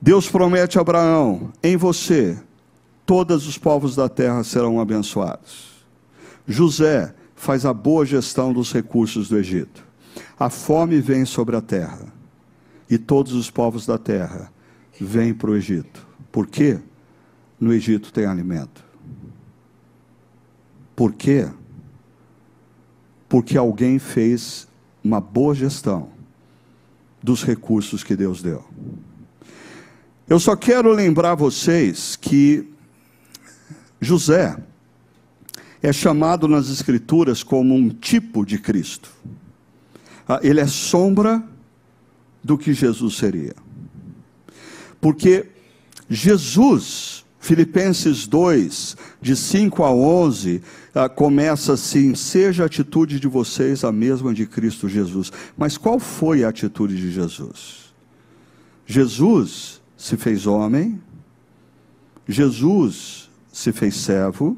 Deus 0.01 0.29
promete 0.29 0.77
a 0.77 0.83
Abraão: 0.83 1.51
em 1.63 1.77
você, 1.77 2.39
todos 3.07 3.47
os 3.47 3.57
povos 3.57 3.97
da 3.97 4.09
terra 4.09 4.45
serão 4.45 4.81
abençoados. 4.81 5.73
José 6.47 7.15
faz 7.35 7.65
a 7.65 7.73
boa 7.73 8.05
gestão 8.05 8.53
dos 8.53 8.71
recursos 8.73 9.29
do 9.29 9.39
Egito. 9.39 9.83
A 10.39 10.51
fome 10.51 11.01
vem 11.01 11.25
sobre 11.25 11.57
a 11.57 11.61
terra, 11.61 12.13
e 12.89 12.99
todos 12.99 13.33
os 13.33 13.51
povos 13.51 13.87
da 13.87 13.97
terra 13.97 14.53
vêm 15.01 15.33
para 15.33 15.51
o 15.51 15.57
Egito. 15.57 16.07
Por 16.31 16.47
quê? 16.47 16.79
No 17.59 17.73
Egito 17.73 18.13
tem 18.13 18.27
alimento. 18.27 18.84
Por 20.95 21.13
quê? 21.13 21.49
Porque 23.29 23.59
alguém 23.59 23.99
fez 23.99 24.69
uma 25.03 25.21
boa 25.21 25.55
gestão 25.55 26.09
dos 27.23 27.43
recursos 27.43 28.05
que 28.05 28.15
Deus 28.15 28.43
deu. 28.43 28.65
Eu 30.29 30.39
só 30.39 30.55
quero 30.55 30.93
lembrar 30.93 31.35
vocês 31.35 32.17
que 32.17 32.69
José 34.01 34.57
é 35.83 35.93
chamado 35.93 36.49
nas 36.49 36.69
Escrituras 36.69 37.43
como 37.43 37.75
um 37.75 37.91
tipo 37.91 38.45
de 38.45 38.59
Cristo. 38.59 39.11
Ah, 40.27 40.41
ele 40.43 40.61
é 40.61 40.67
sombra 40.67 41.43
do 42.43 42.57
que 42.57 42.73
Jesus 42.73 43.17
seria. 43.17 43.55
Porque 45.01 45.47
Jesus 46.09 47.24
Filipenses 47.45 48.27
2, 48.27 48.97
de 49.21 49.37
5 49.37 49.85
a 49.85 49.93
11, 49.93 50.63
ah, 50.95 51.11
começa 51.11 51.75
assim: 51.75 52.15
seja 52.15 52.63
a 52.63 52.67
atitude 52.67 53.21
de 53.21 53.29
vocês 53.29 53.85
a 53.85 53.93
mesma 53.93 54.33
de 54.33 54.47
Cristo 54.47 54.89
Jesus. 54.89 55.31
Mas 55.55 55.77
qual 55.77 55.99
foi 55.99 56.43
a 56.43 56.49
atitude 56.49 56.97
de 56.97 57.11
Jesus? 57.11 57.93
Jesus 58.87 59.83
se 59.95 60.17
fez 60.17 60.47
homem, 60.47 60.99
Jesus 62.27 63.31
se 63.53 63.73
fez 63.73 63.95
servo, 63.97 64.57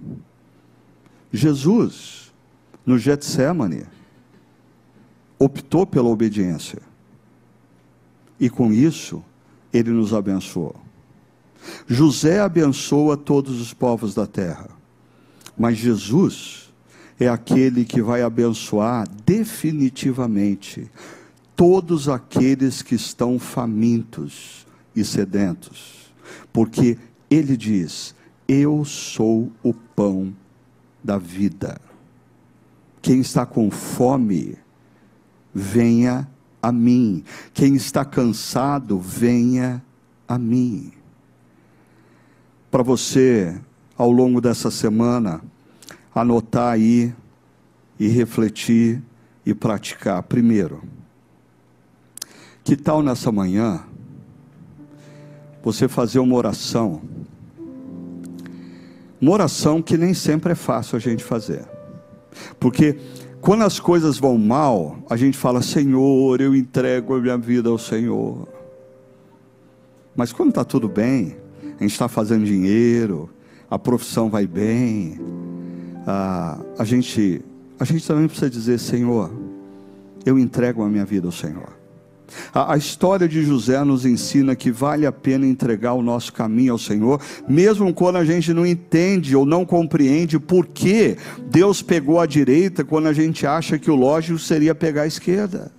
Jesus, 1.33 2.33
no 2.87 2.97
Getsemane, 2.97 3.83
optou 5.41 5.85
pela 5.85 6.09
obediência. 6.09 6.81
E 8.39 8.49
com 8.49 8.73
isso, 8.73 9.25
ele 9.73 9.91
nos 9.91 10.15
abençoou. 10.15 10.86
José 11.87 12.41
abençoa 12.41 13.17
todos 13.17 13.61
os 13.61 13.73
povos 13.73 14.15
da 14.15 14.27
terra, 14.27 14.69
mas 15.57 15.77
Jesus 15.77 16.73
é 17.19 17.29
aquele 17.29 17.85
que 17.85 18.03
vai 18.03 18.23
abençoar 18.23 19.07
definitivamente 19.25 20.91
todos 21.55 22.09
aqueles 22.09 22.83
que 22.83 22.95
estão 22.95 23.39
famintos 23.39 24.67
e 24.95 25.03
sedentos, 25.05 26.13
porque 26.53 26.99
ele 27.31 27.57
diz: 27.57 28.15
Eu 28.47 28.85
sou 28.85 29.51
o 29.63 29.73
pão 29.73 30.35
da 31.03 31.19
vida. 31.19 31.81
Quem 33.01 33.21
está 33.21 33.47
com 33.47 33.71
fome, 33.71 34.57
venha 35.55 36.29
a 36.61 36.73
mim. 36.73 37.23
Quem 37.55 37.77
está 37.77 38.05
cansado, 38.05 38.99
venha 38.99 39.83
a 40.27 40.39
mim. 40.39 40.93
Para 42.77 42.83
você, 42.83 43.59
ao 43.97 44.13
longo 44.13 44.39
dessa 44.39 44.71
semana, 44.71 45.41
anotar 46.15 46.75
aí 46.75 47.11
e 47.99 48.07
refletir 48.07 49.03
e 49.47 49.55
praticar. 49.55 50.23
Primeiro, 50.25 50.83
que 52.63 52.77
tal 52.77 53.03
nessa 53.03 53.33
manhã 53.33 53.83
você 55.65 55.89
fazer 55.89 56.19
uma 56.19 56.35
oração? 56.35 57.01
Uma 59.19 59.33
oração 59.33 59.81
que 59.81 59.97
nem 59.97 60.13
sempre 60.13 60.53
é 60.53 60.55
fácil 60.55 60.97
a 60.97 61.01
gente 61.01 61.25
fazer. 61.25 61.67
Porque 62.61 62.99
quando 63.41 63.65
as 63.65 63.81
coisas 63.81 64.19
vão 64.19 64.37
mal, 64.37 64.99
a 65.09 65.17
gente 65.17 65.39
fala: 65.39 65.63
Senhor, 65.63 66.43
eu 66.43 66.55
entrego 66.55 67.15
a 67.15 67.21
minha 67.23 67.39
vida 67.39 67.71
ao 67.71 67.79
Senhor. 67.79 68.47
Mas 70.15 70.31
quando 70.31 70.51
está 70.51 70.63
tudo 70.63 70.91
bem, 70.91 71.46
a 71.79 71.83
gente 71.83 71.93
está 71.93 72.09
fazendo 72.09 72.45
dinheiro, 72.45 73.31
a 73.71 73.79
profissão 73.79 74.31
vai 74.31 74.47
bem, 74.47 75.21
a, 76.07 76.59
a, 76.79 76.85
gente, 76.85 77.43
a 77.79 77.85
gente 77.85 78.07
também 78.07 78.27
precisa 78.27 78.49
dizer: 78.49 78.79
Senhor, 78.79 79.31
eu 80.25 80.39
entrego 80.39 80.83
a 80.83 80.89
minha 80.89 81.05
vida 81.05 81.27
ao 81.27 81.33
Senhor. 81.33 81.77
A, 82.53 82.75
a, 82.75 82.77
história 82.77 83.29
de 83.29 83.43
José 83.45 83.83
nos 83.85 84.05
ensina 84.05 84.57
que 84.57 84.71
vale 84.71 85.07
a 85.07 85.13
pena 85.13 85.47
entregar 85.47 85.93
o 85.93 86.03
nosso 86.03 86.33
caminho 86.33 86.73
ao 86.73 86.79
Senhor, 86.79 87.21
mesmo 87.49 87.93
quando 87.95 88.17
a 88.17 88.25
gente 88.25 88.53
não 88.53 88.67
entende 88.67 89.37
ou 89.37 89.47
não 89.47 89.65
compreende 89.65 90.39
por 90.39 90.67
que 90.67 91.17
Deus 91.49 91.83
pegou 91.83 92.19
a 92.19 92.27
direita 92.27 92.85
quando 92.85 93.07
a 93.07 93.13
gente 93.13 93.47
acha 93.47 93.79
que 93.79 93.91
o 93.91 93.95
lógico 93.95 94.39
seria 94.39 94.75
pegar 94.75 95.03
a 95.03 95.07
esquerda. 95.07 95.76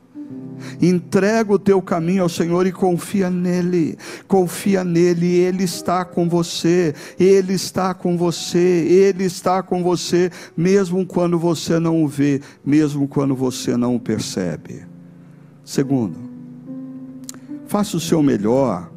Entrega 0.82 1.54
o 1.54 1.60
teu 1.60 1.82
caminho 1.82 2.24
ao 2.24 2.30
Senhor 2.30 2.66
e 2.66 2.72
confia 2.72 3.30
nele. 3.30 3.98
Confia 4.28 4.84
nele, 4.84 5.28
ele 5.28 5.64
está 5.64 6.04
com 6.06 6.28
você. 6.28 6.94
Ele 7.20 7.54
está 7.54 7.94
com 7.94 8.18
você. 8.18 8.58
Ele 8.58 9.26
está 9.26 9.64
com 9.64 9.84
você, 9.84 10.32
mesmo 10.56 11.06
quando 11.06 11.38
você 11.38 11.80
não 11.80 12.04
o 12.04 12.08
vê, 12.08 12.42
mesmo 12.66 13.08
quando 13.08 13.36
você 13.36 13.76
não 13.78 13.96
o 13.96 14.00
percebe. 14.00 14.86
Segundo, 15.64 16.18
faça 17.68 17.98
o 17.98 18.00
seu 18.00 18.24
melhor 18.24 18.90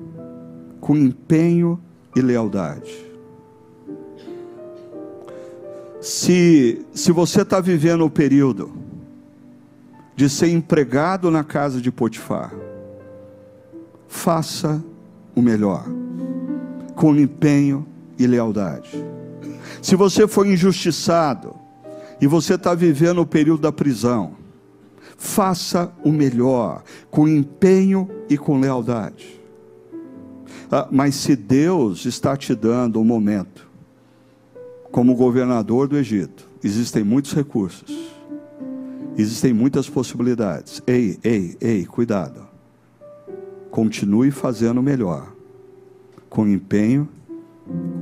com 0.81 0.97
empenho 0.97 1.81
e 2.15 2.21
lealdade. 2.21 3.11
Se, 6.01 6.81
se 6.95 7.13
você 7.13 7.43
está 7.43 7.61
vivendo 7.61 8.05
o 8.05 8.11
período 8.11 8.73
de 10.21 10.29
ser 10.29 10.49
empregado 10.49 11.31
na 11.31 11.43
casa 11.43 11.81
de 11.81 11.91
Potifar, 11.91 12.53
faça 14.07 14.85
o 15.35 15.41
melhor, 15.41 15.87
com 16.95 17.17
empenho 17.17 17.87
e 18.19 18.27
lealdade. 18.27 19.03
Se 19.81 19.97
você 19.97 20.29
foi 20.29 20.53
injustiçado 20.53 21.55
e 22.21 22.27
você 22.27 22.57
está 22.57 22.75
vivendo 22.75 23.23
o 23.23 23.27
período 23.27 23.63
da 23.63 23.73
prisão, 23.73 24.33
faça 25.17 25.91
o 26.05 26.13
melhor, 26.13 26.83
com 27.11 27.27
empenho 27.27 28.07
e 28.29 28.37
com 28.37 28.61
lealdade. 28.61 29.41
Ah, 30.71 30.87
mas 30.91 31.15
se 31.15 31.35
Deus 31.35 32.05
está 32.05 32.37
te 32.37 32.55
dando 32.55 33.01
um 33.01 33.05
momento, 33.05 33.67
como 34.93 35.15
governador 35.15 35.89
do 35.89 35.97
Egito, 35.97 36.47
existem 36.63 37.03
muitos 37.03 37.33
recursos 37.33 38.20
Existem 39.21 39.53
muitas 39.53 39.87
possibilidades. 39.87 40.83
Ei, 40.87 41.19
ei, 41.23 41.55
ei, 41.61 41.85
cuidado. 41.85 42.49
Continue 43.71 44.31
fazendo 44.31 44.83
melhor, 44.83 45.31
com 46.31 46.49
empenho 46.49 47.07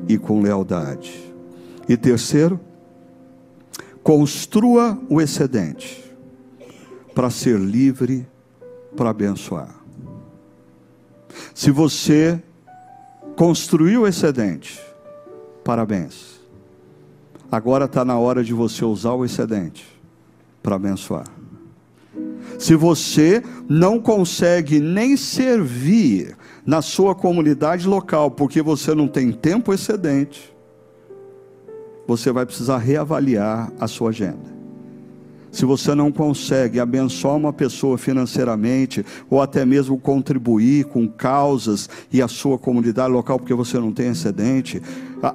e 0.08 0.16
com 0.16 0.40
lealdade. 0.40 1.34
E 1.88 1.96
terceiro, 1.96 2.60
construa 4.00 4.96
o 5.08 5.20
excedente 5.20 6.04
para 7.14 7.30
ser 7.30 7.58
livre 7.58 8.26
para 8.96 9.10
abençoar. 9.10 9.74
Se 11.52 11.72
você 11.72 12.40
construiu 13.34 14.02
o 14.02 14.06
excedente, 14.06 14.80
parabéns. 15.64 16.38
Agora 17.50 17.86
está 17.86 18.04
na 18.04 18.16
hora 18.16 18.44
de 18.44 18.54
você 18.54 18.84
usar 18.84 19.14
o 19.14 19.24
excedente 19.24 19.97
para 20.68 20.76
abençoar. 20.76 21.24
Se 22.58 22.74
você 22.74 23.42
não 23.66 23.98
consegue 23.98 24.78
nem 24.78 25.16
servir 25.16 26.36
na 26.66 26.82
sua 26.82 27.14
comunidade 27.14 27.88
local, 27.88 28.30
porque 28.30 28.60
você 28.60 28.94
não 28.94 29.08
tem 29.08 29.32
tempo 29.32 29.72
excedente, 29.72 30.54
você 32.06 32.30
vai 32.30 32.44
precisar 32.44 32.76
reavaliar 32.76 33.72
a 33.80 33.88
sua 33.88 34.10
agenda. 34.10 34.57
Se 35.50 35.64
você 35.64 35.94
não 35.94 36.12
consegue 36.12 36.78
abençoar 36.78 37.36
uma 37.36 37.52
pessoa 37.52 37.96
financeiramente, 37.96 39.04
ou 39.30 39.40
até 39.40 39.64
mesmo 39.64 39.98
contribuir 39.98 40.84
com 40.84 41.08
causas 41.08 41.88
e 42.12 42.20
a 42.20 42.28
sua 42.28 42.58
comunidade 42.58 43.12
local, 43.12 43.38
porque 43.38 43.54
você 43.54 43.78
não 43.78 43.92
tem 43.92 44.08
excedente, 44.08 44.82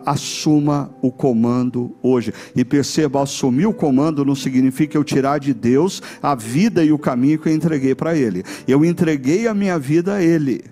assuma 0.05 0.91
o 1.01 1.11
comando 1.11 1.95
hoje. 2.01 2.33
E 2.55 2.63
perceba, 2.63 3.21
assumir 3.21 3.65
o 3.65 3.73
comando 3.73 4.23
não 4.23 4.35
significa 4.35 4.97
eu 4.97 5.03
tirar 5.03 5.39
de 5.39 5.53
Deus 5.53 6.01
a 6.21 6.35
vida 6.35 6.83
e 6.83 6.91
o 6.91 6.99
caminho 6.99 7.39
que 7.39 7.49
eu 7.49 7.53
entreguei 7.53 7.95
para 7.95 8.15
Ele. 8.15 8.43
Eu 8.67 8.85
entreguei 8.85 9.47
a 9.47 9.53
minha 9.53 9.79
vida 9.79 10.15
a 10.15 10.23
Ele. 10.23 10.63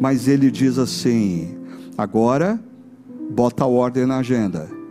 Mas 0.00 0.26
Ele 0.26 0.50
diz 0.50 0.78
assim: 0.78 1.56
agora, 1.96 2.60
bota 3.30 3.64
ordem 3.64 4.04
na 4.04 4.18
agenda 4.18 4.81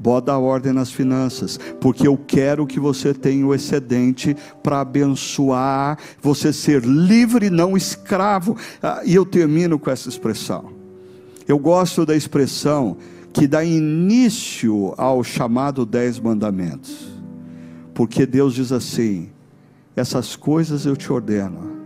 bota 0.00 0.32
a 0.32 0.38
ordem 0.38 0.72
nas 0.72 0.90
finanças, 0.90 1.60
porque 1.78 2.08
eu 2.08 2.16
quero 2.16 2.66
que 2.66 2.80
você 2.80 3.12
tenha 3.12 3.46
o 3.46 3.54
excedente 3.54 4.34
para 4.62 4.80
abençoar, 4.80 5.98
você 6.22 6.54
ser 6.54 6.82
livre, 6.82 7.50
não 7.50 7.76
escravo. 7.76 8.56
Ah, 8.82 9.02
e 9.04 9.14
eu 9.14 9.26
termino 9.26 9.78
com 9.78 9.90
essa 9.90 10.08
expressão. 10.08 10.72
Eu 11.46 11.58
gosto 11.58 12.06
da 12.06 12.16
expressão 12.16 12.96
que 13.30 13.46
dá 13.46 13.62
início 13.62 14.94
ao 14.96 15.22
chamado 15.22 15.84
Dez 15.84 16.18
Mandamentos, 16.18 17.08
porque 17.92 18.24
Deus 18.24 18.54
diz 18.54 18.72
assim: 18.72 19.28
essas 19.94 20.34
coisas 20.34 20.86
eu 20.86 20.96
te 20.96 21.12
ordeno, 21.12 21.76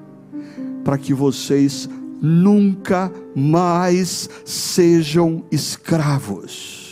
para 0.84 0.96
que 0.96 1.12
vocês 1.12 1.88
nunca 2.22 3.10
mais 3.34 4.30
sejam 4.44 5.42
escravos 5.50 6.83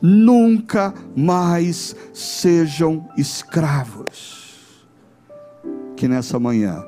nunca 0.00 0.94
mais 1.16 1.94
sejam 2.12 3.08
escravos. 3.16 4.88
Que 5.96 6.08
nessa 6.08 6.38
manhã, 6.38 6.82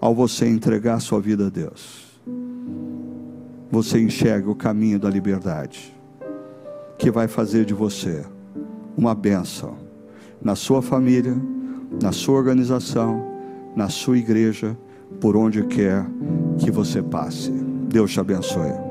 ao 0.00 0.14
você 0.14 0.48
entregar 0.48 1.00
sua 1.00 1.20
vida 1.20 1.46
a 1.46 1.50
Deus, 1.50 2.20
você 3.70 4.00
enxerga 4.00 4.50
o 4.50 4.54
caminho 4.54 4.98
da 4.98 5.08
liberdade, 5.08 5.94
que 6.98 7.10
vai 7.10 7.28
fazer 7.28 7.64
de 7.64 7.72
você 7.72 8.24
uma 8.96 9.14
bênção 9.14 9.78
na 10.42 10.54
sua 10.54 10.82
família, 10.82 11.36
na 12.02 12.12
sua 12.12 12.36
organização, 12.36 13.24
na 13.76 13.88
sua 13.88 14.18
igreja, 14.18 14.76
por 15.20 15.36
onde 15.36 15.62
quer 15.64 16.04
que 16.58 16.70
você 16.70 17.02
passe. 17.02 17.50
Deus 17.50 18.12
te 18.12 18.20
abençoe. 18.20 18.89